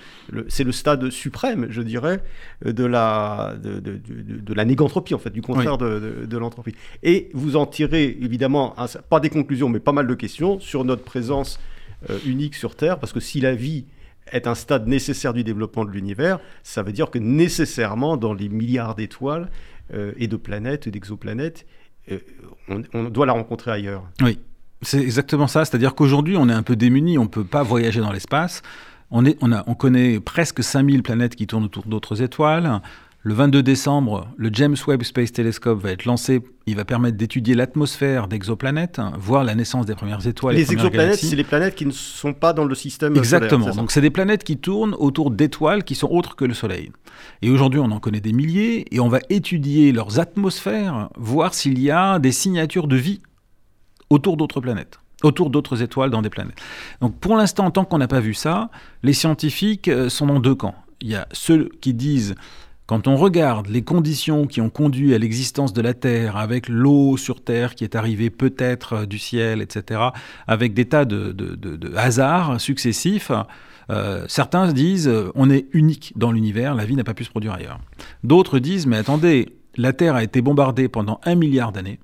c'est 0.48 0.64
le 0.64 0.72
stade 0.72 1.08
suprême, 1.10 1.66
je 1.70 1.80
dirais, 1.80 2.20
de 2.64 2.84
la, 2.84 3.54
de, 3.62 3.80
de, 3.80 3.98
de, 3.98 4.54
la 4.54 4.64
négantropie, 4.64 5.14
en 5.14 5.18
fait, 5.18 5.30
du 5.30 5.40
contraire 5.40 5.78
de, 5.78 6.36
l'entropie. 6.36 6.74
Et 7.02 7.30
vous 7.32 7.56
en 7.56 7.64
tirez, 7.64 8.18
évidemment, 8.20 8.74
pas 9.08 9.20
des 9.20 9.30
conclusions, 9.30 9.68
mais 9.68 9.80
pas 9.80 9.92
mal 9.92 10.06
de 10.06 10.14
questions 10.14 10.60
sur 10.60 10.84
notre 10.84 11.04
présence 11.04 11.58
unique 12.26 12.54
sur 12.54 12.74
Terre, 12.74 12.98
parce 12.98 13.12
que 13.12 13.20
si 13.20 13.40
la 13.40 13.54
vie 13.54 13.86
est 14.32 14.46
un 14.46 14.54
stade 14.54 14.86
nécessaire 14.86 15.32
du 15.32 15.44
développement 15.44 15.84
de 15.84 15.90
l'univers, 15.90 16.40
ça 16.62 16.82
veut 16.82 16.92
dire 16.92 17.10
que 17.10 17.18
nécessairement, 17.18 18.16
dans 18.16 18.34
les 18.34 18.48
milliards 18.48 18.94
d'étoiles 18.94 19.50
euh, 19.94 20.12
et 20.16 20.26
de 20.26 20.36
planètes, 20.36 20.88
d'exoplanètes, 20.88 21.66
euh, 22.10 22.18
on, 22.68 23.04
doit 23.04 23.26
la 23.26 23.32
rencontrer 23.32 23.70
ailleurs. 23.70 24.04
Oui, 24.22 24.38
c'est 24.82 25.00
exactement 25.00 25.46
ça. 25.46 25.64
C'est-à-dire 25.64 25.94
qu'aujourd'hui, 25.94 26.36
on 26.36 26.48
est 26.48 26.52
un 26.52 26.62
peu 26.62 26.76
démuni, 26.76 27.18
on 27.18 27.24
ne 27.24 27.28
peut 27.28 27.44
pas 27.44 27.62
voyager 27.62 28.00
dans 28.00 28.12
l'espace. 28.12 28.62
On, 29.10 29.24
est, 29.24 29.38
on, 29.40 29.52
a, 29.52 29.62
on 29.66 29.74
connaît 29.74 30.18
presque 30.20 30.62
5000 30.62 31.02
planètes 31.02 31.36
qui 31.36 31.46
tournent 31.46 31.64
autour 31.64 31.86
d'autres 31.86 32.22
étoiles. 32.22 32.80
Le 33.26 33.34
22 33.34 33.64
décembre, 33.64 34.28
le 34.36 34.50
James 34.52 34.76
Webb 34.86 35.02
Space 35.02 35.32
Telescope 35.32 35.80
va 35.80 35.90
être 35.90 36.04
lancé. 36.04 36.42
Il 36.66 36.76
va 36.76 36.84
permettre 36.84 37.16
d'étudier 37.16 37.56
l'atmosphère 37.56 38.28
d'exoplanètes, 38.28 39.00
voir 39.18 39.42
la 39.42 39.56
naissance 39.56 39.84
des 39.84 39.96
premières 39.96 40.24
étoiles. 40.28 40.54
Les, 40.54 40.70
exoplanètes, 40.70 41.18
c'est 41.18 41.34
les 41.34 41.42
planètes 41.42 41.74
qui 41.74 41.86
ne 41.86 41.90
sont 41.90 42.34
pas 42.34 42.52
dans 42.52 42.64
le 42.64 42.74
système 42.76 43.16
Exactement. 43.16 43.62
Exactement. 43.62 43.82
Donc, 43.82 43.90
c'est 43.90 44.00
des 44.00 44.10
planètes 44.10 44.44
qui 44.44 44.58
tournent 44.58 44.94
autour 44.96 45.32
d'étoiles 45.32 45.82
qui 45.82 45.96
sont 45.96 46.06
autres 46.08 46.36
que 46.36 46.44
le 46.44 46.54
Soleil. 46.54 46.92
Et 47.42 47.50
aujourd'hui, 47.50 47.80
on 47.80 47.90
en 47.90 47.98
connaît 47.98 48.20
des 48.20 48.32
milliers 48.32 48.86
et 48.94 49.00
on 49.00 49.08
va 49.08 49.18
étudier 49.28 49.90
leurs 49.90 50.20
atmosphères, 50.20 51.08
voir 51.16 51.52
s'il 51.52 51.80
y 51.80 51.90
a 51.90 52.20
des 52.20 52.30
signatures 52.30 52.86
de 52.86 52.94
vie 52.94 53.22
autour 54.08 54.36
d'autres 54.36 54.60
planètes 54.60 55.00
autour 55.22 55.48
d'autres 55.48 55.82
étoiles 55.82 56.10
dans 56.10 56.20
des 56.20 56.28
planètes. 56.28 56.58
Donc 57.00 57.18
pour 57.18 57.36
l'instant, 57.36 57.70
tant 57.70 57.86
qu'on 57.86 57.96
n'a 57.98 58.06
pas 58.06 58.20
vu 58.20 58.34
ça, 58.34 58.70
les 59.02 59.14
scientifiques 59.14 59.88
euh, 59.88 60.10
sont 60.10 60.26
dans 60.26 60.40
deux 60.40 60.54
camps. 60.54 60.74
Il 61.00 61.08
y 61.08 61.14
a 61.14 61.26
ceux 61.32 61.70
qui 61.80 61.94
disent 61.94 62.34
quand 62.86 63.08
on 63.08 63.16
regarde 63.16 63.66
les 63.66 63.82
conditions 63.82 64.46
qui 64.46 64.60
ont 64.60 64.70
conduit 64.70 65.12
à 65.14 65.18
l'existence 65.18 65.72
de 65.72 65.82
la 65.82 65.92
Terre, 65.92 66.36
avec 66.36 66.68
l'eau 66.68 67.16
sur 67.16 67.42
Terre 67.42 67.74
qui 67.74 67.82
est 67.82 67.96
arrivée 67.96 68.30
peut-être 68.30 68.92
euh, 68.92 69.06
du 69.06 69.18
ciel, 69.18 69.60
etc., 69.60 70.00
avec 70.46 70.72
des 70.72 70.84
tas 70.84 71.04
de, 71.04 71.34
hasards 71.96 72.60
successifs, 72.60 73.32
euh, 73.90 74.24
certains 74.28 74.72
disent 74.72 75.08
euh, 75.08 75.32
on 75.34 75.50
est 75.50 75.66
unique 75.72 76.12
dans 76.16 76.30
l'univers, 76.30 76.74
la 76.74 76.84
vie 76.84 76.94
n'a 76.94 77.04
pas 77.04 77.14
pu 77.14 77.24
se 77.24 77.30
produire 77.30 77.54
ailleurs. 77.54 77.80
D'autres 78.22 78.60
disent 78.60 78.86
mais 78.86 78.96
attendez, 78.96 79.48
la 79.76 79.92
Terre 79.92 80.14
a 80.14 80.22
été 80.22 80.40
bombardée 80.40 80.88
pendant 80.88 81.20
un 81.24 81.34
milliard 81.34 81.72
d'années. 81.72 81.98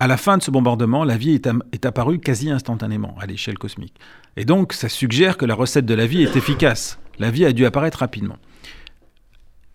À 0.00 0.06
la 0.06 0.16
fin 0.16 0.38
de 0.38 0.42
ce 0.42 0.50
bombardement, 0.50 1.04
la 1.04 1.16
vie 1.16 1.34
est, 1.34 1.48
est 1.72 1.86
apparue 1.86 2.18
quasi 2.18 2.50
instantanément 2.50 3.16
à 3.20 3.26
l'échelle 3.26 3.58
cosmique. 3.58 3.94
Et 4.36 4.44
donc, 4.44 4.72
ça 4.72 4.88
suggère 4.88 5.36
que 5.36 5.44
la 5.44 5.56
recette 5.56 5.86
de 5.86 5.94
la 5.94 6.06
vie 6.06 6.22
est 6.22 6.36
efficace. 6.36 7.00
La 7.18 7.32
vie 7.32 7.44
a 7.44 7.52
dû 7.52 7.66
apparaître 7.66 7.98
rapidement. 7.98 8.36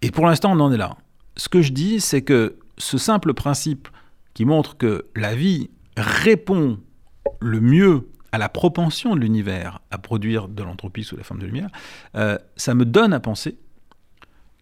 Et 0.03 0.11
pour 0.11 0.25
l'instant, 0.25 0.51
on 0.51 0.59
en 0.59 0.71
est 0.71 0.77
là. 0.77 0.97
Ce 1.37 1.49
que 1.49 1.61
je 1.61 1.71
dis, 1.71 1.99
c'est 1.99 2.21
que 2.21 2.57
ce 2.77 2.97
simple 2.97 3.33
principe 3.33 3.87
qui 4.33 4.45
montre 4.45 4.77
que 4.77 5.05
la 5.15 5.33
vie 5.33 5.69
répond 5.97 6.77
le 7.39 7.61
mieux 7.61 8.09
à 8.33 8.37
la 8.37 8.49
propension 8.49 9.15
de 9.15 9.21
l'univers 9.21 9.79
à 9.91 9.97
produire 9.97 10.47
de 10.49 10.61
l'entropie 10.61 11.03
sous 11.03 11.15
la 11.15 11.23
forme 11.23 11.39
de 11.39 11.45
lumière, 11.45 11.69
euh, 12.15 12.37
ça 12.57 12.75
me 12.75 12.83
donne 12.85 13.13
à 13.13 13.19
penser 13.19 13.57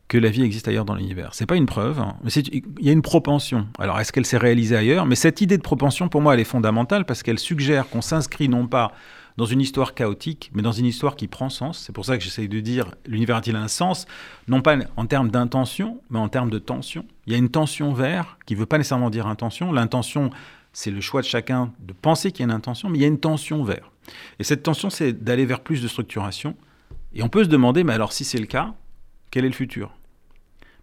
que 0.07 0.17
la 0.17 0.29
vie 0.29 0.43
existe 0.43 0.67
ailleurs 0.67 0.85
dans 0.85 0.93
l'univers. 0.93 1.33
C'est 1.33 1.45
pas 1.45 1.55
une 1.55 1.65
preuve, 1.65 1.99
hein, 1.99 2.17
mais 2.21 2.31
il 2.31 2.63
y 2.81 2.89
a 2.89 2.91
une 2.91 3.01
propension. 3.01 3.67
Alors 3.79 3.99
est-ce 3.99 4.11
qu'elle 4.11 4.25
s'est 4.25 4.37
réalisée 4.37 4.75
ailleurs? 4.75 5.05
Mais 5.05 5.15
cette 5.15 5.39
idée 5.39 5.57
de 5.57 5.63
propension, 5.63 6.09
pour 6.09 6.21
moi, 6.21 6.33
elle 6.33 6.41
est 6.41 6.43
fondamentale 6.43 7.05
parce 7.05 7.23
qu'elle 7.23 7.39
suggère 7.39 7.89
qu'on 7.89 8.01
s'inscrit 8.01 8.49
non 8.49 8.67
pas 8.67 8.91
dans 9.41 9.47
une 9.47 9.59
histoire 9.59 9.95
chaotique, 9.95 10.51
mais 10.53 10.61
dans 10.61 10.71
une 10.71 10.85
histoire 10.85 11.15
qui 11.15 11.27
prend 11.27 11.49
sens. 11.49 11.79
C'est 11.79 11.93
pour 11.93 12.05
ça 12.05 12.15
que 12.15 12.23
j'essaye 12.23 12.47
de 12.47 12.59
dire 12.59 12.93
l'univers 13.07 13.37
a-t-il 13.37 13.55
un 13.55 13.67
sens, 13.67 14.05
non 14.47 14.61
pas 14.61 14.77
en 14.97 15.07
termes 15.07 15.31
d'intention, 15.31 15.99
mais 16.11 16.19
en 16.19 16.29
termes 16.29 16.51
de 16.51 16.59
tension. 16.59 17.05
Il 17.25 17.33
y 17.33 17.35
a 17.35 17.39
une 17.39 17.49
tension 17.49 17.91
vers 17.91 18.37
qui 18.45 18.53
ne 18.53 18.59
veut 18.59 18.67
pas 18.67 18.77
nécessairement 18.77 19.09
dire 19.09 19.25
intention. 19.25 19.71
L'intention, 19.71 20.29
c'est 20.73 20.91
le 20.91 21.01
choix 21.01 21.21
de 21.21 21.25
chacun 21.25 21.73
de 21.79 21.91
penser 21.91 22.31
qu'il 22.31 22.41
y 22.41 22.43
a 22.43 22.51
une 22.51 22.55
intention, 22.55 22.87
mais 22.87 22.99
il 22.99 23.01
y 23.01 23.03
a 23.03 23.07
une 23.07 23.19
tension 23.19 23.63
vers. 23.63 23.91
Et 24.37 24.43
cette 24.43 24.61
tension, 24.61 24.91
c'est 24.91 25.11
d'aller 25.11 25.47
vers 25.47 25.61
plus 25.61 25.81
de 25.81 25.87
structuration. 25.87 26.55
Et 27.15 27.23
on 27.23 27.27
peut 27.27 27.43
se 27.43 27.49
demander, 27.49 27.83
mais 27.83 27.93
alors 27.93 28.13
si 28.13 28.25
c'est 28.25 28.37
le 28.37 28.45
cas, 28.45 28.75
quel 29.31 29.43
est 29.43 29.49
le 29.49 29.55
futur? 29.55 29.91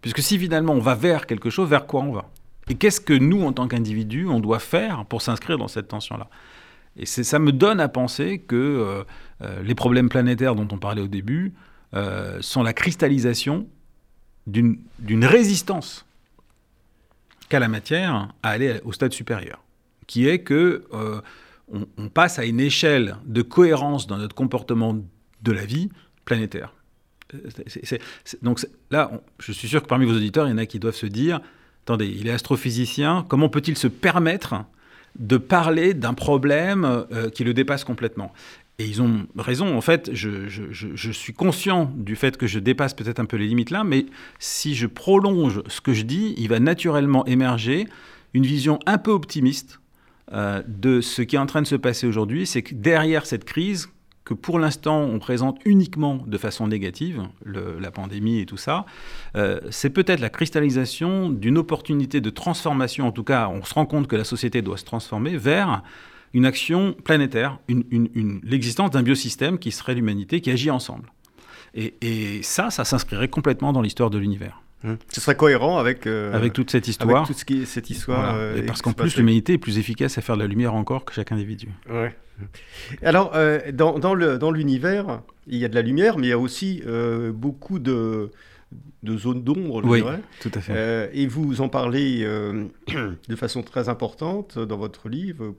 Puisque 0.01 0.19
si 0.19 0.37
finalement 0.37 0.73
on 0.73 0.81
va 0.81 0.95
vers 0.95 1.27
quelque 1.27 1.49
chose, 1.49 1.69
vers 1.69 1.87
quoi 1.87 2.01
on 2.01 2.11
va? 2.11 2.29
Et 2.67 2.75
qu'est-ce 2.75 2.99
que 2.99 3.13
nous, 3.13 3.41
en 3.41 3.53
tant 3.53 3.69
qu'individus, 3.69 4.27
on 4.27 4.41
doit 4.41 4.59
faire 4.59 5.05
pour 5.05 5.21
s'inscrire 5.21 5.57
dans 5.57 5.69
cette 5.69 5.87
tension-là? 5.87 6.27
Et 6.97 7.05
ça 7.05 7.39
me 7.39 7.51
donne 7.51 7.79
à 7.79 7.87
penser 7.87 8.39
que 8.39 8.55
euh, 8.55 9.03
euh, 9.41 9.63
les 9.63 9.75
problèmes 9.75 10.09
planétaires 10.09 10.55
dont 10.55 10.67
on 10.71 10.77
parlait 10.77 11.01
au 11.01 11.07
début 11.07 11.53
euh, 11.93 12.41
sont 12.41 12.63
la 12.63 12.73
cristallisation 12.73 13.67
d'une 14.47 15.25
résistance 15.25 16.05
qu'a 17.49 17.59
la 17.59 17.67
matière 17.67 18.29
à 18.43 18.49
aller 18.49 18.79
au 18.83 18.91
stade 18.91 19.13
supérieur, 19.13 19.63
qui 20.07 20.27
est 20.27 20.39
que 20.39 20.85
on, 21.71 22.09
passe 22.09 22.39
à 22.39 22.45
une 22.45 22.59
échelle 22.59 23.17
de 23.25 23.43
cohérence 23.43 24.07
dans 24.07 24.17
notre 24.17 24.33
comportement 24.33 24.97
de 25.43 25.51
la 25.51 25.65
vie 25.65 25.89
planétaire. 26.25 26.73
donc 28.41 28.65
là, 28.89 29.11
je 29.37 29.51
suis 29.51 29.67
sûr 29.67 29.83
que 29.83 29.87
parmi 29.87 30.05
vos 30.05 30.15
auditeurs, 30.15 30.47
il 30.47 30.51
y 30.51 30.53
en 30.53 30.57
a 30.57 30.65
qui 30.65 30.79
doivent 30.79 30.95
se 30.95 31.05
dire, 31.05 31.41
attendez, 31.83 32.07
il 32.07 32.27
est 32.27 32.31
astrophysicien, 32.31 33.23
comment 33.29 33.49
peut-il 33.49 33.77
se 33.77 33.87
permettre 33.87 34.55
de 35.17 35.37
parler 35.37 35.93
d'un 35.93 36.13
problème 36.13 36.85
euh, 36.85 37.29
qui 37.29 37.43
le 37.43 37.53
dépasse 37.53 37.83
complètement. 37.83 38.31
Et 38.79 38.85
ils 38.85 39.01
ont 39.01 39.27
raison, 39.37 39.75
en 39.77 39.81
fait, 39.81 40.09
je, 40.13 41.11
suis 41.11 41.33
conscient 41.33 41.91
du 41.95 42.15
fait 42.15 42.37
que 42.37 42.47
je 42.47 42.59
dépasse 42.59 42.93
peut-être 42.93 43.19
un 43.19 43.25
peu 43.25 43.35
les 43.35 43.47
limites 43.47 43.71
là, 43.71 43.83
mais 43.83 44.05
si 44.39 44.73
je 44.73 44.87
prolonge 44.87 45.61
ce 45.67 45.81
que 45.81 45.93
je 45.93 46.03
dis, 46.03 46.33
il 46.37 46.47
va 46.47 46.59
naturellement 46.59 47.25
émerger 47.25 47.87
une 48.33 48.45
vision 48.45 48.79
un 48.85 48.97
peu 48.97 49.11
optimiste 49.11 49.81
euh, 50.31 50.63
de 50.65 51.01
ce 51.01 51.21
qui 51.21 51.35
est 51.35 51.39
en 51.39 51.45
train 51.45 51.61
de 51.61 51.67
se 51.67 51.75
passer 51.75 52.07
aujourd'hui, 52.07 52.45
c'est 52.45 52.61
que 52.61 52.73
derrière 52.73 53.25
cette 53.25 53.43
crise 53.43 53.89
que 54.29 54.35
pour 54.35 54.59
l'instant 54.59 55.01
on 55.01 55.17
présente 55.17 55.57
uniquement 55.65 56.19
de 56.27 56.37
façon 56.37 56.67
négative, 56.67 57.23
la 57.43 57.89
pandémie 57.89 58.39
et 58.41 58.45
tout 58.45 58.57
ça, 58.57 58.85
euh, 59.35 59.59
c'est 59.71 59.89
peut-être 59.89 60.19
la 60.19 60.29
cristallisation 60.29 61.31
d'une 61.31 61.57
opportunité 61.57 62.21
de 62.21 62.29
transformation, 62.29 63.07
en 63.07 63.11
tout 63.11 63.23
cas 63.23 63.49
on 63.49 63.63
se 63.63 63.73
rend 63.73 63.87
compte 63.87 64.05
que 64.05 64.15
la 64.15 64.23
société 64.23 64.61
doit 64.61 64.77
se 64.77 64.85
transformer 64.85 65.35
vers 65.35 65.81
une 66.35 66.45
action 66.45 66.95
planétaire, 67.03 67.57
l'existence 68.43 68.91
d'un 68.91 69.01
biosystème 69.01 69.57
qui 69.57 69.71
serait 69.71 69.95
l'humanité, 69.95 70.41
qui 70.41 70.51
agit 70.51 70.69
ensemble. 70.69 71.11
Et, 71.73 72.43
ça, 72.43 72.69
ça 72.69 72.85
s'inscrirait 72.85 73.29
complètement 73.29 73.73
dans 73.73 73.81
l'histoire 73.81 74.11
de 74.11 74.19
l'univers. 74.19 74.61
Hum. 74.83 74.97
Ce 75.11 75.19
serait 75.19 75.35
cohérent 75.35 75.77
avec, 75.77 76.07
euh, 76.07 76.33
avec 76.33 76.53
toute 76.53 76.71
cette 76.71 76.87
histoire. 76.87 77.23
Avec 77.29 77.67
cette 77.67 77.89
histoire. 77.89 78.35
Euh, 78.35 78.61
parce 78.65 78.81
qu'en 78.81 78.93
plus, 78.93 79.17
l'humanité 79.17 79.53
est 79.53 79.57
plus 79.57 79.77
efficace 79.77 80.17
à 80.17 80.21
faire 80.21 80.35
de 80.35 80.41
la 80.41 80.47
lumière 80.47 80.73
encore 80.73 81.05
que 81.05 81.13
chaque 81.13 81.31
individu. 81.31 81.67
Ouais. 81.89 82.15
Alors, 83.03 83.31
euh, 83.35 83.59
dans, 83.73 83.99
dans 83.99 84.51
l'univers, 84.51 85.21
il 85.47 85.57
y 85.57 85.65
a 85.65 85.67
de 85.67 85.75
la 85.75 85.81
lumière, 85.81 86.17
mais 86.17 86.27
il 86.27 86.29
y 86.29 86.33
a 86.33 86.39
aussi 86.39 86.81
beaucoup 87.33 87.79
de, 87.79 88.31
de 89.03 89.17
zones 89.17 89.43
d'ombre, 89.43 89.81
oui, 89.83 90.01
tout 90.39 90.51
à 90.53 90.61
fait. 90.61 91.09
et 91.13 91.27
vous 91.27 91.59
en 91.59 91.67
parlez 91.67 92.23
de 93.27 93.35
façon 93.35 93.61
très 93.63 93.89
importante 93.89 94.57
dans 94.57 94.77
votre 94.77 95.09
livre. 95.09 95.53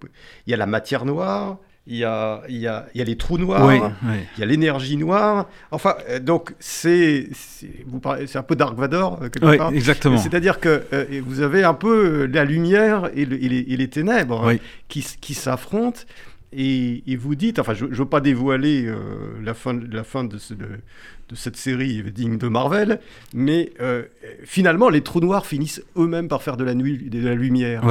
Il 0.47 0.51
y 0.51 0.55
a 0.55 0.57
la 0.57 0.67
matière 0.67 1.05
noire, 1.05 1.59
il 1.87 1.97
y 1.97 2.05
a, 2.05 2.43
il 2.49 2.59
y 2.59 2.67
a, 2.67 2.87
il 2.95 2.99
y 2.99 3.03
a 3.03 3.05
les 3.05 3.17
trous 3.17 3.39
noirs, 3.39 3.93
il 4.03 4.41
y 4.41 4.43
a 4.43 4.47
l'énergie 4.47 4.97
noire. 4.97 5.49
Enfin, 5.71 5.97
euh, 6.09 6.21
donc 6.21 6.55
c'est 6.61 7.29
c'est 7.33 8.37
un 8.37 8.43
peu 8.43 8.55
Dark 8.55 8.79
Vador 8.79 9.15
euh, 9.23 9.29
quelque 9.29 9.57
part. 9.57 9.73
Exactement. 9.73 10.19
C'est-à-dire 10.19 10.61
que 10.61 10.85
euh, 10.93 11.21
vous 11.25 11.41
avez 11.41 11.65
un 11.65 11.75
peu 11.75 12.27
la 12.27 12.45
lumière 12.45 13.11
et, 13.15 13.25
les, 13.25 13.89
ténèbres 13.89 14.53
qui, 14.89 15.05
qui 15.21 15.35
s'affrontent. 15.35 16.01
Et, 16.53 17.17
vous 17.17 17.35
dites, 17.35 17.59
enfin, 17.59 17.75
je 17.75 17.87
ne 17.87 17.95
veux 17.95 18.05
pas 18.07 18.21
dévoiler 18.21 18.93
la, 19.43 19.55
fin, 19.55 19.79
la 19.91 20.05
fin 20.05 20.25
de, 20.25 20.37
ce, 20.37 20.55
de 20.55 20.67
cette 21.35 21.57
série 21.57 22.03
digne 22.13 22.39
de 22.39 22.49
Marvel, 22.49 23.01
mais 23.35 23.73
euh, 23.81 24.05
finalement, 24.45 24.89
les 24.89 25.03
trous 25.03 25.21
noirs 25.21 25.47
finissent 25.47 25.83
eux-mêmes 25.97 26.29
par 26.29 26.43
faire 26.43 26.57
de 26.57 26.65
la, 26.65 26.75
nuit, 26.75 27.11
de 27.11 27.27
la 27.27 27.35
lumière. 27.35 27.83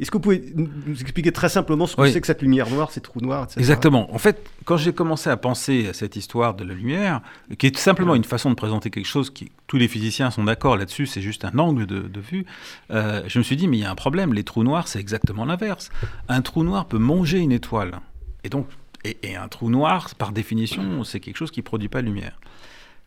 Est-ce 0.00 0.12
que 0.12 0.16
vous 0.16 0.22
pouvez 0.22 0.44
nous 0.54 1.00
expliquer 1.00 1.32
très 1.32 1.48
simplement 1.48 1.86
ce 1.86 1.96
que 1.96 2.08
c'est 2.08 2.20
que 2.20 2.26
cette 2.26 2.42
lumière 2.42 2.70
noire, 2.70 2.92
ces 2.92 3.00
trous 3.00 3.20
noirs, 3.20 3.44
etc. 3.44 3.58
Exactement. 3.58 4.14
En 4.14 4.18
fait, 4.18 4.48
quand 4.64 4.76
j'ai 4.76 4.92
commencé 4.92 5.28
à 5.28 5.36
penser 5.36 5.88
à 5.88 5.92
cette 5.92 6.14
histoire 6.14 6.54
de 6.54 6.62
la 6.62 6.72
lumière, 6.72 7.20
qui 7.58 7.66
est 7.66 7.76
simplement 7.76 8.14
une 8.14 8.24
façon 8.24 8.50
de 8.50 8.54
présenter 8.54 8.90
quelque 8.90 9.06
chose 9.06 9.30
qui, 9.30 9.50
tous 9.66 9.76
les 9.76 9.88
physiciens 9.88 10.30
sont 10.30 10.44
d'accord 10.44 10.76
là-dessus, 10.76 11.06
c'est 11.06 11.20
juste 11.20 11.44
un 11.44 11.58
angle 11.58 11.86
de, 11.86 12.20
vue, 12.20 12.46
euh, 12.90 13.22
je 13.26 13.38
me 13.38 13.42
suis 13.42 13.56
dit, 13.56 13.66
mais 13.66 13.78
il 13.78 13.80
y 13.80 13.84
a 13.84 13.90
un 13.90 13.96
problème, 13.96 14.34
les 14.34 14.44
trous 14.44 14.62
noirs, 14.62 14.86
c'est 14.86 15.00
exactement 15.00 15.44
l'inverse. 15.44 15.90
Un 16.28 16.42
trou 16.42 16.62
noir 16.62 16.86
peut 16.86 16.98
manger 16.98 17.38
une 17.38 17.52
étoile. 17.52 18.00
Et 18.44 18.48
donc, 18.48 18.68
et, 19.04 19.16
et, 19.22 19.36
un 19.36 19.48
trou 19.48 19.70
noir, 19.70 20.14
par 20.16 20.32
définition, 20.32 21.04
c'est 21.04 21.20
quelque 21.20 21.36
chose 21.36 21.50
qui 21.50 21.60
ne 21.60 21.64
produit 21.64 21.88
pas 21.88 22.02
de 22.02 22.06
lumière. 22.06 22.38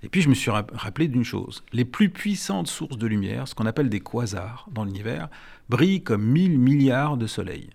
Et 0.04 0.10
puis 0.10 0.22
je 0.22 0.30
me 0.30 0.34
suis 0.34 0.52
rappelé 0.52 1.08
d'une 1.08 1.24
chose. 1.24 1.64
Les 1.74 1.86
plus 1.86 2.10
puissantes 2.10 2.68
sources 2.68 2.98
de 2.98 3.08
lumière, 3.08 3.48
ce 3.48 3.56
qu'on 3.56 3.66
appelle 3.66 3.90
des 3.90 4.00
quasars 4.00 4.68
dans 4.72 4.84
l'univers, 4.84 5.30
brillent 5.70 6.04
comme 6.04 6.24
1000 6.24 6.58
milliards 6.58 7.18
de 7.18 7.28
soleils. 7.28 7.70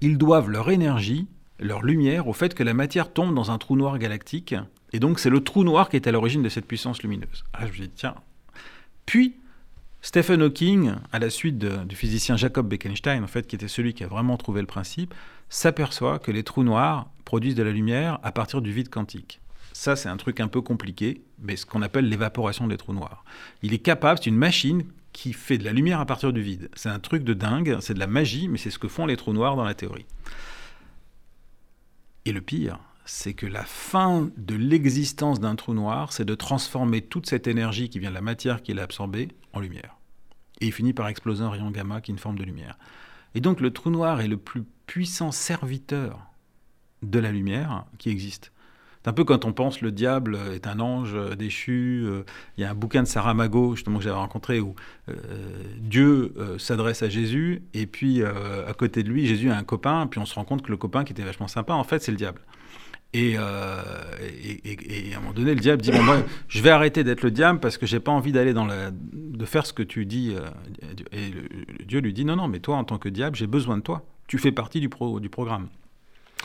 Ils 0.00 0.18
doivent 0.18 0.50
leur 0.50 0.70
énergie, 0.70 1.26
leur 1.58 1.82
lumière, 1.82 2.28
au 2.28 2.32
fait 2.32 2.54
que 2.54 2.62
la 2.62 2.74
matière 2.74 3.12
tombe 3.12 3.34
dans 3.34 3.50
un 3.50 3.58
trou 3.58 3.76
noir 3.76 3.98
galactique. 3.98 4.54
Et 4.92 5.00
donc 5.00 5.18
c'est 5.18 5.30
le 5.30 5.42
trou 5.42 5.64
noir 5.64 5.88
qui 5.88 5.96
est 5.96 6.06
à 6.06 6.12
l'origine 6.12 6.42
de 6.42 6.48
cette 6.48 6.66
puissance 6.66 7.02
lumineuse. 7.02 7.44
Ah, 7.52 7.66
je 7.66 7.72
me 7.72 7.86
dis, 7.86 7.92
tiens. 7.94 8.14
Puis, 9.06 9.36
Stephen 10.00 10.42
Hawking, 10.42 10.92
à 11.12 11.18
la 11.18 11.30
suite 11.30 11.58
du 11.58 11.96
physicien 11.96 12.36
Jacob 12.36 12.68
Bekenstein, 12.68 13.24
en 13.24 13.26
fait, 13.26 13.46
qui 13.46 13.56
était 13.56 13.68
celui 13.68 13.94
qui 13.94 14.04
a 14.04 14.06
vraiment 14.06 14.36
trouvé 14.36 14.60
le 14.60 14.66
principe, 14.66 15.14
s'aperçoit 15.48 16.18
que 16.18 16.30
les 16.30 16.42
trous 16.42 16.62
noirs 16.62 17.08
produisent 17.24 17.54
de 17.54 17.62
la 17.62 17.72
lumière 17.72 18.18
à 18.22 18.30
partir 18.30 18.60
du 18.60 18.70
vide 18.70 18.90
quantique. 18.90 19.40
Ça, 19.72 19.96
c'est 19.96 20.08
un 20.08 20.16
truc 20.16 20.40
un 20.40 20.48
peu 20.48 20.60
compliqué, 20.60 21.22
mais 21.44 21.56
ce 21.56 21.66
qu'on 21.66 21.82
appelle 21.82 22.08
l'évaporation 22.08 22.66
des 22.66 22.76
trous 22.76 22.94
noirs. 22.94 23.24
Il 23.62 23.72
est 23.74 23.78
capable, 23.78 24.18
c'est 24.18 24.30
une 24.30 24.36
machine 24.36 24.84
qui 25.12 25.32
fait 25.32 25.58
de 25.58 25.64
la 25.64 25.72
lumière 25.72 26.00
à 26.00 26.06
partir 26.06 26.32
du 26.32 26.42
vide. 26.42 26.70
C'est 26.74 26.88
un 26.88 26.98
truc 26.98 27.22
de 27.22 27.34
dingue, 27.34 27.78
c'est 27.80 27.94
de 27.94 28.00
la 28.00 28.08
magie, 28.08 28.48
mais 28.48 28.58
c'est 28.58 28.70
ce 28.70 28.78
que 28.78 28.88
font 28.88 29.06
les 29.06 29.16
trous 29.16 29.32
noirs 29.32 29.54
dans 29.54 29.64
la 29.64 29.74
théorie. 29.74 30.06
Et 32.24 32.32
le 32.32 32.40
pire, 32.40 32.78
c'est 33.04 33.34
que 33.34 33.46
la 33.46 33.64
fin 33.64 34.30
de 34.36 34.54
l'existence 34.54 35.38
d'un 35.38 35.54
trou 35.54 35.74
noir, 35.74 36.12
c'est 36.12 36.24
de 36.24 36.34
transformer 36.34 37.02
toute 37.02 37.26
cette 37.26 37.46
énergie 37.46 37.90
qui 37.90 37.98
vient 37.98 38.08
de 38.08 38.14
la 38.14 38.22
matière 38.22 38.62
qu'il 38.62 38.80
a 38.80 38.82
absorbée 38.82 39.28
en 39.52 39.60
lumière. 39.60 39.96
Et 40.60 40.66
il 40.66 40.72
finit 40.72 40.94
par 40.94 41.08
exploser 41.08 41.44
un 41.44 41.50
rayon 41.50 41.70
gamma 41.70 42.00
qui 42.00 42.10
est 42.10 42.14
une 42.14 42.18
forme 42.18 42.38
de 42.38 42.44
lumière. 42.44 42.78
Et 43.34 43.40
donc 43.40 43.60
le 43.60 43.72
trou 43.72 43.90
noir 43.90 44.20
est 44.20 44.28
le 44.28 44.38
plus 44.38 44.64
puissant 44.86 45.32
serviteur 45.32 46.30
de 47.02 47.18
la 47.18 47.30
lumière 47.30 47.84
qui 47.98 48.08
existe. 48.08 48.52
C'est 49.04 49.10
un 49.10 49.12
peu 49.12 49.24
quand 49.24 49.44
on 49.44 49.52
pense 49.52 49.82
le 49.82 49.92
diable 49.92 50.38
est 50.54 50.66
un 50.66 50.80
ange 50.80 51.14
déchu. 51.36 52.04
Euh, 52.06 52.22
il 52.56 52.62
y 52.62 52.64
a 52.64 52.70
un 52.70 52.74
bouquin 52.74 53.02
de 53.02 53.06
Saramago, 53.06 53.76
justement, 53.76 53.98
que 53.98 54.04
j'avais 54.04 54.16
rencontré, 54.16 54.60
où 54.60 54.74
euh, 55.10 55.14
Dieu 55.78 56.32
euh, 56.38 56.56
s'adresse 56.56 57.02
à 57.02 57.10
Jésus, 57.10 57.60
et 57.74 57.84
puis 57.86 58.22
à 58.24 58.72
côté 58.72 59.02
de 59.02 59.10
lui, 59.10 59.26
Jésus 59.26 59.50
a 59.50 59.58
un 59.58 59.62
copain, 59.62 60.06
puis 60.06 60.20
on 60.20 60.24
se 60.24 60.34
rend 60.34 60.44
compte 60.44 60.62
que 60.62 60.70
le 60.70 60.78
copain 60.78 61.04
qui 61.04 61.12
était 61.12 61.22
vachement 61.22 61.48
sympa, 61.48 61.74
en 61.74 61.84
fait, 61.84 62.02
c'est 62.02 62.12
le 62.12 62.16
diable. 62.16 62.40
Et, 63.12 63.36
à 63.36 63.84
un 65.16 65.20
moment 65.20 65.34
donné, 65.34 65.54
le 65.54 65.60
diable 65.60 65.82
dit 65.82 65.90
je 66.48 66.62
vais 66.62 66.70
arrêter 66.70 67.04
d'être 67.04 67.22
le 67.22 67.30
diable 67.30 67.60
parce 67.60 67.76
que 67.76 67.84
j'ai 67.84 68.00
pas 68.00 68.10
envie 68.10 68.32
d'aller 68.32 68.54
dans 68.54 68.64
la, 68.64 68.90
de 68.90 69.44
faire 69.44 69.66
ce 69.66 69.74
que 69.74 69.82
tu 69.82 70.06
dis. 70.06 70.34
et 71.12 71.84
Dieu 71.84 72.00
lui 72.00 72.14
dit 72.14 72.24
non, 72.24 72.36
non, 72.36 72.48
mais 72.48 72.60
toi, 72.60 72.76
en 72.76 72.84
tant 72.84 72.96
que 72.96 73.10
diable, 73.10 73.36
j'ai 73.36 73.46
besoin 73.46 73.76
de 73.76 73.82
toi. 73.82 74.02
Tu 74.26 74.38
fais 74.38 74.50
partie 74.50 74.80
du, 74.80 74.88
pro, 74.88 75.20
du 75.20 75.28
programme. 75.28 75.68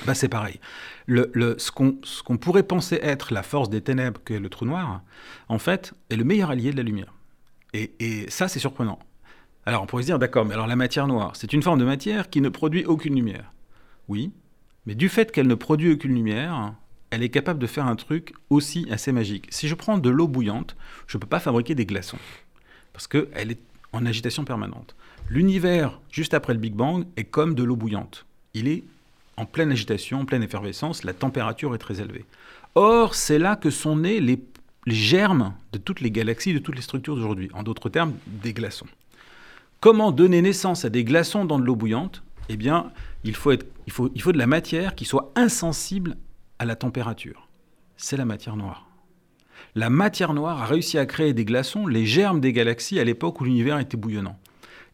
Bah, 0.05 0.13
c'est 0.13 0.29
pareil. 0.29 0.59
Ce 1.07 1.71
qu'on 2.21 2.37
pourrait 2.37 2.63
penser 2.63 2.99
être 3.01 3.33
la 3.33 3.43
force 3.43 3.69
des 3.69 3.81
ténèbres, 3.81 4.21
que 4.23 4.33
le 4.33 4.49
trou 4.49 4.65
noir, 4.65 5.01
en 5.47 5.59
fait, 5.59 5.93
est 6.09 6.15
le 6.15 6.23
meilleur 6.23 6.51
allié 6.51 6.71
de 6.71 6.77
la 6.77 6.83
lumière. 6.83 7.13
Et, 7.73 7.91
et 7.99 8.29
ça, 8.29 8.47
c'est 8.47 8.59
surprenant. 8.59 8.99
Alors, 9.65 9.83
on 9.83 9.85
pourrait 9.85 10.03
se 10.03 10.07
dire, 10.07 10.19
d'accord, 10.19 10.45
mais 10.45 10.53
alors 10.53 10.67
la 10.67 10.75
matière 10.75 11.05
noire, 11.05 11.35
c'est 11.35 11.53
une 11.53 11.61
forme 11.61 11.79
de 11.79 11.85
matière 11.85 12.29
qui 12.29 12.41
ne 12.41 12.49
produit 12.49 12.85
aucune 12.85 13.15
lumière. 13.15 13.51
Oui, 14.07 14.31
mais 14.85 14.95
du 14.95 15.09
fait 15.09 15.31
qu'elle 15.31 15.47
ne 15.47 15.55
produit 15.55 15.91
aucune 15.91 16.15
lumière, 16.15 16.73
elle 17.11 17.21
est 17.21 17.29
capable 17.29 17.59
de 17.59 17.67
faire 17.67 17.85
un 17.85 17.95
truc 17.95 18.33
aussi 18.49 18.87
assez 18.89 19.11
magique. 19.11 19.47
Si 19.51 19.67
je 19.67 19.75
prends 19.75 19.97
de 19.97 20.09
l'eau 20.09 20.27
bouillante, 20.27 20.75
je 21.05 21.17
ne 21.17 21.21
peux 21.21 21.27
pas 21.27 21.39
fabriquer 21.39 21.75
des 21.75 21.85
glaçons, 21.85 22.17
parce 22.93 23.07
qu'elle 23.07 23.51
est 23.51 23.59
en 23.93 24.05
agitation 24.05 24.45
permanente. 24.45 24.95
L'univers, 25.29 25.99
juste 26.11 26.33
après 26.33 26.53
le 26.53 26.59
Big 26.59 26.73
Bang, 26.73 27.05
est 27.17 27.25
comme 27.25 27.53
de 27.53 27.63
l'eau 27.63 27.75
bouillante. 27.75 28.25
Il 28.55 28.67
est 28.67 28.83
en 29.39 29.45
pleine 29.45 29.71
agitation, 29.71 30.19
en 30.19 30.25
pleine 30.25 30.43
effervescence, 30.43 31.03
la 31.03 31.13
température 31.13 31.73
est 31.73 31.79
très 31.79 32.01
élevée. 32.01 32.25
Or, 32.75 33.15
c'est 33.15 33.39
là 33.39 33.55
que 33.55 33.69
sont 33.69 33.95
nés 33.95 34.19
les, 34.19 34.43
germes 34.85 35.53
de 35.71 35.77
toutes 35.77 36.01
les 36.01 36.11
galaxies, 36.11 36.53
de 36.53 36.59
toutes 36.59 36.75
les 36.75 36.81
structures 36.81 37.15
d'aujourd'hui. 37.15 37.49
En 37.53 37.63
d'autres 37.63 37.89
termes, 37.89 38.13
des 38.27 38.53
glaçons. 38.53 38.87
Comment 39.79 40.11
donner 40.11 40.41
naissance 40.41 40.83
à 40.83 40.89
des 40.89 41.03
glaçons 41.03 41.45
dans 41.45 41.59
de 41.59 41.63
l'eau 41.63 41.75
bouillante? 41.75 42.23
Eh 42.49 42.57
bien, 42.57 42.91
il 43.23 43.35
il 43.85 43.93
faut 43.93 44.31
de 44.31 44.37
la 44.37 44.47
matière 44.47 44.95
qui 44.95 45.05
soit 45.05 45.31
insensible 45.35 46.17
à 46.57 46.65
la 46.65 46.75
température. 46.75 47.47
C'est 47.95 48.17
la 48.17 48.25
matière 48.25 48.57
noire. 48.57 48.87
La 49.75 49.89
matière 49.89 50.33
noire 50.33 50.61
a 50.61 50.65
réussi 50.65 50.97
à 50.97 51.05
créer 51.05 51.33
des 51.33 51.45
glaçons, 51.45 51.87
les 51.87 52.05
germes 52.05 52.41
des 52.41 52.51
galaxies 52.51 52.99
à 52.99 53.03
l'époque 53.03 53.39
où 53.39 53.45
l'univers 53.45 53.79
était 53.79 53.97
bouillonnant. 53.97 54.37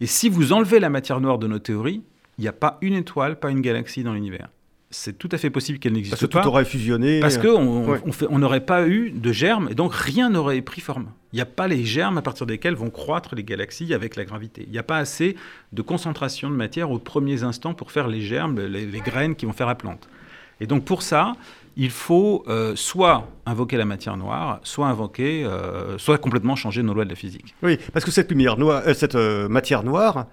Et 0.01 0.07
si 0.07 0.27
vous 0.27 0.53
enlevez 0.53 0.79
la 0.79 0.89
matière 0.89 1.21
noire 1.21 1.39
de 1.39 1.47
nos 1.47 1.59
théories, 1.59 2.03
il 2.37 2.41
n'y 2.41 2.47
a 2.47 2.53
pas 2.53 2.77
une 2.81 2.93
étoile, 2.93 3.39
pas 3.39 3.49
une 3.49 3.61
galaxie 3.61 4.03
dans 4.03 4.13
l'univers. 4.13 4.49
C'est 4.91 5.17
tout 5.17 5.29
à 5.31 5.37
fait 5.37 5.49
possible 5.49 5.79
qu'elle 5.79 5.93
n'existe 5.93 6.15
pas. 6.15 6.27
Parce 6.27 6.43
que 6.43 6.47
tout 6.47 6.47
aurait 6.47 6.65
fusionné. 6.65 7.19
Parce 7.19 7.37
qu'on 7.37 7.99
on 8.29 8.39
n'aurait 8.39 8.65
pas 8.65 8.87
eu 8.87 9.11
de 9.11 9.31
germes, 9.31 9.67
et 9.69 9.75
donc 9.75 9.93
rien 9.93 10.29
n'aurait 10.29 10.61
pris 10.61 10.79
forme. 10.79 11.07
Il 11.33 11.37
n'y 11.37 11.41
a 11.41 11.45
pas 11.45 11.67
les 11.67 11.83
germes 11.83 12.17
à 12.17 12.21
partir 12.21 12.45
desquels 12.45 12.75
vont 12.75 12.89
croître 12.89 13.35
les 13.35 13.43
galaxies 13.43 13.93
avec 13.93 14.15
la 14.15 14.23
gravité. 14.23 14.63
Il 14.67 14.71
n'y 14.71 14.77
a 14.77 14.83
pas 14.83 14.97
assez 14.97 15.35
de 15.73 15.81
concentration 15.81 16.49
de 16.49 16.55
matière 16.55 16.91
aux 16.91 16.99
premiers 16.99 17.43
instants 17.43 17.73
pour 17.73 17.91
faire 17.91 18.07
les 18.07 18.21
germes, 18.21 18.59
les, 18.61 19.01
graines 19.01 19.35
qui 19.35 19.45
vont 19.45 19.51
faire 19.51 19.67
la 19.67 19.75
plante. 19.75 20.07
Et 20.61 20.67
donc 20.67 20.85
pour 20.85 21.01
ça, 21.01 21.33
il 21.75 21.89
faut 21.89 22.45
euh, 22.47 22.73
soit 22.77 23.27
invoquer 23.45 23.75
la 23.75 23.83
matière 23.83 24.15
noire, 24.15 24.61
soit 24.63 24.87
invoquer, 24.87 25.43
euh, 25.43 25.97
soit 25.97 26.17
complètement 26.19 26.55
changer 26.55 26.83
nos 26.83 26.93
lois 26.93 27.03
de 27.03 27.09
la 27.09 27.17
physique. 27.17 27.53
Oui, 27.63 27.77
parce 27.91 28.05
que 28.05 28.11
cette 28.11 28.29
lumière 28.29 28.57
noire, 28.57 28.83
euh, 28.87 28.93
cette 28.93 29.15
matière 29.15 29.83
noire, 29.83 30.27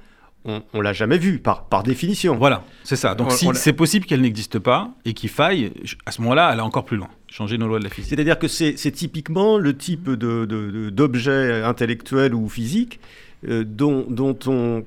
on, 0.44 0.62
ne 0.74 0.82
l'a 0.82 0.92
jamais 0.92 1.18
vue, 1.18 1.38
par, 1.38 1.66
par 1.66 1.82
définition. 1.82 2.36
Voilà, 2.36 2.64
c'est 2.84 2.96
ça. 2.96 3.14
Donc 3.14 3.32
si 3.32 3.48
c'est 3.54 3.72
possible 3.72 4.06
qu'elle 4.06 4.22
n'existe 4.22 4.58
pas 4.58 4.90
et 5.04 5.12
qu'il 5.12 5.30
faille, 5.30 5.72
à 6.06 6.10
ce 6.12 6.20
moment-là, 6.22 6.46
aller 6.46 6.60
encore 6.60 6.84
plus 6.84 6.96
loin, 6.96 7.08
changer 7.28 7.58
nos 7.58 7.68
lois 7.68 7.78
de 7.78 7.84
la 7.84 7.90
physique. 7.90 8.10
C'est-à-dire 8.10 8.38
que 8.38 8.48
c'est 8.48 8.74
typiquement 8.92 9.58
le 9.58 9.76
type 9.76 10.10
d'objet 10.10 11.60
de, 11.60 11.64
intellectuel 11.64 12.34
ou 12.34 12.48
physique 12.48 13.00
euh, 13.48 13.64
dont, 13.64 14.04
dont 14.08 14.36
on 14.46 14.84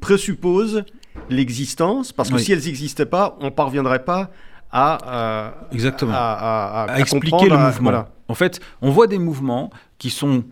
présuppose 0.00 0.84
l'existence, 1.30 2.12
parce 2.12 2.30
que 2.30 2.38
si 2.38 2.52
elles 2.52 2.64
n'existaient 2.64 3.06
pas, 3.06 3.36
on 3.40 3.46
ne 3.46 3.50
parviendrait 3.50 4.04
pas 4.04 4.30
à, 4.70 5.54
Exactement. 5.72 6.12
à, 6.14 6.86
expliquer 6.98 7.48
le 7.48 7.58
mouvement. 7.58 8.06
En 8.28 8.34
fait, 8.34 8.60
on 8.82 8.90
voit 8.90 9.06
des 9.06 9.18
mouvements 9.18 9.70
qui 9.98 10.10
sont, 10.10 10.44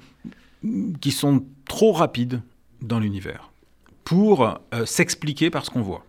qui 1.01 1.13
sont 1.13 1.45
trop 1.67 1.93
rapides 1.93 2.41
dans 2.83 2.99
l'univers 2.99 3.51
pour 4.07 4.61
euh, 4.73 4.87
s'expliquer 4.87 5.51
par 5.51 5.67
ce 5.67 5.71
qu'on 5.71 5.83
voit. 5.83 6.07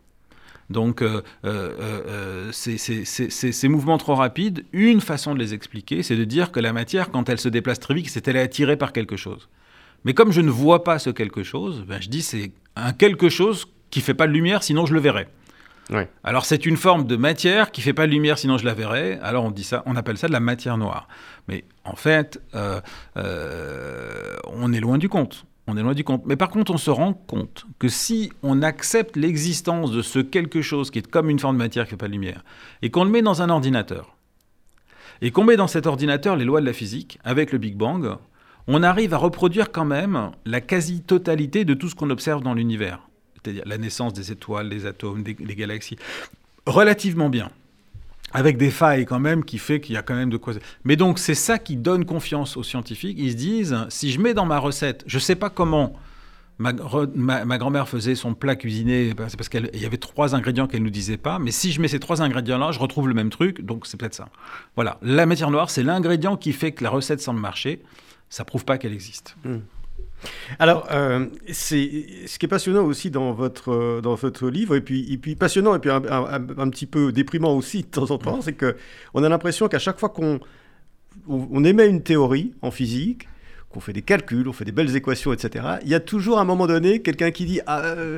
Donc, 0.69 1.01
euh, 1.01 1.23
euh, 1.45 2.51
ces 2.51 3.67
mouvements 3.67 3.97
trop 3.97 4.13
rapides, 4.13 4.65
une 4.71 5.01
façon 5.01 5.33
de 5.33 5.39
les 5.39 5.55
expliquer, 5.55 6.03
c'est 6.03 6.15
de 6.15 6.23
dire 6.23 6.51
que 6.51 6.59
la 6.59 6.73
matière, 6.73 7.09
quand 7.09 7.27
elle 7.27 7.39
se 7.39 7.49
déplace 7.49 7.79
très 7.79 7.95
vite, 7.95 8.09
c'est 8.09 8.27
elle 8.27 8.35
est 8.35 8.41
attirée 8.41 8.77
par 8.77 8.93
quelque 8.93 9.17
chose. 9.17 9.49
Mais 10.05 10.13
comme 10.13 10.31
je 10.31 10.41
ne 10.41 10.51
vois 10.51 10.83
pas 10.83 10.99
ce 10.99 11.09
quelque 11.09 11.41
chose, 11.41 11.83
ben, 11.87 11.99
je 11.99 12.07
dis 12.07 12.21
c'est 12.21 12.51
un 12.75 12.93
quelque 12.93 13.29
chose 13.29 13.65
qui 13.89 14.01
fait 14.01 14.13
pas 14.13 14.27
de 14.27 14.31
lumière, 14.31 14.61
sinon 14.61 14.85
je 14.85 14.93
le 14.93 14.99
verrais. 14.99 15.27
Alors 16.23 16.45
c'est 16.45 16.65
une 16.65 16.77
forme 16.77 17.07
de 17.07 17.15
matière 17.15 17.71
qui 17.71 17.81
fait 17.81 17.93
pas 17.93 18.05
de 18.05 18.11
lumière, 18.11 18.37
sinon 18.37 18.59
je 18.59 18.65
la 18.65 18.75
verrais. 18.75 19.19
Alors 19.23 19.43
on 19.45 19.51
dit 19.51 19.63
ça, 19.63 19.81
on 19.87 19.95
appelle 19.95 20.17
ça 20.17 20.27
de 20.27 20.33
la 20.33 20.41
matière 20.41 20.77
noire. 20.77 21.07
Mais 21.47 21.63
en 21.83 21.95
fait, 21.95 22.41
euh, 22.53 22.79
on 24.45 24.71
est 24.71 24.81
loin 24.81 24.99
du 24.99 25.09
compte. 25.09 25.45
On 25.67 25.75
est 25.75 25.83
loin 25.83 25.93
du 25.93 26.03
compte. 26.03 26.25
Mais 26.25 26.37
par 26.37 26.49
contre, 26.49 26.73
on 26.73 26.77
se 26.77 26.89
rend 26.89 27.13
compte 27.13 27.65
que 27.77 27.89
si 27.89 28.31
on 28.41 28.61
accepte 28.61 29.17
l'existence 29.17 29.91
de 29.91 30.01
ce 30.01 30.19
quelque 30.19 30.61
chose 30.61 30.91
qui 30.91 30.99
est 30.99 31.07
comme 31.07 31.29
une 31.29 31.39
forme 31.39 31.57
de 31.57 31.63
matière 31.63 31.83
qui 31.83 31.91
fait 31.91 31.97
pas 31.97 32.07
de 32.07 32.13
lumière, 32.13 32.43
et 32.81 32.89
qu'on 32.89 33.03
le 33.03 33.09
met 33.09 33.21
dans 33.21 33.41
un 33.41 33.49
ordinateur, 33.49 34.15
et 35.21 35.31
qu'on 35.31 35.43
met 35.43 35.57
dans 35.57 35.67
cet 35.67 35.85
ordinateur 35.85 36.35
les 36.35 36.45
lois 36.45 36.61
de 36.61 36.65
la 36.65 36.73
physique 36.73 37.19
avec 37.23 37.51
le 37.51 37.57
Big 37.57 37.75
Bang, 37.75 38.17
on 38.67 38.83
arrive 38.83 39.13
à 39.13 39.17
reproduire 39.17 39.71
quand 39.71 39.85
même 39.85 40.31
la 40.45 40.61
quasi-totalité 40.61 41.65
de 41.65 41.73
tout 41.73 41.89
ce 41.89 41.95
qu'on 41.95 42.09
observe 42.09 42.43
dans 42.43 42.53
l'univers 42.53 43.07
c'est-à-dire 43.47 43.63
la 43.65 43.77
naissance 43.77 44.13
des 44.13 44.31
étoiles, 44.31 44.69
des 44.69 44.85
atomes, 44.85 45.23
des, 45.23 45.33
galaxies, 45.33 45.97
relativement 46.65 47.29
bien. 47.29 47.49
Avec 48.33 48.57
des 48.57 48.71
failles 48.71 49.05
quand 49.05 49.19
même 49.19 49.45
qui 49.45 49.57
fait 49.57 49.79
qu'il 49.79 49.95
y 49.95 49.97
a 49.97 50.01
quand 50.01 50.15
même 50.15 50.29
de 50.29 50.37
quoi. 50.37 50.53
Mais 50.83 50.95
donc 50.95 51.17
c'est 51.17 51.35
ça 51.35 51.59
qui 51.59 51.77
donne 51.77 52.05
confiance 52.05 52.57
aux 52.57 52.63
scientifiques. 52.63 53.17
Ils 53.19 53.31
se 53.31 53.37
disent 53.37 53.77
si 53.89 54.11
je 54.11 54.19
mets 54.19 54.33
dans 54.33 54.45
ma 54.45 54.59
recette, 54.59 55.03
je 55.07 55.17
ne 55.17 55.21
sais 55.21 55.35
pas 55.35 55.49
comment 55.49 55.93
ma, 56.57 56.73
grand-mère 57.57 57.87
faisait 57.87 58.15
son 58.15 58.33
plat 58.33 58.55
cuisiné, 58.55 59.13
ben, 59.13 59.29
c'est 59.29 59.37
parce 59.37 59.49
qu'il 59.49 59.69
y 59.73 59.85
avait 59.85 59.97
trois 59.97 60.35
ingrédients 60.35 60.67
qu'elle 60.67 60.81
ne 60.81 60.85
nous 60.85 60.91
disait 60.91 61.17
pas, 61.17 61.39
mais 61.39 61.51
si 61.51 61.71
je 61.71 61.81
mets 61.81 61.87
ces 61.87 61.99
trois 61.99 62.21
ingrédients-là, 62.21 62.71
je 62.71 62.79
retrouve 62.79 63.07
le 63.07 63.13
même 63.13 63.29
truc, 63.29 63.61
donc 63.61 63.85
c'est 63.85 63.97
peut-être 63.97 64.15
ça. 64.15 64.29
Voilà, 64.75 64.97
la 65.01 65.25
matière 65.25 65.51
noire, 65.51 65.69
c'est 65.69 65.83
l'ingrédient 65.83 66.37
qui 66.37 66.53
fait 66.53 66.71
que 66.71 66.83
la 66.83 66.89
recette 66.89 67.21
semble 67.21 67.39
marcher, 67.39 67.81
ça 68.29 68.43
prouve 68.43 68.65
pas 68.65 68.77
qu'elle 68.77 68.93
existe. 68.93 69.35
Hmm. 69.45 69.59
Alors, 70.59 70.87
euh, 70.91 71.27
c'est 71.51 72.05
ce 72.25 72.39
qui 72.39 72.45
est 72.45 72.49
passionnant 72.49 72.83
aussi 72.83 73.11
dans 73.11 73.33
votre, 73.33 74.01
dans 74.01 74.15
votre 74.15 74.49
livre, 74.49 74.75
et 74.75 74.81
puis, 74.81 75.11
et 75.11 75.17
puis 75.17 75.35
passionnant, 75.35 75.75
et 75.75 75.79
puis 75.79 75.89
un, 75.89 76.01
petit 76.69 76.85
peu 76.85 77.11
déprimant 77.11 77.55
aussi 77.55 77.83
de 77.83 77.87
temps 77.87 78.11
en 78.11 78.17
temps, 78.17 78.41
c'est 78.41 78.53
qu'on 78.53 79.23
a 79.23 79.29
l'impression 79.29 79.67
qu'à 79.67 79.79
chaque 79.79 79.99
fois 79.99 80.09
qu'on 80.09 80.39
on 81.27 81.63
émet 81.63 81.87
une 81.87 82.03
théorie 82.03 82.53
en 82.61 82.71
physique, 82.71 83.27
qu'on 83.77 83.81
fait 83.81 83.93
des 83.93 84.01
calculs, 84.01 84.47
on 84.47 84.53
fait 84.53 84.65
des 84.65 84.71
belles 84.71 84.95
équations, 84.95 85.31
etc., 85.31 85.65
il 85.83 85.89
y 85.89 85.93
a 85.93 85.99
toujours 85.99 86.39
à 86.39 86.41
un 86.41 86.45
moment 86.45 86.65
donné 86.65 86.99
quelqu'un 86.99 87.29
qui 87.29 87.45
dit 87.45 87.59
ah, 87.67 87.81
euh, 87.83 88.17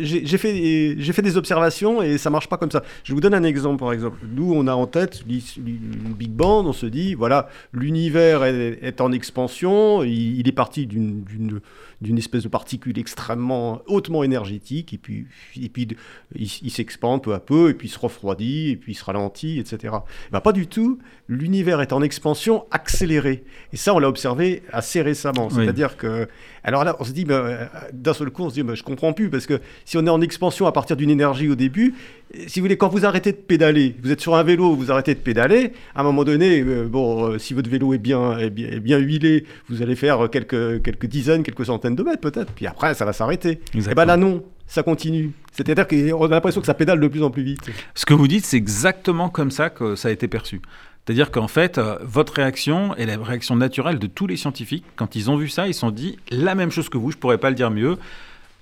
j'ai 0.00 0.38
fait, 0.38 0.52
des 0.52 1.36
observations 1.36 2.02
et 2.02 2.18
ça 2.18 2.30
marche 2.30 2.48
pas 2.48 2.56
comme 2.56 2.70
ça. 2.70 2.84
Je 3.02 3.12
vous 3.12 3.20
donne 3.20 3.34
un 3.34 3.42
exemple, 3.42 3.80
par 3.80 3.92
exemple. 3.92 4.18
Nous, 4.32 4.52
on 4.54 4.68
a 4.68 4.74
en 4.74 4.86
tête 4.86 5.24
le 5.26 6.14
Big 6.14 6.30
Bang, 6.30 6.66
on 6.66 6.72
se 6.72 6.86
dit, 6.86 7.14
voilà, 7.14 7.48
l'univers 7.72 8.44
est, 8.44 9.00
en 9.00 9.10
expansion, 9.10 10.04
il, 10.04 10.46
est 10.46 10.52
parti 10.52 10.86
d'une 10.86 11.60
d'une 12.00 12.18
espèce 12.18 12.42
de 12.42 12.48
particule 12.48 12.98
extrêmement 12.98 13.82
hautement 13.86 14.24
énergétique, 14.24 14.92
et 14.94 14.98
puis, 14.98 15.26
et 15.60 15.68
puis 15.68 15.88
il, 16.34 16.70
s'expande 16.70 17.22
peu 17.22 17.34
à 17.34 17.40
peu, 17.40 17.70
et 17.70 17.74
puis 17.74 17.88
il 17.88 17.90
se 17.90 17.98
refroidit, 17.98 18.70
et 18.70 18.76
puis 18.76 18.92
il 18.92 18.94
se 18.94 19.04
ralentit, 19.04 19.58
etc. 19.58 19.94
Ben, 20.32 20.40
pas 20.40 20.52
du 20.52 20.66
tout. 20.66 20.98
L'univers 21.28 21.80
est 21.80 21.92
en 21.92 22.02
expansion 22.02 22.64
accélérée. 22.70 23.44
Et 23.72 23.76
ça, 23.76 23.94
on 23.94 23.98
l'a 23.98 24.08
observé 24.08 24.62
assez 24.72 25.02
récemment. 25.02 25.50
C'est-à-dire 25.50 25.96
que 25.96 26.28
alors 26.62 26.84
là, 26.84 26.96
on 26.98 27.04
se 27.04 27.12
dit, 27.12 27.24
ben, 27.24 27.68
d'un 27.92 28.12
seul 28.12 28.30
coup, 28.30 28.44
on 28.44 28.50
se 28.50 28.54
dit, 28.54 28.62
ben, 28.62 28.74
je 28.74 28.82
comprends 28.82 29.12
plus, 29.12 29.30
parce 29.30 29.46
que 29.46 29.60
si 29.84 29.96
on 29.96 30.06
est 30.06 30.10
en 30.10 30.20
expansion 30.20 30.66
à 30.66 30.72
partir 30.72 30.96
d'une 30.96 31.10
énergie 31.10 31.48
au 31.48 31.54
début, 31.54 31.94
si 32.46 32.60
vous 32.60 32.64
voulez, 32.64 32.76
quand 32.76 32.88
vous 32.88 33.06
arrêtez 33.06 33.32
de 33.32 33.36
pédaler, 33.36 33.96
vous 34.02 34.12
êtes 34.12 34.20
sur 34.20 34.36
un 34.36 34.42
vélo, 34.42 34.74
vous 34.74 34.92
arrêtez 34.92 35.14
de 35.14 35.20
pédaler, 35.20 35.72
à 35.94 36.00
un 36.00 36.04
moment 36.04 36.22
donné, 36.22 36.60
euh, 36.60 36.86
bon, 36.86 37.26
euh, 37.26 37.38
si 37.38 37.54
votre 37.54 37.68
vélo 37.68 37.92
est 37.92 37.98
bien, 37.98 38.38
est 38.38 38.50
bien, 38.50 38.98
huilé, 38.98 39.44
vous 39.68 39.82
allez 39.82 39.96
faire 39.96 40.28
quelques, 40.30 40.82
quelques 40.82 41.06
dizaines, 41.06 41.42
quelques 41.42 41.66
centaines 41.66 41.89
de 41.94 42.02
mètres 42.02 42.20
peut-être, 42.20 42.52
puis 42.52 42.66
après, 42.66 42.94
ça 42.94 43.04
va 43.04 43.12
s'arrêter. 43.12 43.60
Et 43.74 43.78
eh 43.90 43.94
bien 43.94 44.04
là, 44.04 44.16
non, 44.16 44.44
ça 44.66 44.82
continue. 44.82 45.32
C'est-à-dire 45.52 45.86
qu'on 45.86 46.24
a 46.24 46.28
l'impression 46.28 46.60
que 46.60 46.66
ça 46.66 46.74
pédale 46.74 47.00
de 47.00 47.08
plus 47.08 47.22
en 47.22 47.30
plus 47.30 47.42
vite. 47.42 47.70
Ce 47.94 48.06
que 48.06 48.14
vous 48.14 48.28
dites, 48.28 48.46
c'est 48.46 48.56
exactement 48.56 49.28
comme 49.28 49.50
ça 49.50 49.68
que 49.68 49.96
ça 49.96 50.08
a 50.08 50.10
été 50.10 50.28
perçu. 50.28 50.62
C'est-à-dire 51.04 51.30
qu'en 51.30 51.48
fait, 51.48 51.78
euh, 51.78 51.96
votre 52.02 52.34
réaction 52.34 52.94
est 52.94 53.06
la 53.06 53.16
réaction 53.16 53.56
naturelle 53.56 53.98
de 53.98 54.06
tous 54.06 54.26
les 54.26 54.36
scientifiques. 54.36 54.84
Quand 54.96 55.16
ils 55.16 55.30
ont 55.30 55.36
vu 55.36 55.48
ça, 55.48 55.66
ils 55.66 55.74
se 55.74 55.80
sont 55.80 55.90
dit 55.90 56.18
la 56.30 56.54
même 56.54 56.70
chose 56.70 56.88
que 56.88 56.98
vous, 56.98 57.10
je 57.10 57.16
ne 57.16 57.20
pourrais 57.20 57.38
pas 57.38 57.50
le 57.50 57.56
dire 57.56 57.70
mieux. 57.70 57.96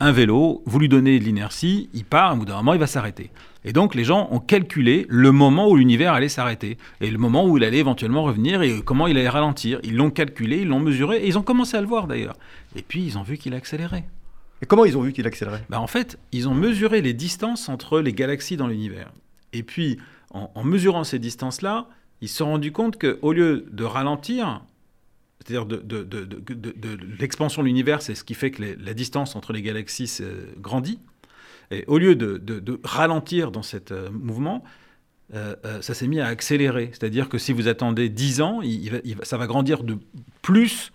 Un 0.01 0.12
vélo, 0.12 0.62
vous 0.64 0.78
lui 0.78 0.88
donnez 0.88 1.18
de 1.18 1.24
l'inertie, 1.24 1.90
il 1.92 2.05
part, 2.05 2.34
au 2.34 2.36
bout 2.36 2.44
d'un 2.44 2.57
moment, 2.57 2.72
il 2.72 2.78
va 2.78 2.86
s'arrêter. 2.86 3.30
Et 3.64 3.72
donc, 3.72 3.96
les 3.96 4.05
gens 4.05 4.28
ont 4.30 4.38
calculé 4.38 5.07
le 5.09 5.32
moment 5.32 5.68
où 5.68 5.76
l'univers 5.76 6.12
allait 6.12 6.28
s'arrêter, 6.28 6.78
et 7.01 7.11
le 7.11 7.18
moment 7.18 7.44
où 7.44 7.59
il 7.59 7.64
allait 7.64 7.78
éventuellement 7.78 8.22
revenir, 8.22 8.62
et 8.62 8.80
comment 8.82 9.09
il 9.09 9.18
allait 9.18 9.28
ralentir. 9.28 9.80
Ils 9.82 9.96
l'ont 9.96 10.11
calculé, 10.11 10.59
ils 10.59 10.68
l'ont 10.68 10.78
mesuré, 10.78 11.18
et 11.18 11.26
ils 11.26 11.36
ont 11.36 11.42
commencé 11.42 11.76
à 11.76 11.80
le 11.80 11.88
voir 11.88 12.07
d'ailleurs. 12.07 12.36
Et 12.76 12.82
puis, 12.82 13.03
ils 13.03 13.18
ont 13.18 13.24
vu 13.24 13.38
qu'il 13.38 13.55
accélérait. 13.55 14.05
Et 14.62 14.66
comment 14.66 14.84
ils 14.84 14.96
ont 14.96 15.03
vu 15.03 15.12
qu'il 15.12 15.26
accélérait? 15.26 15.64
Ben, 15.68 15.78
En 15.78 15.88
fait, 15.88 16.16
ils 16.30 16.49
ont 16.49 16.55
mesuré 16.55 17.03
les 17.03 17.12
distances 17.12 17.68
entre 17.68 17.99
les 17.99 18.12
galaxies 18.12 18.57
dans 18.57 18.68
l'univers. 18.68 19.11
Et 19.53 19.64
puis, 19.64 19.99
en 20.30 20.62
mesurant 20.62 21.03
ces 21.03 21.18
distances-là, 21.18 21.88
ils 22.20 22.28
se 22.28 22.36
sont 22.36 22.46
rendus 22.46 22.72
compte 22.72 22.99
qu'au 22.99 23.32
lieu 23.32 23.66
de 23.70 23.84
ralentir, 23.84 24.62
c'est-à-dire 25.49 25.66
de, 25.66 27.18
l'expansion 27.18 27.62
de 27.62 27.66
l'univers, 27.66 28.03
c'est 28.03 28.14
ce 28.14 28.24
qui 28.24 28.34
fait 28.34 28.51
que 28.51 28.62
la 28.78 28.94
distance 28.94 29.34
entre 29.34 29.53
les 29.53 29.62
galaxies 29.62 30.22
grandit, 30.59 30.99
et 31.70 31.84
au 31.86 31.99
lieu 31.99 32.14
de, 32.14 32.80
ralentir 32.84 33.51
dans 33.51 33.62
ce 33.62 33.78
euh, 33.90 34.11
mouvement, 34.11 34.62
euh, 35.34 35.55
euh, 35.66 35.82
ça 35.82 35.94
s'est 35.94 36.07
mis 36.07 36.20
à 36.20 36.26
accélérer. 36.26 36.90
C'est-à-dire 36.92 37.28
que 37.28 37.38
si 37.38 37.53
vous 37.53 37.68
attendez 37.68 38.09
10 38.09 38.40
ans, 38.40 38.61
ça 39.22 39.36
va 39.36 39.46
grandir 39.46 39.82
de 39.82 39.99
plus 40.40 40.92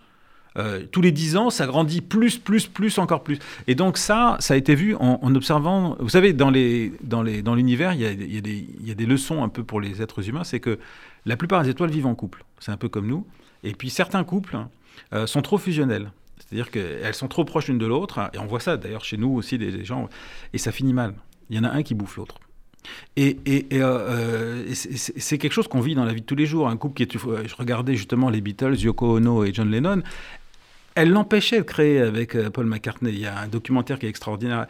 euh, 0.58 0.84
tous 0.91 1.01
les 1.01 1.12
10 1.12 1.38
ans, 1.38 1.49
ça 1.49 1.66
grandit 1.66 2.01
plus, 2.01 2.38
plus, 2.38 2.68
plus, 2.68 2.97
encore 2.97 3.24
plus. 3.24 3.39
Et 3.68 3.76
donc 3.76 3.97
ça, 3.97 4.38
ça 4.39 4.54
a 4.54 4.58
été 4.58 4.76
vu 4.76 4.95
en, 4.95 5.36
observant... 5.36 5.95
Vous 5.99 6.10
savez, 6.10 6.34
dans 6.34 6.51
l'univers, 6.51 6.99
dans 7.04 7.24
dans 7.24 7.58
il, 7.58 8.86
y 8.86 8.91
a, 8.91 8.95
des 8.95 9.06
leçons 9.06 9.43
un 9.43 9.49
peu 9.49 9.64
pour 9.64 9.82
les 9.82 10.01
êtres 10.01 10.28
humains, 10.30 10.43
c'est 10.43 10.60
que 10.60 10.80
la 11.26 11.38
plupart 11.38 11.64
des 11.64 11.70
étoiles 11.70 11.89
vivent 11.89 12.06
en 12.06 12.16
couple. 12.16 12.43
C'est 12.60 12.72
un 12.72 12.78
peu 12.78 12.89
comme 12.89 13.08
nous. 13.08 13.26
Et 13.64 13.74
puis 13.74 13.89
certains 13.89 14.24
couples 14.24 14.57
euh, 15.14 15.28
sont 15.28 15.41
trop 15.41 15.57
fusionnels. 15.57 16.11
C'est-à-dire 16.39 16.72
qu'elles 16.72 17.14
sont 17.14 17.28
trop 17.28 17.45
proches 17.45 17.68
l'une 17.68 17.78
de 17.78 17.86
l'autre. 17.86 18.30
Et 18.34 18.39
on 18.39 18.45
voit 18.45 18.59
ça 18.59 18.78
d'ailleurs 18.78 19.05
chez 19.05 19.18
nous 19.18 19.34
aussi, 19.34 19.57
des, 19.57 19.84
gens. 19.86 20.09
Et 20.53 20.57
ça 20.57 20.72
finit 20.72 20.93
mal. 20.93 21.16
Il 21.49 21.55
y 21.55 21.59
en 21.59 21.64
a 21.64 21.70
un 21.70 21.84
qui 21.84 21.95
bouffe 21.95 22.18
l'autre. 22.18 22.39
Et, 23.16 23.38
euh, 23.74 24.66
c'est 24.74 25.38
quelque 25.38 25.53
chose 25.53 25.70
qu'on 25.70 25.80
vit 25.80 25.95
dans 25.95 26.03
la 26.03 26.14
vie 26.14 26.22
de 26.22 26.26
tous 26.26 26.36
les 26.36 26.45
jours. 26.45 26.68
Un 26.68 26.78
couple 26.78 26.95
qui 26.95 27.03
est, 27.03 27.18
je 27.18 27.55
regardais 27.55 27.95
justement 27.95 28.30
les 28.30 28.41
Beatles, 28.41 28.76
Yoko 28.76 29.18
Ono 29.18 29.45
et 29.45 29.53
John 29.53 29.72
Lennon, 29.72 30.03
elle 30.95 31.09
l'empêchait 31.09 31.57
de 31.57 31.64
créer 31.64 31.99
avec 31.99 32.36
euh, 32.36 32.49
Paul 32.49 32.66
McCartney. 32.66 33.11
Il 33.11 33.20
y 33.20 33.26
a 33.26 33.39
un 33.39 33.47
documentaire 33.47 33.99
qui 33.99 34.05
est 34.05 34.09
extraordinaire. 34.09 34.68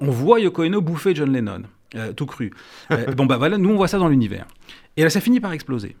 On 0.00 0.10
voit 0.10 0.40
Yoko 0.40 0.64
Ono 0.64 0.80
bouffer 0.80 1.14
John 1.14 1.32
Lennon, 1.32 1.62
euh, 1.94 2.12
tout 2.12 2.26
cru. 2.26 2.52
Euh, 2.90 3.12
bon 3.12 3.26
bah 3.26 3.36
voilà, 3.36 3.58
nous 3.58 3.70
on 3.70 3.76
voit 3.76 3.88
ça 3.88 3.98
dans 3.98 4.08
l'univers. 4.08 4.46
Et 4.96 5.02
là, 5.02 5.10
ça 5.10 5.20
finit 5.20 5.40
par 5.40 5.52
exploser. 5.52 5.96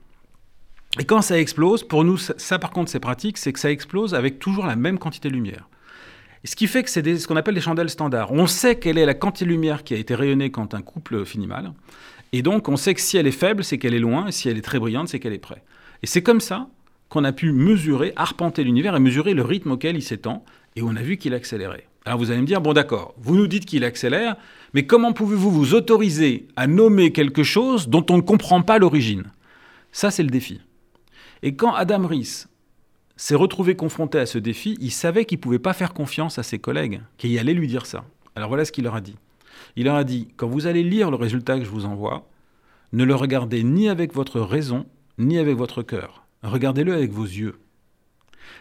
Et 0.98 1.04
quand 1.04 1.20
ça 1.20 1.38
explose, 1.38 1.82
pour 1.82 2.04
nous, 2.04 2.16
ça, 2.16 2.58
par 2.58 2.70
contre 2.70 2.90
c'est 2.90 3.00
pratique, 3.00 3.38
c'est 3.38 3.52
que 3.52 3.60
ça 3.60 3.70
explose 3.70 4.14
avec 4.14 4.38
toujours 4.38 4.66
la 4.66 4.76
même 4.76 4.98
quantité 4.98 5.28
de 5.28 5.34
lumière. 5.34 5.68
ce 6.44 6.56
qui 6.56 6.66
fait 6.66 6.82
que 6.82 6.90
c'est 6.90 7.18
ce 7.18 7.26
qu'on 7.26 7.36
appelle 7.36 7.54
des 7.54 7.60
chandelles 7.60 7.90
standards. 7.90 8.32
On 8.32 8.46
sait 8.46 8.78
quelle 8.78 8.96
est 8.98 9.04
la 9.04 9.14
quantité 9.14 9.44
de 9.44 9.50
lumière 9.50 9.84
qui 9.84 9.94
a 9.94 9.98
été 9.98 10.14
rayonnée 10.14 10.50
quand 10.50 10.74
un 10.74 10.82
couple 10.82 11.24
finit 11.24 11.46
mal. 11.46 11.72
Et 12.32 12.42
donc 12.42 12.68
on 12.68 12.76
sait 12.76 12.94
que 12.94 13.00
si 13.00 13.16
elle 13.16 13.26
est 13.26 13.32
faible, 13.32 13.62
c'est 13.62 13.78
qu'elle 13.78 13.94
est 13.94 14.00
loin, 14.00 14.28
et 14.28 14.32
si 14.32 14.48
elle 14.48 14.56
est 14.56 14.62
très 14.62 14.78
brillante, 14.78 15.08
c'est 15.08 15.18
qu'elle 15.20 15.32
est 15.32 15.38
près. 15.38 15.62
Et 16.02 16.06
c'est 16.06 16.22
comme 16.22 16.40
ça 16.40 16.68
qu'on 17.08 17.24
a 17.24 17.32
pu 17.32 17.52
mesurer, 17.52 18.12
arpenter 18.16 18.64
l'univers 18.64 18.96
et 18.96 19.00
mesurer 19.00 19.34
le 19.34 19.42
rythme 19.42 19.72
auquel 19.72 19.96
il 19.96 20.02
s'étend, 20.02 20.44
et 20.76 20.82
on 20.82 20.96
a 20.96 21.02
vu 21.02 21.18
qu'il 21.18 21.34
accélérait. 21.34 21.86
Alors 22.04 22.18
vous 22.18 22.30
allez 22.30 22.40
me 22.40 22.46
dire, 22.46 22.60
bon 22.60 22.72
d'accord, 22.72 23.14
vous 23.18 23.36
nous 23.36 23.46
dites 23.46 23.64
qu'il 23.66 23.84
accélère, 23.84 24.36
mais 24.74 24.86
comment 24.86 25.12
pouvez-vous 25.12 25.50
vous 25.50 25.74
autoriser 25.74 26.46
à 26.56 26.66
nommer 26.66 27.12
quelque 27.12 27.42
chose 27.42 27.88
dont 27.88 28.04
on 28.10 28.16
ne 28.16 28.22
comprend 28.22 28.62
pas 28.62 28.78
l'origine? 28.78 29.24
Ça, 29.92 30.10
c'est 30.10 30.22
le 30.22 30.30
défi. 30.30 30.60
Et 31.42 31.54
quand 31.54 31.74
Adam 31.74 32.06
Rees 32.06 32.46
s'est 33.16 33.34
retrouvé 33.34 33.76
confronté 33.76 34.18
à 34.18 34.26
ce 34.26 34.38
défi, 34.38 34.76
il 34.80 34.90
savait 34.90 35.24
qu'il 35.24 35.38
ne 35.38 35.42
pouvait 35.42 35.58
pas 35.58 35.72
faire 35.72 35.94
confiance 35.94 36.38
à 36.38 36.42
ses 36.42 36.58
collègues, 36.58 37.00
qui 37.18 37.38
allaient 37.38 37.54
lui 37.54 37.68
dire 37.68 37.86
ça. 37.86 38.04
Alors 38.34 38.48
voilà 38.48 38.64
ce 38.64 38.72
qu'il 38.72 38.84
leur 38.84 38.94
a 38.94 39.00
dit. 39.00 39.16
Il 39.76 39.84
leur 39.84 39.96
a 39.96 40.04
dit, 40.04 40.28
quand 40.36 40.48
vous 40.48 40.66
allez 40.66 40.82
lire 40.82 41.10
le 41.10 41.16
résultat 41.16 41.58
que 41.58 41.64
je 41.64 41.70
vous 41.70 41.86
envoie, 41.86 42.28
ne 42.92 43.04
le 43.04 43.14
regardez 43.14 43.62
ni 43.62 43.88
avec 43.88 44.14
votre 44.14 44.40
raison, 44.40 44.86
ni 45.18 45.38
avec 45.38 45.56
votre 45.56 45.82
cœur 45.82 46.26
regardez-le 46.46 46.94
avec 46.94 47.12
vos 47.12 47.24
yeux. 47.24 47.58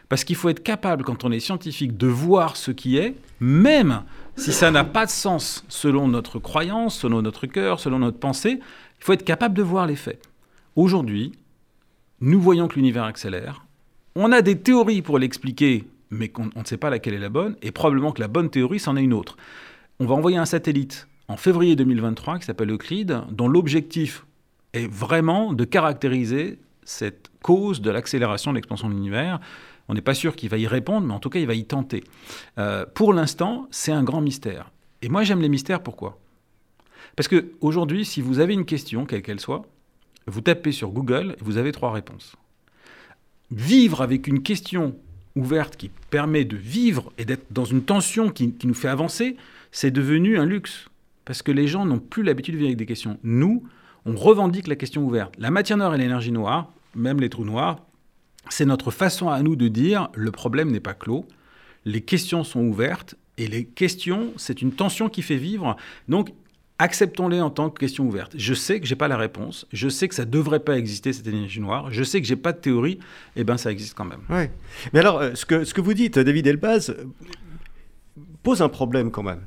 Parce 0.09 0.23
qu'il 0.23 0.35
faut 0.35 0.49
être 0.49 0.63
capable, 0.63 1.03
quand 1.03 1.23
on 1.23 1.31
est 1.31 1.39
scientifique, 1.39 1.97
de 1.97 2.07
voir 2.07 2.57
ce 2.57 2.71
qui 2.71 2.97
est, 2.97 3.15
même 3.39 4.03
si 4.35 4.51
ça 4.51 4.71
n'a 4.71 4.83
pas 4.83 5.05
de 5.05 5.11
sens 5.11 5.63
selon 5.67 6.07
notre 6.07 6.39
croyance, 6.39 6.97
selon 6.97 7.21
notre 7.21 7.47
cœur, 7.47 7.79
selon 7.79 7.99
notre 7.99 8.19
pensée, 8.19 8.59
il 8.99 9.03
faut 9.03 9.13
être 9.13 9.23
capable 9.23 9.55
de 9.55 9.63
voir 9.63 9.87
les 9.87 9.95
faits. 9.95 10.21
Aujourd'hui, 10.75 11.33
nous 12.21 12.39
voyons 12.39 12.67
que 12.67 12.75
l'univers 12.75 13.03
accélère. 13.03 13.65
On 14.15 14.31
a 14.31 14.41
des 14.41 14.59
théories 14.59 15.01
pour 15.01 15.19
l'expliquer, 15.19 15.83
mais 16.09 16.31
on 16.37 16.61
ne 16.61 16.65
sait 16.65 16.77
pas 16.77 16.89
laquelle 16.89 17.13
est 17.13 17.19
la 17.19 17.29
bonne, 17.29 17.55
et 17.61 17.71
probablement 17.71 18.11
que 18.11 18.21
la 18.21 18.27
bonne 18.27 18.49
théorie, 18.49 18.79
c'en 18.79 18.95
est 18.95 19.03
une 19.03 19.13
autre. 19.13 19.37
On 19.99 20.05
va 20.05 20.15
envoyer 20.15 20.37
un 20.37 20.45
satellite 20.45 21.07
en 21.27 21.37
février 21.37 21.75
2023 21.75 22.39
qui 22.39 22.45
s'appelle 22.45 22.71
Euclide, 22.71 23.21
dont 23.31 23.47
l'objectif 23.47 24.25
est 24.73 24.87
vraiment 24.87 25.53
de 25.53 25.65
caractériser 25.65 26.59
cette 26.83 27.29
cause 27.41 27.81
de 27.81 27.89
l'accélération 27.89 28.51
de 28.51 28.55
l'expansion 28.55 28.87
de 28.87 28.93
l'univers. 28.93 29.39
On 29.87 29.93
n'est 29.93 30.01
pas 30.01 30.13
sûr 30.13 30.35
qu'il 30.35 30.49
va 30.49 30.57
y 30.57 30.67
répondre, 30.67 31.07
mais 31.07 31.13
en 31.13 31.19
tout 31.19 31.29
cas, 31.29 31.39
il 31.39 31.47
va 31.47 31.53
y 31.53 31.65
tenter. 31.65 32.03
Euh, 32.57 32.85
pour 32.93 33.13
l'instant, 33.13 33.67
c'est 33.71 33.91
un 33.91 34.03
grand 34.03 34.21
mystère. 34.21 34.71
Et 35.01 35.09
moi, 35.09 35.23
j'aime 35.23 35.41
les 35.41 35.49
mystères, 35.49 35.81
pourquoi? 35.81 36.19
Parce 37.15 37.27
qu'aujourd'hui, 37.27 38.05
si 38.05 38.21
vous 38.21 38.39
avez 38.39 38.53
une 38.53 38.65
question, 38.65 39.05
quelle 39.05 39.21
qu'elle 39.21 39.39
soit, 39.39 39.65
vous 40.27 40.41
tapez 40.41 40.71
sur 40.71 40.89
Google 40.89 41.35
vous 41.39 41.57
avez 41.57 41.71
trois 41.71 41.91
réponses. 41.91 42.35
Vivre 43.51 44.01
avec 44.01 44.27
une 44.27 44.41
question 44.41 44.95
ouverte 45.35 45.75
qui 45.75 45.89
permet 46.09 46.45
de 46.45 46.57
vivre 46.57 47.11
et 47.17 47.25
d'être 47.25 47.45
dans 47.51 47.65
une 47.65 47.83
tension 47.83 48.29
qui, 48.29 48.53
qui 48.53 48.67
nous 48.67 48.73
fait 48.73 48.87
avancer, 48.87 49.35
c'est 49.71 49.91
devenu 49.91 50.37
un 50.37 50.45
luxe. 50.45 50.87
Parce 51.25 51.41
que 51.41 51.51
les 51.51 51.67
gens 51.67 51.85
n'ont 51.85 51.99
plus 51.99 52.23
l'habitude 52.23 52.53
de 52.53 52.59
vivre 52.59 52.69
avec 52.69 52.77
des 52.77 52.85
questions. 52.85 53.17
Nous, 53.23 53.63
on 54.05 54.15
revendique 54.15 54.67
la 54.67 54.75
question 54.75 55.03
ouverte. 55.03 55.33
La 55.37 55.51
matière 55.51 55.77
noire 55.77 55.93
et 55.95 55.97
l'énergie 55.97 56.31
noire, 56.31 56.71
même 56.95 57.19
les 57.19 57.29
trous 57.29 57.45
noirs, 57.45 57.79
c'est 58.49 58.65
notre 58.65 58.91
façon 58.91 59.29
à 59.29 59.41
nous 59.41 59.55
de 59.55 59.67
dire 59.67 60.09
le 60.13 60.31
problème 60.31 60.71
n'est 60.71 60.79
pas 60.79 60.93
clos, 60.93 61.25
les 61.83 62.01
questions 62.01 62.43
sont 62.43 62.61
ouvertes 62.61 63.15
et 63.37 63.47
les 63.47 63.65
questions, 63.65 64.31
c'est 64.37 64.61
une 64.61 64.71
tension 64.71 65.09
qui 65.09 65.21
fait 65.21 65.37
vivre. 65.37 65.75
Donc, 66.07 66.31
acceptons-les 66.79 67.41
en 67.41 67.49
tant 67.49 67.69
que 67.69 67.79
questions 67.79 68.05
ouvertes. 68.05 68.33
Je 68.37 68.53
sais 68.53 68.79
que 68.79 68.85
j'ai 68.85 68.95
pas 68.95 69.07
la 69.07 69.17
réponse, 69.17 69.65
je 69.71 69.87
sais 69.87 70.07
que 70.07 70.15
ça 70.15 70.25
devrait 70.25 70.59
pas 70.59 70.77
exister 70.77 71.13
cette 71.13 71.27
énergie 71.27 71.61
noire, 71.61 71.91
je 71.91 72.03
sais 72.03 72.21
que 72.21 72.27
j'ai 72.27 72.35
pas 72.35 72.51
de 72.51 72.57
théorie, 72.57 72.99
et 73.35 73.41
eh 73.41 73.43
ben 73.43 73.57
ça 73.57 73.71
existe 73.71 73.93
quand 73.93 74.05
même. 74.05 74.21
Mais 74.93 74.99
alors, 74.99 75.19
euh, 75.19 75.31
ce 75.35 75.45
que, 75.45 75.63
ce 75.63 75.73
que 75.73 75.81
vous 75.81 75.93
dites, 75.93 76.19
David 76.19 76.47
Elbaz, 76.47 76.89
euh, 76.89 77.05
pose 78.43 78.61
un 78.61 78.69
problème 78.69 79.11
quand 79.11 79.23
même. 79.23 79.45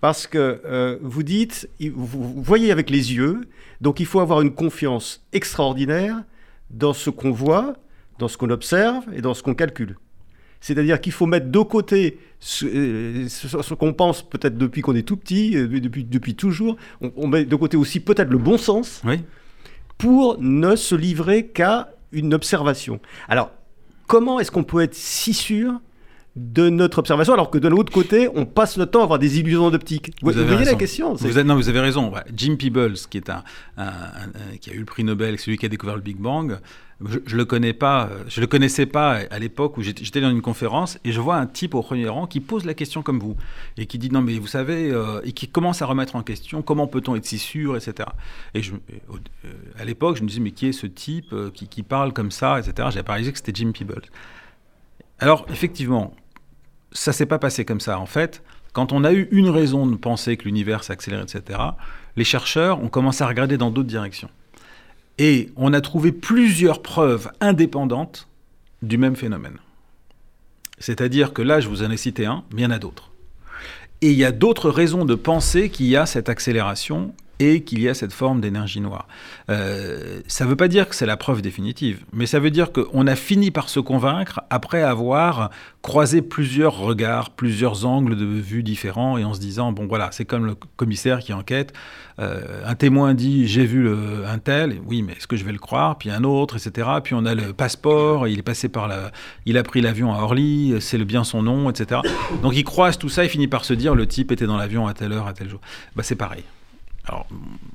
Parce 0.00 0.26
que 0.26 0.62
euh, 0.64 0.98
vous 1.02 1.22
dites, 1.22 1.68
vous 1.94 2.42
voyez 2.42 2.72
avec 2.72 2.88
les 2.88 3.12
yeux, 3.12 3.42
donc 3.80 4.00
il 4.00 4.06
faut 4.06 4.20
avoir 4.20 4.40
une 4.40 4.54
confiance 4.54 5.26
extraordinaire 5.32 6.22
dans 6.70 6.94
ce 6.94 7.10
qu'on 7.10 7.32
voit, 7.32 7.74
dans 8.18 8.28
ce 8.28 8.38
qu'on 8.38 8.50
observe 8.50 9.04
et 9.12 9.20
dans 9.20 9.34
ce 9.34 9.42
qu'on 9.42 9.54
calcule. 9.54 9.96
C'est-à-dire 10.60 11.00
qu'il 11.00 11.12
faut 11.12 11.26
mettre 11.26 11.46
de 11.46 11.58
côté 11.60 12.18
ce, 12.38 12.66
euh, 12.66 13.74
qu'on 13.78 13.92
pense 13.92 14.22
peut-être 14.22 14.56
depuis 14.56 14.82
qu'on 14.82 14.94
est 14.94 15.06
tout 15.06 15.16
petit, 15.16 15.56
euh, 15.56 15.80
depuis, 15.80 16.04
depuis 16.04 16.34
toujours. 16.34 16.76
On, 17.00 17.26
met 17.28 17.44
de 17.44 17.56
côté 17.56 17.76
aussi 17.76 18.00
peut-être 18.00 18.30
le 18.30 18.38
bon 18.38 18.58
sens 18.58 19.02
pour 19.98 20.38
ne 20.40 20.76
se 20.76 20.94
livrer 20.94 21.46
qu'à 21.46 21.90
une 22.12 22.34
observation. 22.34 23.00
Alors, 23.28 23.52
comment 24.06 24.40
est-ce 24.40 24.50
qu'on 24.50 24.64
peut 24.64 24.80
être 24.80 24.94
si 24.94 25.32
sûr 25.32 25.80
de 26.40 26.70
notre 26.70 26.98
observation, 26.98 27.34
alors 27.34 27.50
que 27.50 27.58
de 27.58 27.68
l'autre 27.68 27.92
côté, 27.92 28.28
on 28.34 28.46
passe 28.46 28.76
le 28.76 28.86
temps 28.86 29.00
à 29.00 29.04
avoir 29.04 29.18
des 29.18 29.38
illusions 29.38 29.70
d'optique. 29.70 30.12
Vous, 30.22 30.32
voyez 30.32 30.64
la 30.64 30.74
question 30.74 31.14
vous 31.14 31.42
Non, 31.42 31.54
vous 31.54 31.68
avez 31.68 31.80
raison. 31.80 32.12
Jim 32.34 32.56
Peebles, 32.56 32.94
qui, 33.10 33.18
est 33.18 33.30
un, 33.30 33.44
qui 34.60 34.70
a 34.70 34.72
eu 34.72 34.78
le 34.78 34.84
prix 34.84 35.04
Nobel, 35.04 35.38
celui 35.38 35.58
qui 35.58 35.66
a 35.66 35.68
découvert 35.68 35.96
le 35.96 36.02
Big 36.02 36.16
Bang, 36.16 36.58
je, 37.04 37.18
ne 37.18 37.36
le 37.36 37.44
connais 37.44 37.72
pas, 37.72 38.10
je 38.28 38.40
le 38.40 38.46
connaissais 38.46 38.86
pas 38.86 39.20
à 39.30 39.38
l'époque 39.38 39.78
où 39.78 39.82
j'étais 39.82 40.20
dans 40.20 40.30
une 40.30 40.42
conférence 40.42 40.98
et 41.04 41.12
je 41.12 41.20
vois 41.20 41.36
un 41.36 41.46
type 41.46 41.74
au 41.74 41.82
premier 41.82 42.08
rang 42.08 42.26
qui 42.26 42.40
pose 42.40 42.64
la 42.66 42.74
question 42.74 43.02
comme 43.02 43.18
vous 43.18 43.36
et 43.78 43.86
qui 43.86 43.98
dit 43.98 44.10
non 44.10 44.20
mais 44.20 44.38
vous 44.38 44.46
savez 44.46 44.90
euh, 44.90 45.22
et 45.24 45.32
qui 45.32 45.48
commence 45.48 45.80
à 45.80 45.86
remettre 45.86 46.16
en 46.16 46.22
question 46.22 46.60
comment 46.60 46.86
peut-on 46.86 47.16
être 47.16 47.24
si 47.24 47.38
sûr, 47.38 47.74
etc. 47.76 48.08
Et 48.52 48.62
je, 48.62 48.74
euh, 48.74 49.48
à 49.78 49.84
l'époque, 49.86 50.16
je 50.16 50.22
me 50.22 50.28
disais 50.28 50.40
mais 50.40 50.50
qui 50.50 50.66
est 50.66 50.72
ce 50.72 50.86
type 50.86 51.32
euh, 51.32 51.50
qui, 51.50 51.68
qui 51.68 51.82
parle 51.82 52.12
comme 52.12 52.30
ça, 52.30 52.60
etc. 52.60 52.88
J'ai 52.92 53.02
pas 53.02 53.12
réalisé 53.12 53.32
que 53.32 53.38
c'était 53.38 53.54
Jim 53.54 53.72
Peebles. 53.72 54.02
Alors, 55.20 55.46
effectivement, 55.50 56.14
ça 56.92 57.12
s'est 57.12 57.26
pas 57.26 57.38
passé 57.38 57.64
comme 57.64 57.80
ça. 57.80 57.98
En 57.98 58.06
fait, 58.06 58.42
quand 58.72 58.92
on 58.92 59.04
a 59.04 59.12
eu 59.12 59.28
une 59.30 59.48
raison 59.48 59.86
de 59.86 59.96
penser 59.96 60.36
que 60.36 60.44
l'univers 60.44 60.84
s'accélère, 60.84 61.22
etc., 61.22 61.58
les 62.16 62.24
chercheurs 62.24 62.82
ont 62.82 62.88
commencé 62.88 63.22
à 63.22 63.26
regarder 63.26 63.56
dans 63.56 63.70
d'autres 63.70 63.88
directions. 63.88 64.30
Et 65.18 65.50
on 65.56 65.72
a 65.72 65.80
trouvé 65.80 66.12
plusieurs 66.12 66.82
preuves 66.82 67.30
indépendantes 67.40 68.28
du 68.82 68.96
même 68.96 69.16
phénomène. 69.16 69.58
C'est-à-dire 70.78 71.32
que 71.32 71.42
là, 71.42 71.60
je 71.60 71.68
vous 71.68 71.82
en 71.82 71.90
ai 71.90 71.96
cité 71.96 72.26
un, 72.26 72.44
mais 72.52 72.62
il 72.62 72.64
y 72.64 72.66
en 72.66 72.70
a 72.70 72.78
d'autres. 72.78 73.10
Et 74.00 74.10
il 74.10 74.16
y 74.16 74.24
a 74.24 74.32
d'autres 74.32 74.70
raisons 74.70 75.04
de 75.04 75.14
penser 75.14 75.68
qu'il 75.68 75.86
y 75.86 75.96
a 75.96 76.06
cette 76.06 76.30
accélération 76.30 77.14
et 77.40 77.62
qu'il 77.62 77.80
y 77.80 77.88
a 77.88 77.94
cette 77.94 78.12
forme 78.12 78.40
d'énergie 78.40 78.80
noire. 78.80 79.08
Euh, 79.48 80.20
ça 80.28 80.44
ne 80.44 80.50
veut 80.50 80.56
pas 80.56 80.68
dire 80.68 80.88
que 80.88 80.94
c'est 80.94 81.06
la 81.06 81.16
preuve 81.16 81.42
définitive, 81.42 82.04
mais 82.12 82.26
ça 82.26 82.38
veut 82.38 82.50
dire 82.50 82.70
qu'on 82.70 83.06
a 83.06 83.16
fini 83.16 83.50
par 83.50 83.68
se 83.68 83.80
convaincre 83.80 84.42
après 84.50 84.82
avoir 84.82 85.50
croisé 85.82 86.20
plusieurs 86.20 86.78
regards, 86.78 87.30
plusieurs 87.30 87.86
angles 87.86 88.16
de 88.16 88.26
vue 88.26 88.62
différents, 88.62 89.16
et 89.16 89.24
en 89.24 89.32
se 89.32 89.40
disant, 89.40 89.72
bon 89.72 89.86
voilà, 89.86 90.10
c'est 90.12 90.26
comme 90.26 90.44
le 90.44 90.54
commissaire 90.76 91.20
qui 91.20 91.32
enquête, 91.32 91.72
euh, 92.18 92.62
un 92.66 92.74
témoin 92.74 93.14
dit, 93.14 93.48
j'ai 93.48 93.64
vu 93.64 93.90
un 93.90 94.38
tel, 94.38 94.78
oui, 94.86 95.02
mais 95.02 95.14
est-ce 95.14 95.26
que 95.26 95.36
je 95.36 95.44
vais 95.44 95.52
le 95.52 95.58
croire? 95.58 95.96
Puis 95.96 96.10
un 96.10 96.22
autre, 96.22 96.56
etc. 96.56 96.86
Puis 97.02 97.14
on 97.14 97.24
a 97.24 97.34
le 97.34 97.54
passeport, 97.54 98.28
il 98.28 98.38
est 98.38 98.42
passé 98.42 98.68
par 98.68 98.86
la... 98.86 99.10
Il 99.46 99.56
a 99.56 99.62
pris 99.62 99.80
l'avion 99.80 100.12
à 100.12 100.18
Orly, 100.18 100.74
c'est 100.80 100.98
bien 100.98 101.24
son 101.24 101.42
nom, 101.42 101.70
etc. 101.70 102.02
Donc 102.42 102.54
il 102.54 102.64
croise 102.64 102.98
tout 102.98 103.08
ça, 103.08 103.24
il 103.24 103.30
finit 103.30 103.48
par 103.48 103.64
se 103.64 103.72
dire, 103.72 103.94
le 103.94 104.06
type 104.06 104.32
était 104.32 104.46
dans 104.46 104.58
l'avion 104.58 104.86
à 104.86 104.92
telle 104.92 105.12
heure, 105.12 105.26
à 105.26 105.32
tel 105.32 105.48
jour. 105.48 105.60
Bah, 105.96 106.02
c'est 106.02 106.16
pareil. 106.16 106.44
Alors, 107.10 107.26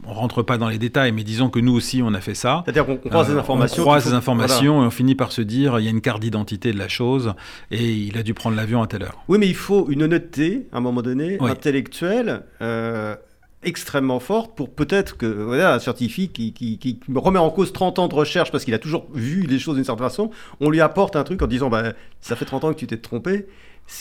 on 0.08 0.14
rentre 0.14 0.44
pas 0.44 0.58
dans 0.58 0.70
les 0.70 0.78
détails, 0.78 1.12
mais 1.12 1.26
disons 1.26 1.50
que 1.50 1.60
nous 1.60 1.74
aussi, 1.74 2.02
on 2.02 2.14
a 2.14 2.22
fait 2.22 2.36
ça. 2.36 2.62
C'est-à-dire 2.64 2.86
qu'on 2.86 2.96
croise 2.96 3.28
des 3.28 3.34
euh, 3.34 3.40
informations. 3.40 3.84
On 3.84 3.86
croise 3.86 4.06
des 4.06 4.14
informations 4.14 4.84
et 4.84 4.86
on 4.86 4.90
finit 4.90 5.16
par 5.16 5.34
se 5.34 5.42
dire, 5.42 5.78
il 5.78 5.84
y 5.84 5.88
a 5.88 5.92
une 5.92 6.00
carte 6.00 6.22
d'identité 6.22 6.72
de 6.72 6.80
la 6.80 6.88
chose 6.88 7.34
et 7.70 7.92
il 7.92 8.18
a 8.18 8.24
dû 8.24 8.34
prendre 8.34 8.56
l'avion 8.56 8.82
à 8.82 8.88
telle 8.88 9.04
heure. 9.04 9.26
Oui, 9.28 9.38
mais 9.38 9.48
il 9.48 9.56
faut 9.56 9.90
une 9.90 10.04
honnêteté, 10.04 10.68
à 10.72 10.78
un 10.78 10.80
moment 10.80 11.02
donné, 11.02 11.38
intellectuelle. 11.42 12.44
Euh, 12.62 13.16
extrêmement 13.64 14.20
forte 14.20 14.56
pour 14.56 14.70
peut-être 14.70 15.18
que 15.18 15.26
voilà, 15.26 15.74
un 15.74 15.80
scientifique 15.80 16.34
qui, 16.34 16.54
qui, 16.54 16.78
qui, 16.78 17.00
remet 17.14 17.40
en 17.40 17.50
cause 17.50 17.74
30 17.74 17.98
ans 17.98 18.08
de 18.08 18.14
recherche 18.14 18.52
parce 18.52 18.64
qu'il 18.64 18.76
a 18.76 18.80
toujours 18.80 19.08
vu 19.14 19.42
les 19.42 19.58
choses 19.58 19.74
d'une 19.76 19.84
certaine 19.84 20.06
façon, 20.06 20.30
on 20.60 20.70
lui 20.70 20.82
apporte 20.82 21.16
un 21.16 21.24
truc 21.24 21.42
en 21.42 21.48
disant 21.48 21.70
bah, 21.70 21.94
ça 22.22 22.36
fait 22.36 22.46
30 22.46 22.64
ans 22.64 22.74
que 22.74 22.78
tu 22.78 22.86
t'es 22.86 22.98
trompé 22.98 23.48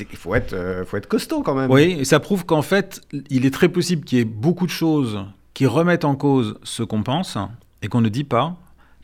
qu'il 0.05 0.19
faut 0.19 0.35
être, 0.35 0.53
euh, 0.53 0.85
faut 0.85 0.97
être 0.97 1.07
costaud 1.07 1.43
quand 1.43 1.55
même. 1.55 1.71
Oui, 1.71 1.97
et 1.99 2.05
ça 2.05 2.21
prouve 2.21 2.47
qu'en 2.47 2.63
fait, 2.63 3.03
il 3.31 3.47
est 3.47 3.53
très 3.53 3.69
possible 3.69 4.05
qu'il 4.05 4.19
y 4.19 4.21
ait 4.21 4.27
beaucoup 4.27 4.67
de 4.67 4.73
choses 4.73 5.25
qui 5.53 5.67
remettent 5.67 6.05
en 6.05 6.17
cause 6.17 6.59
ce 6.63 6.83
qu'on 6.83 7.03
pense 7.03 7.39
et 7.83 7.89
qu'on 7.89 8.01
ne 8.01 8.09
dit 8.09 8.25
pas 8.25 8.57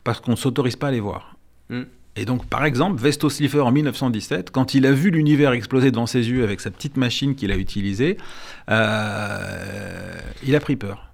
parce 0.04 0.20
qu'on 0.20 0.32
ne 0.32 0.36
s'autorise 0.36 0.76
pas 0.76 0.88
à 0.88 0.90
les 0.90 1.00
voir. 1.00 1.36
Hmm. 1.68 1.82
Et 2.16 2.24
donc, 2.24 2.46
par 2.46 2.64
exemple, 2.64 3.00
Vesto 3.00 3.30
Slipher 3.30 3.60
en 3.60 3.70
1917, 3.70 4.50
quand 4.50 4.74
il 4.74 4.84
a 4.84 4.92
vu 4.92 5.10
l'univers 5.10 5.52
exploser 5.52 5.90
devant 5.90 6.06
ses 6.06 6.28
yeux 6.28 6.42
avec 6.42 6.60
sa 6.60 6.70
petite 6.70 6.96
machine 6.96 7.34
qu'il 7.34 7.52
a 7.52 7.56
utilisée, 7.56 8.16
euh, 8.68 10.18
il 10.44 10.56
a 10.56 10.60
pris 10.60 10.76
peur. 10.76 11.12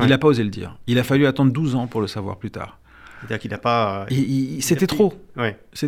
Il 0.00 0.08
n'a 0.08 0.18
pas 0.18 0.26
osé 0.26 0.42
le 0.42 0.50
dire. 0.50 0.76
Il 0.88 0.98
a 0.98 1.04
fallu 1.04 1.24
attendre 1.26 1.52
12 1.52 1.76
ans 1.76 1.86
pour 1.86 2.00
le 2.00 2.08
savoir 2.08 2.36
plus 2.36 2.50
tard. 2.50 2.78
C'est-à-dire 3.26 3.40
qu'il 3.40 3.50
n'a 3.50 3.58
pas. 3.58 4.06
C'était 4.60 4.86
trop. 4.86 5.14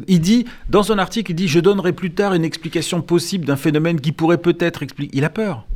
Il 0.09 0.21
dit, 0.21 0.47
dans 0.69 0.93
un 0.93 0.99
article, 0.99 1.33
il 1.33 1.35
dit 1.35 1.49
Je 1.49 1.61
donnerai 1.61 1.93
plus 1.93 2.13
tard 2.13 2.35
une 2.35 2.45
explication 2.45 3.03
possible 3.03 3.45
d'un 3.45 3.57
phénomène 3.57 4.01
qui 4.01 4.13
pourrait 4.13 4.39
peut-être 4.39 4.83
expliquer. 4.83 5.17
Il 5.17 5.25
a 5.25 5.31
peur. 5.31 5.67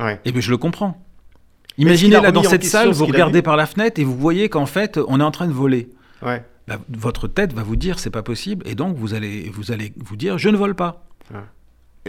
Et 0.00 0.16
eh 0.24 0.32
bien, 0.32 0.40
je 0.40 0.50
le 0.50 0.56
comprends. 0.56 1.00
Imaginez 1.78 2.20
là 2.20 2.32
dans 2.32 2.42
cette 2.42 2.64
salle, 2.64 2.90
vous 2.90 3.06
regardez 3.06 3.42
par 3.42 3.56
la 3.56 3.66
fenêtre 3.66 4.00
et 4.00 4.04
vous 4.04 4.16
voyez 4.16 4.48
qu'en 4.48 4.66
fait, 4.66 4.98
on 5.08 5.20
est 5.20 5.24
en 5.24 5.30
train 5.30 5.46
de 5.46 5.52
voler. 5.52 5.90
Ouais. 6.22 6.44
Bah, 6.68 6.78
votre 6.88 7.28
tête 7.28 7.52
va 7.52 7.62
vous 7.62 7.76
dire 7.76 7.98
c'est 7.98 8.10
pas 8.10 8.22
possible 8.22 8.64
et 8.68 8.76
donc 8.76 8.96
vous 8.96 9.14
allez 9.14 9.50
vous 9.52 9.72
allez 9.72 9.92
vous 9.96 10.14
dire 10.14 10.38
je 10.38 10.48
ne 10.48 10.56
vole 10.56 10.74
pas. 10.74 11.04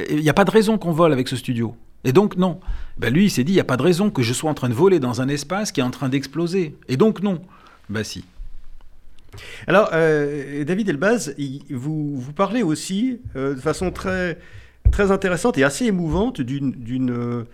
Il 0.10 0.20
n'y 0.20 0.30
a 0.30 0.34
pas 0.34 0.46
de 0.46 0.52
raison 0.52 0.78
qu'on 0.78 0.92
vole 0.92 1.12
avec 1.12 1.28
ce 1.28 1.36
studio. 1.36 1.76
Et 2.04 2.14
donc 2.14 2.36
non. 2.36 2.60
Bah, 2.98 3.10
lui 3.10 3.26
il 3.26 3.30
s'est 3.30 3.44
dit 3.44 3.54
il 3.54 3.56
n'y 3.56 3.62
a 3.62 3.66
pas 3.66 3.78
de 3.78 3.82
raison 3.82 4.10
que 4.10 4.22
je 4.22 4.34
sois 4.34 4.52
en 4.52 4.54
train 4.54 4.70
de 4.70 4.74
voler 4.74 5.00
dans 5.00 5.22
un 5.22 5.28
espace 5.28 5.72
qui 5.72 5.80
est 5.80 5.84
en 5.84 5.92
train 5.92 6.10
d'exploser. 6.10 6.76
Et 6.88 6.98
donc 6.98 7.22
non. 7.22 7.42
Bah 7.90 8.04
si. 8.04 8.26
Alors, 9.68 9.90
euh, 9.94 10.64
David 10.64 10.90
Elbaz, 10.90 11.36
vous, 11.70 12.18
vous 12.18 12.34
parlez 12.34 12.64
aussi 12.64 13.20
euh, 13.36 13.56
de 13.56 13.60
façon 13.60 13.92
très, 13.92 14.38
très 14.92 15.12
intéressante 15.12 15.58
et 15.58 15.64
assez 15.64 15.86
émouvante 15.86 16.42
d'une, 16.42 17.46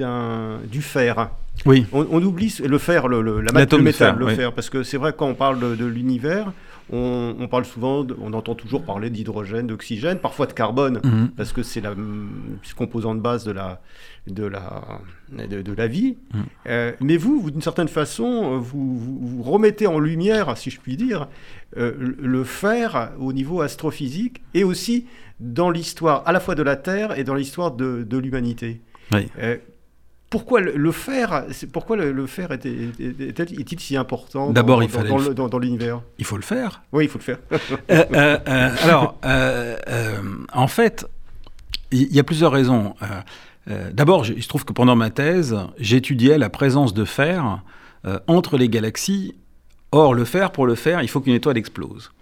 euh, 0.00 0.58
du 0.70 0.82
fer. 0.82 1.30
Oui. 1.66 1.86
On, 1.92 2.22
oublie 2.22 2.56
le 2.64 2.78
fer, 2.78 3.08
le, 3.08 3.22
la 3.40 3.52
matière, 3.52 3.78
le 3.78 3.84
métal, 3.84 4.16
le 4.18 4.28
fer, 4.28 4.52
parce 4.52 4.70
que 4.70 4.82
c'est 4.82 4.96
vrai 4.96 5.12
quand 5.16 5.26
on 5.26 5.34
parle 5.34 5.76
de 5.76 5.84
l'univers, 5.84 6.52
on, 6.92 7.48
parle 7.48 7.64
souvent, 7.64 8.04
on 8.20 8.32
entend 8.32 8.54
toujours 8.54 8.82
parler 8.82 9.10
d'hydrogène, 9.10 9.66
d'oxygène, 9.66 10.18
parfois 10.18 10.46
de 10.46 10.52
carbone, 10.52 11.00
mhm. 11.04 11.30
parce 11.36 11.52
que 11.52 11.62
c'est 11.62 11.80
la 11.80 11.94
composante 12.76 13.20
base 13.20 13.44
de 13.44 13.52
la, 13.52 13.80
de 14.26 14.44
la, 14.44 15.00
de, 15.30 15.72
la 15.72 15.86
vie. 15.86 16.16
Mhm. 16.32 16.44
Euh, 16.66 16.92
mais 17.00 17.16
vous, 17.16 17.40
vous 17.40 17.50
d'une 17.50 17.62
certaine 17.62 17.88
façon, 17.88 18.58
vous, 18.58 19.42
remettez 19.42 19.86
en 19.86 19.98
lumière, 19.98 20.56
si 20.56 20.70
je 20.70 20.80
puis 20.80 20.96
dire, 20.96 21.28
euh, 21.76 21.92
le 22.18 22.44
fer 22.44 23.12
au 23.18 23.32
niveau 23.32 23.60
astrophysique 23.60 24.42
et 24.54 24.64
aussi 24.64 25.06
dans 25.40 25.70
l'histoire 25.70 26.22
à 26.26 26.32
la 26.32 26.40
fois 26.40 26.54
de 26.54 26.62
la 26.62 26.76
Terre 26.76 27.18
et 27.18 27.24
dans 27.24 27.34
l'histoire 27.34 27.72
de, 27.72 28.02
de 28.02 28.18
l'humanité. 28.18 28.80
Oui. 29.12 29.28
Euh, 29.38 29.56
pourquoi 30.30 30.60
le, 30.60 30.92
fer, 30.92 31.44
pourquoi 31.72 31.96
le, 31.96 32.26
fer 32.26 32.52
est-il 32.52 33.80
si 33.80 33.96
important 33.96 34.52
D'abord, 34.52 34.80
il 34.84 34.88
fallait 34.88 35.34
dans, 35.34 35.48
dans, 35.48 35.58
l'univers? 35.58 36.02
Il 36.18 36.24
faut 36.24 36.36
le 36.36 36.42
faire. 36.42 36.82
Oui, 36.92 37.04
il 37.04 37.10
faut 37.10 37.18
le 37.18 37.24
faire. 37.24 37.38
Euh, 37.90 38.04
euh, 38.14 38.38
euh, 38.46 38.70
alors, 38.84 39.18
en 40.52 40.68
fait, 40.68 41.04
il 41.90 42.14
y, 42.14 42.20
a 42.20 42.22
plusieurs 42.22 42.52
raisons. 42.52 42.94
Euh, 43.70 43.90
d'abord, 43.92 44.26
il 44.26 44.42
se 44.42 44.48
trouve 44.48 44.64
que 44.64 44.72
pendant 44.72 44.96
ma 44.96 45.10
thèse, 45.10 45.56
j'étudiais 45.78 46.38
la 46.38 46.50
présence 46.50 46.92
de 46.92 47.04
fer 47.04 47.62
euh, 48.04 48.18
entre 48.26 48.58
les 48.58 48.68
galaxies. 48.68 49.34
Or, 49.92 50.14
le 50.14 50.24
fer, 50.24 50.52
pour 50.52 50.66
le 50.66 50.74
faire, 50.74 51.02
il 51.02 51.08
faut 51.08 51.20
qu'une 51.20 51.34
étoile 51.34 51.56
explose. 51.56 52.12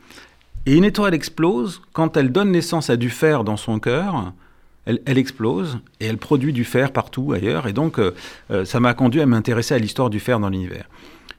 Et 0.66 0.74
une 0.74 0.84
étoile 0.84 1.14
explose 1.14 1.82
quand 1.92 2.16
elle 2.16 2.32
donne 2.32 2.52
naissance 2.52 2.90
à 2.90 2.96
du 2.96 3.10
fer 3.10 3.44
dans 3.44 3.56
son 3.56 3.78
cœur. 3.78 4.32
Elle, 4.84 5.18
explose 5.18 5.80
et 6.00 6.06
elle 6.06 6.16
produit 6.16 6.54
du 6.54 6.64
fer 6.64 6.92
partout 6.92 7.32
ailleurs. 7.34 7.66
Et 7.66 7.74
donc, 7.74 8.00
ça 8.64 8.80
m'a 8.80 8.94
conduit 8.94 9.20
à 9.20 9.26
m'intéresser 9.26 9.74
à 9.74 9.78
l'histoire 9.78 10.08
du 10.08 10.18
fer 10.18 10.40
dans 10.40 10.48
l'univers. 10.48 10.88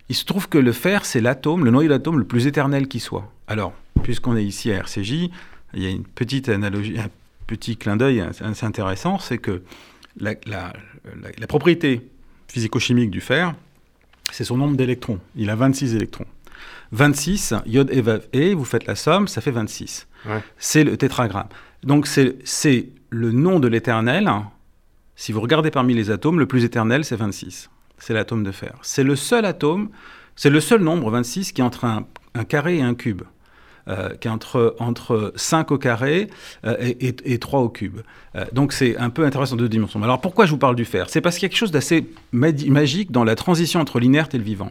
Il 0.08 0.16
se 0.16 0.24
trouve 0.24 0.48
que 0.48 0.60
le 0.60 0.72
fer, 0.72 1.04
c'est 1.04 1.20
l'atome, 1.20 1.66
le 1.66 1.72
noyau 1.72 1.90
d'atome 1.90 2.20
le 2.20 2.26
plus 2.26 2.46
éternel 2.46 2.88
qui 2.88 3.00
soit. 3.00 3.32
Alors, 3.48 3.74
puisqu'on 4.04 4.38
est 4.38 4.44
ici 4.44 4.72
à 4.72 4.76
RCJ, 4.78 5.30
il 5.74 5.84
y 5.84 5.88
a 5.88 5.90
une 5.90 6.04
petite 6.04 6.48
analogie, 6.48 6.98
petit 7.48 7.76
clin 7.76 7.98
d'œil 7.98 8.22
assez 8.22 8.66
intéressant, 8.66 9.18
c'est 9.18 9.40
que 9.40 9.64
la, 10.20 11.48
propriété 11.48 12.02
physico-chimique 12.48 13.12
du 13.12 13.22
fer, 13.22 13.56
c'est 14.32 14.44
son 14.44 14.58
nombre 14.58 14.76
d'électrons. 14.76 15.20
Il 15.36 15.50
a 15.50 15.56
26 15.56 15.96
électrons. 15.96 16.26
26, 16.92 17.54
iode 17.66 17.92
et 17.92 18.52
E, 18.52 18.54
vous 18.54 18.66
faites 18.66 18.88
la 18.88 18.96
somme, 18.96 19.28
ça 19.28 19.42
fait 19.42 19.52
26. 19.52 20.08
C'est 20.58 20.84
le 20.84 20.98
tétragramme. 20.98 21.48
Donc 21.84 22.08
c'est 22.08 22.90
le 23.10 23.32
nom 23.32 23.60
de 23.60 23.68
l'éternel. 23.68 24.30
Si 25.16 25.32
vous 25.32 25.42
regardez 25.42 25.72
parmi 25.72 25.94
les 25.94 26.12
atomes, 26.12 26.40
le 26.40 26.46
plus 26.46 26.64
éternel, 26.64 27.06
c'est 27.06 27.16
26. 27.16 27.70
C'est 27.98 28.14
l'atome 28.14 28.44
de 28.44 28.52
fer. 28.52 28.76
C'est 28.82 29.04
le 29.04 29.16
seul 29.16 29.46
atome, 29.46 29.90
c'est 30.36 30.50
le 30.50 30.60
seul 30.60 30.82
nombre, 30.82 31.12
26, 31.12 31.52
qui 31.52 31.62
est 31.62 31.64
entre 31.64 31.86
un 31.86 32.44
carré 32.46 32.78
et 32.78 32.82
un 32.82 32.96
cube. 32.96 33.24
Euh, 33.90 34.10
qui 34.10 34.28
est 34.28 34.32
entre, 34.32 34.76
entre 34.78 35.34
5 35.36 35.72
au 35.72 35.80
carré 35.80 36.30
euh, 36.64 36.76
et, 37.00 37.40
3 37.40 37.62
au 37.62 37.70
cube. 37.70 38.02
Euh, 38.36 38.46
donc 38.54 38.72
c'est 38.72 38.96
un 38.98 39.10
peu 39.10 39.26
intéressant 39.26 39.56
de 39.56 39.62
deux 39.62 39.70
dimensions. 39.70 40.04
Alors 40.04 40.22
pourquoi 40.22 40.46
je 40.46 40.52
vous 40.52 40.60
parle 40.60 40.76
du 40.76 40.86
fer? 40.86 41.10
C'est 41.10 41.22
parce 41.22 41.38
qu'il 41.38 41.44
y 41.44 41.46
a 41.48 41.50
quelque 41.50 41.58
chose 41.58 41.72
d'assez 41.72 42.06
magique 42.32 43.12
dans 43.12 43.24
la 43.24 43.34
transition 43.34 43.80
entre 43.80 44.00
l'inerte 44.00 44.36
et 44.36 44.38
le 44.38 44.44
vivant. 44.44 44.70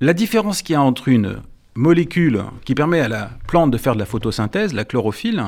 La 0.00 0.14
différence 0.14 0.62
qu'il 0.62 0.72
y 0.72 0.76
a 0.76 0.82
entre 0.82 1.06
une 1.06 1.36
molécule 1.76 2.42
qui 2.64 2.74
permet 2.74 2.98
à 2.98 3.06
la 3.06 3.30
plante 3.46 3.70
de 3.70 3.78
faire 3.78 3.94
de 3.94 4.00
la 4.00 4.06
photosynthèse, 4.06 4.74
la 4.74 4.84
chlorophylle, 4.84 5.44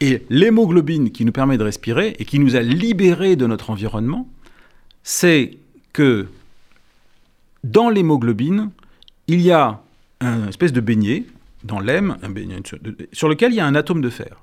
et 0.00 0.24
l'hémoglobine 0.30 1.10
qui 1.10 1.26
nous 1.26 1.32
permet 1.32 1.58
de 1.58 1.64
respirer 1.64 2.16
et 2.18 2.24
qui 2.24 2.38
nous 2.38 2.56
a 2.56 2.60
libérés 2.60 3.36
de 3.36 3.46
notre 3.46 3.68
environnement, 3.68 4.26
c'est 5.02 5.58
que 5.92 6.28
dans 7.62 7.90
l'hémoglobine, 7.90 8.70
il 9.26 9.42
y 9.42 9.52
a 9.52 9.82
une 10.22 10.48
espèce 10.48 10.72
de 10.72 10.80
beignet 10.80 11.24
dans 11.64 11.80
l'hème, 11.80 12.16
sur 13.12 13.28
lequel 13.28 13.52
il 13.52 13.56
y 13.56 13.60
a 13.60 13.66
un 13.66 13.74
atome 13.74 14.00
de 14.00 14.10
fer. 14.10 14.42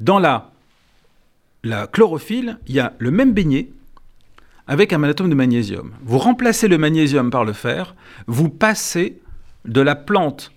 Dans 0.00 0.18
la, 0.18 0.52
la 1.62 1.86
chlorophylle, 1.86 2.58
il 2.66 2.74
y 2.74 2.80
a 2.80 2.92
le 2.98 3.10
même 3.10 3.32
beignet 3.32 3.68
avec 4.66 4.92
un 4.92 5.02
atome 5.02 5.30
de 5.30 5.34
magnésium. 5.34 5.92
Vous 6.02 6.18
remplacez 6.18 6.68
le 6.68 6.78
magnésium 6.78 7.30
par 7.30 7.44
le 7.44 7.52
fer, 7.52 7.94
vous 8.26 8.48
passez 8.48 9.20
de 9.64 9.80
la 9.80 9.94
plante 9.94 10.52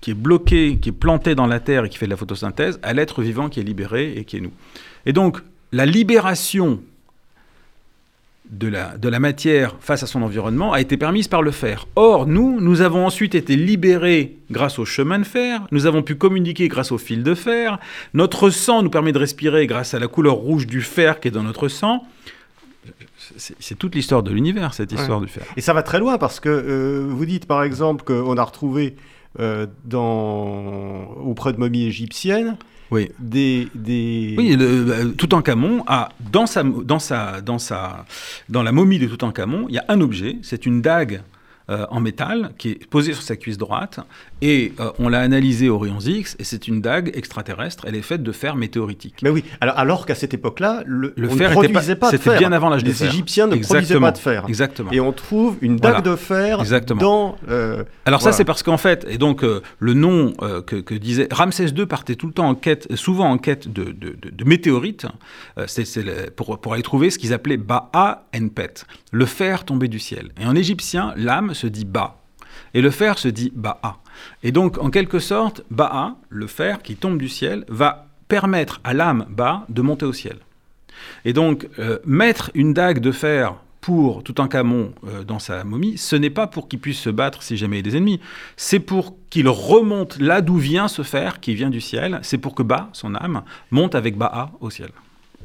qui 0.00 0.10
est 0.10 0.14
bloquée, 0.14 0.78
qui 0.80 0.88
est 0.88 0.92
plantée 0.92 1.34
dans 1.34 1.46
la 1.46 1.60
terre 1.60 1.84
et 1.84 1.88
qui 1.88 1.96
fait 1.96 2.06
de 2.06 2.10
la 2.10 2.16
photosynthèse, 2.16 2.80
à 2.82 2.92
l'être 2.92 3.22
vivant 3.22 3.48
qui 3.48 3.60
est 3.60 3.64
libéré 3.64 4.12
et 4.16 4.24
qui 4.24 4.36
est 4.36 4.40
nous. 4.40 4.52
Et 5.06 5.12
donc, 5.12 5.38
la 5.70 5.86
libération 5.86 6.82
de 8.52 8.68
la, 8.68 8.98
de 8.98 9.08
la 9.08 9.18
matière 9.18 9.76
face 9.80 10.02
à 10.02 10.06
son 10.06 10.22
environnement 10.22 10.72
a 10.72 10.80
été 10.80 10.98
permise 10.98 11.26
par 11.26 11.42
le 11.42 11.50
fer. 11.50 11.88
Or, 11.96 12.26
nous, 12.26 12.60
nous 12.60 12.82
avons 12.82 13.06
ensuite 13.06 13.34
été 13.34 13.56
libérés 13.56 14.36
grâce 14.50 14.78
au 14.78 14.84
chemin 14.84 15.18
de 15.18 15.24
fer, 15.24 15.62
nous 15.72 15.86
avons 15.86 16.02
pu 16.02 16.14
communiquer 16.16 16.68
grâce 16.68 16.92
au 16.92 16.98
fil 16.98 17.22
de 17.22 17.34
fer, 17.34 17.78
notre 18.12 18.50
sang 18.50 18.82
nous 18.82 18.90
permet 18.90 19.12
de 19.12 19.18
respirer 19.18 19.66
grâce 19.66 19.94
à 19.94 19.98
la 19.98 20.06
couleur 20.06 20.34
rouge 20.34 20.66
du 20.66 20.82
fer 20.82 21.18
qui 21.18 21.28
est 21.28 21.30
dans 21.30 21.42
notre 21.42 21.68
sang. 21.68 22.06
C'est 23.38 23.78
toute 23.78 23.94
l'histoire 23.94 24.22
de 24.22 24.30
l'univers, 24.30 24.74
cette 24.74 24.92
histoire 24.92 25.20
du 25.20 25.28
fer. 25.28 25.44
Et 25.56 25.62
ça 25.62 25.72
va 25.72 25.82
très 25.82 25.98
loin 25.98 26.18
parce 26.18 26.38
que 26.38 26.50
euh, 26.50 27.06
vous 27.08 27.24
dites 27.24 27.46
par 27.46 27.62
exemple 27.62 28.04
qu'on 28.04 28.36
a 28.36 28.44
retrouvé 28.44 28.96
euh, 29.40 29.66
dans, 29.86 31.04
auprès 31.24 31.54
de 31.54 31.58
momies 31.58 31.86
égyptiennes 31.86 32.58
oui. 32.92 33.10
des, 33.18 33.68
des... 33.74 34.34
Oui, 34.38 34.56
euh, 34.60 35.10
Toutankhamon 35.12 35.82
a 35.86 36.10
dans 36.20 36.46
sa, 36.46 36.62
dans 36.62 36.98
sa, 36.98 37.40
dans 37.40 37.58
sa, 37.58 38.06
dans 38.48 38.62
la 38.62 38.72
momie 38.72 38.98
de 38.98 39.06
Toutankhamon, 39.06 39.66
il 39.68 39.74
y 39.74 39.78
a 39.78 39.84
un 39.88 40.00
objet, 40.00 40.38
c'est 40.42 40.66
une 40.66 40.82
dague 40.82 41.22
euh, 41.70 41.86
en 41.90 42.00
métal 42.00 42.52
qui 42.58 42.70
est 42.70 42.86
posée 42.86 43.12
sur 43.14 43.22
sa 43.22 43.36
cuisse 43.36 43.58
droite 43.58 44.00
et 44.42 44.72
euh, 44.80 44.90
on 44.98 45.08
l'a 45.08 45.20
analysée 45.20 45.68
au 45.68 45.78
rayons 45.78 46.00
X 46.00 46.36
et 46.40 46.44
c'est 46.44 46.66
une 46.66 46.80
dague 46.80 47.12
extraterrestre. 47.14 47.84
Elle 47.86 47.94
est 47.94 48.02
faite 48.02 48.24
de 48.24 48.32
fer 48.32 48.56
météoritique. 48.56 49.14
Mais 49.22 49.30
oui, 49.30 49.44
alors, 49.60 49.78
alors 49.78 50.04
qu'à 50.04 50.16
cette 50.16 50.34
époque-là, 50.34 50.82
le, 50.84 51.12
fer 51.28 51.50
ne 51.50 51.54
produisait 51.54 51.94
pas, 51.94 52.10
de 52.10 52.16
fer. 52.16 52.32
C'était 52.32 52.38
bien 52.38 52.50
avant 52.50 52.68
l'âge 52.68 52.82
des 52.82 52.92
fer. 52.92 53.06
Égyptiens 53.06 53.46
ne 53.46 53.54
produisaient 53.56 54.00
pas 54.00 54.10
de 54.10 54.18
fer. 54.18 54.44
Exactement. 54.48 54.90
Et 54.90 54.98
on 54.98 55.12
trouve 55.12 55.58
une 55.60 55.76
dague 55.76 56.02
de 56.02 56.16
fer 56.16 56.60
Exactement. 56.60 57.00
dans. 57.00 57.36
Euh, 57.48 57.84
alors 58.04 58.20
ça, 58.20 58.32
c'est 58.32 58.44
parce 58.44 58.64
qu'en 58.64 58.78
fait, 58.78 59.06
et 59.08 59.16
donc 59.16 59.42
le 59.42 59.94
nom 59.94 60.32
que, 60.66 60.94
disait 60.94 61.28
Ramsès 61.30 61.66
II 61.66 61.86
partait 61.86 62.16
tout 62.16 62.26
le 62.26 62.32
temps 62.32 62.48
en 62.48 62.56
quête, 62.56 62.92
souvent 62.96 63.30
en 63.30 63.38
quête 63.38 63.72
de, 63.72 63.84
de, 63.84 64.16
de, 64.20 64.44
météorites. 64.44 65.06
c'est 65.66 65.86
pour, 66.34 66.60
pour 66.60 66.74
aller 66.74 66.82
trouver 66.82 67.10
ce 67.10 67.18
qu'ils 67.18 67.32
appelaient 67.32 67.56
Ba'a 67.56 68.24
Enpet, 68.34 68.74
le 69.12 69.24
fer 69.24 69.64
tombé 69.64 69.86
du 69.86 70.00
ciel. 70.00 70.30
Et 70.40 70.46
en 70.46 70.56
égyptien, 70.56 71.14
l'âme 71.16 71.54
se 71.54 71.68
dit 71.68 71.84
Ba. 71.84 72.18
Et 72.74 72.80
le 72.80 72.90
fer 72.90 73.18
se 73.18 73.28
dit 73.28 73.52
Ba'a. 73.54 74.01
Et 74.42 74.52
donc, 74.52 74.78
en 74.78 74.90
quelque 74.90 75.18
sorte, 75.18 75.62
Ba'a, 75.70 76.16
le 76.28 76.46
fer 76.46 76.82
qui 76.82 76.96
tombe 76.96 77.18
du 77.18 77.28
ciel, 77.28 77.64
va 77.68 78.06
permettre 78.28 78.80
à 78.84 78.94
l'âme 78.94 79.26
Ba 79.28 79.64
de 79.68 79.82
monter 79.82 80.06
au 80.06 80.12
ciel. 80.12 80.38
Et 81.24 81.32
donc, 81.32 81.68
euh, 81.78 81.98
mettre 82.04 82.50
une 82.54 82.74
dague 82.74 83.00
de 83.00 83.12
fer 83.12 83.54
pour 83.80 84.22
tout 84.22 84.36
un 84.38 84.46
camon 84.46 84.92
euh, 85.06 85.24
dans 85.24 85.40
sa 85.40 85.64
momie, 85.64 85.98
ce 85.98 86.14
n'est 86.14 86.30
pas 86.30 86.46
pour 86.46 86.68
qu'il 86.68 86.78
puisse 86.78 87.00
se 87.00 87.10
battre 87.10 87.42
si 87.42 87.56
jamais 87.56 87.76
il 87.80 87.86
y 87.86 87.88
a 87.88 87.90
des 87.90 87.96
ennemis, 87.96 88.20
c'est 88.56 88.78
pour 88.78 89.16
qu'il 89.28 89.48
remonte 89.48 90.18
là 90.20 90.40
d'où 90.40 90.56
vient 90.56 90.86
ce 90.86 91.02
fer 91.02 91.40
qui 91.40 91.54
vient 91.54 91.68
du 91.68 91.80
ciel, 91.80 92.20
c'est 92.22 92.38
pour 92.38 92.54
que 92.54 92.62
Ba, 92.62 92.90
son 92.92 93.14
âme, 93.16 93.42
monte 93.72 93.96
avec 93.96 94.16
Ba'a 94.16 94.52
au 94.60 94.70
ciel. 94.70 94.90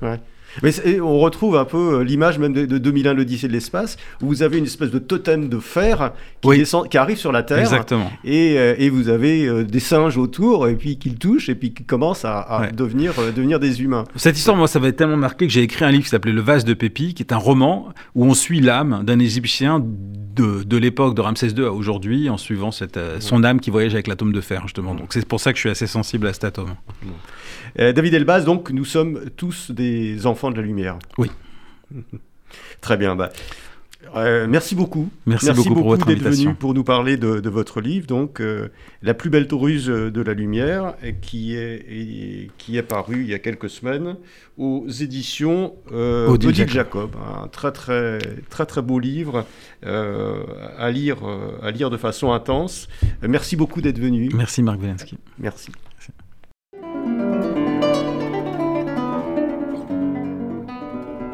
Ouais. 0.03 0.19
Mais 0.63 0.99
on 0.99 1.19
retrouve 1.19 1.57
un 1.57 1.65
peu 1.65 1.99
euh, 1.99 2.03
l'image 2.03 2.39
même 2.39 2.53
de, 2.53 2.65
de 2.65 2.77
2001, 2.77 3.13
l'Odyssée 3.13 3.47
de 3.47 3.53
l'espace, 3.53 3.97
où 4.21 4.27
vous 4.27 4.43
avez 4.43 4.57
une 4.57 4.65
espèce 4.65 4.91
de 4.91 4.99
totem 4.99 5.49
de 5.49 5.59
fer 5.59 6.13
qui, 6.41 6.49
descend, 6.49 6.89
qui 6.89 6.97
arrive 6.97 7.17
sur 7.17 7.31
la 7.31 7.43
Terre. 7.43 7.59
Exactement. 7.59 8.11
Et, 8.23 8.57
euh, 8.57 8.75
et 8.77 8.89
vous 8.89 9.09
avez 9.09 9.45
euh, 9.45 9.63
des 9.63 9.79
singes 9.79 10.17
autour, 10.17 10.67
et 10.67 10.75
puis 10.75 10.97
qui 10.97 11.09
le 11.09 11.17
touchent, 11.17 11.49
et 11.49 11.55
puis 11.55 11.73
qui 11.73 11.83
commencent 11.83 12.25
à, 12.25 12.69
devenir, 12.75 13.13
devenir 13.35 13.59
des 13.59 13.81
humains. 13.81 14.03
Cette 14.15 14.37
histoire, 14.37 14.57
moi, 14.57 14.67
ça 14.67 14.79
être 14.83 14.95
tellement 14.95 15.17
marqué 15.17 15.47
que 15.47 15.53
j'ai 15.53 15.63
écrit 15.63 15.83
un 15.83 15.91
livre 15.91 16.03
qui 16.03 16.09
s'appelait 16.09 16.31
Le 16.31 16.41
vase 16.41 16.63
de 16.63 16.73
Pépi, 16.73 17.13
qui 17.13 17.23
est 17.23 17.33
un 17.33 17.37
roman 17.37 17.89
où 18.15 18.25
on 18.25 18.33
suit 18.33 18.61
l'âme 18.61 19.03
d'un 19.03 19.19
Égyptien 19.19 19.83
de, 19.83 20.63
de 20.63 20.77
l'époque 20.77 21.15
de 21.15 21.21
Ramsès 21.21 21.49
II 21.49 21.65
à 21.65 21.71
aujourd'hui, 21.71 22.29
en 22.29 22.37
suivant 22.37 22.71
cette, 22.71 22.99
son 23.19 23.43
âme 23.43 23.59
qui 23.59 23.69
voyage 23.69 23.93
avec 23.93 24.07
l'atome 24.07 24.31
de 24.31 24.41
fer, 24.41 24.61
justement. 24.63 24.95
Donc 24.95 25.13
c'est 25.13 25.25
pour 25.25 25.39
ça 25.39 25.51
que 25.51 25.57
je 25.57 25.61
suis 25.61 25.69
assez 25.69 25.87
sensible 25.87 26.27
à 26.27 26.33
cet 26.33 26.43
atome. 26.45 26.75
David 27.77 28.13
Elbaz, 28.13 28.43
donc 28.43 28.71
nous 28.71 28.85
sommes 28.85 29.19
tous 29.35 29.69
des 29.71 30.25
enfants 30.25 30.46
de 30.51 30.57
la 30.57 30.63
lumière. 30.63 30.97
Oui. 31.17 31.29
Très 32.81 32.97
bien. 32.97 33.15
Bah, 33.15 33.31
euh, 34.15 34.47
merci 34.47 34.75
beaucoup. 34.75 35.09
Merci, 35.25 35.51
beaucoup, 35.51 35.73
pour 35.73 35.87
votre 35.87 36.05
d'être 36.05 36.21
venu 36.21 36.53
pour 36.53 36.73
nous 36.73 36.83
parler 36.83 37.17
de, 37.17 37.49
votre 37.49 37.81
livre, 37.81 38.07
donc 38.07 38.39
euh, 38.41 38.69
La 39.01 39.13
plus 39.13 39.29
belle 39.29 39.47
tauruse 39.47 39.87
de 39.87 40.21
la 40.21 40.33
lumière, 40.33 40.95
qui 41.21 41.55
est, 41.55 42.49
qui 42.57 42.77
est 42.77 42.83
paru 42.83 43.21
il 43.21 43.27
y 43.27 43.33
a 43.33 43.39
quelques 43.39 43.69
semaines 43.69 44.15
aux 44.57 44.87
éditions 44.87 45.75
euh, 45.91 46.27
Odile 46.27 46.67
Jacob. 46.67 47.15
Un 47.43 47.47
très 47.47 47.71
très 47.71 48.19
très 48.49 48.65
très 48.65 48.81
beau 48.81 48.99
livre 48.99 49.45
euh, 49.85 50.43
à 50.77 50.89
lire 50.91 51.17
à 51.61 51.71
lire 51.71 51.89
de 51.89 51.97
façon 51.97 52.31
intense. 52.31 52.87
Merci 53.21 53.55
beaucoup 53.55 53.81
d'être 53.81 53.99
venu. 53.99 54.29
Merci 54.33 54.61
Marc 54.63 54.79
Velensky. 54.79 55.17
Merci. 55.39 55.71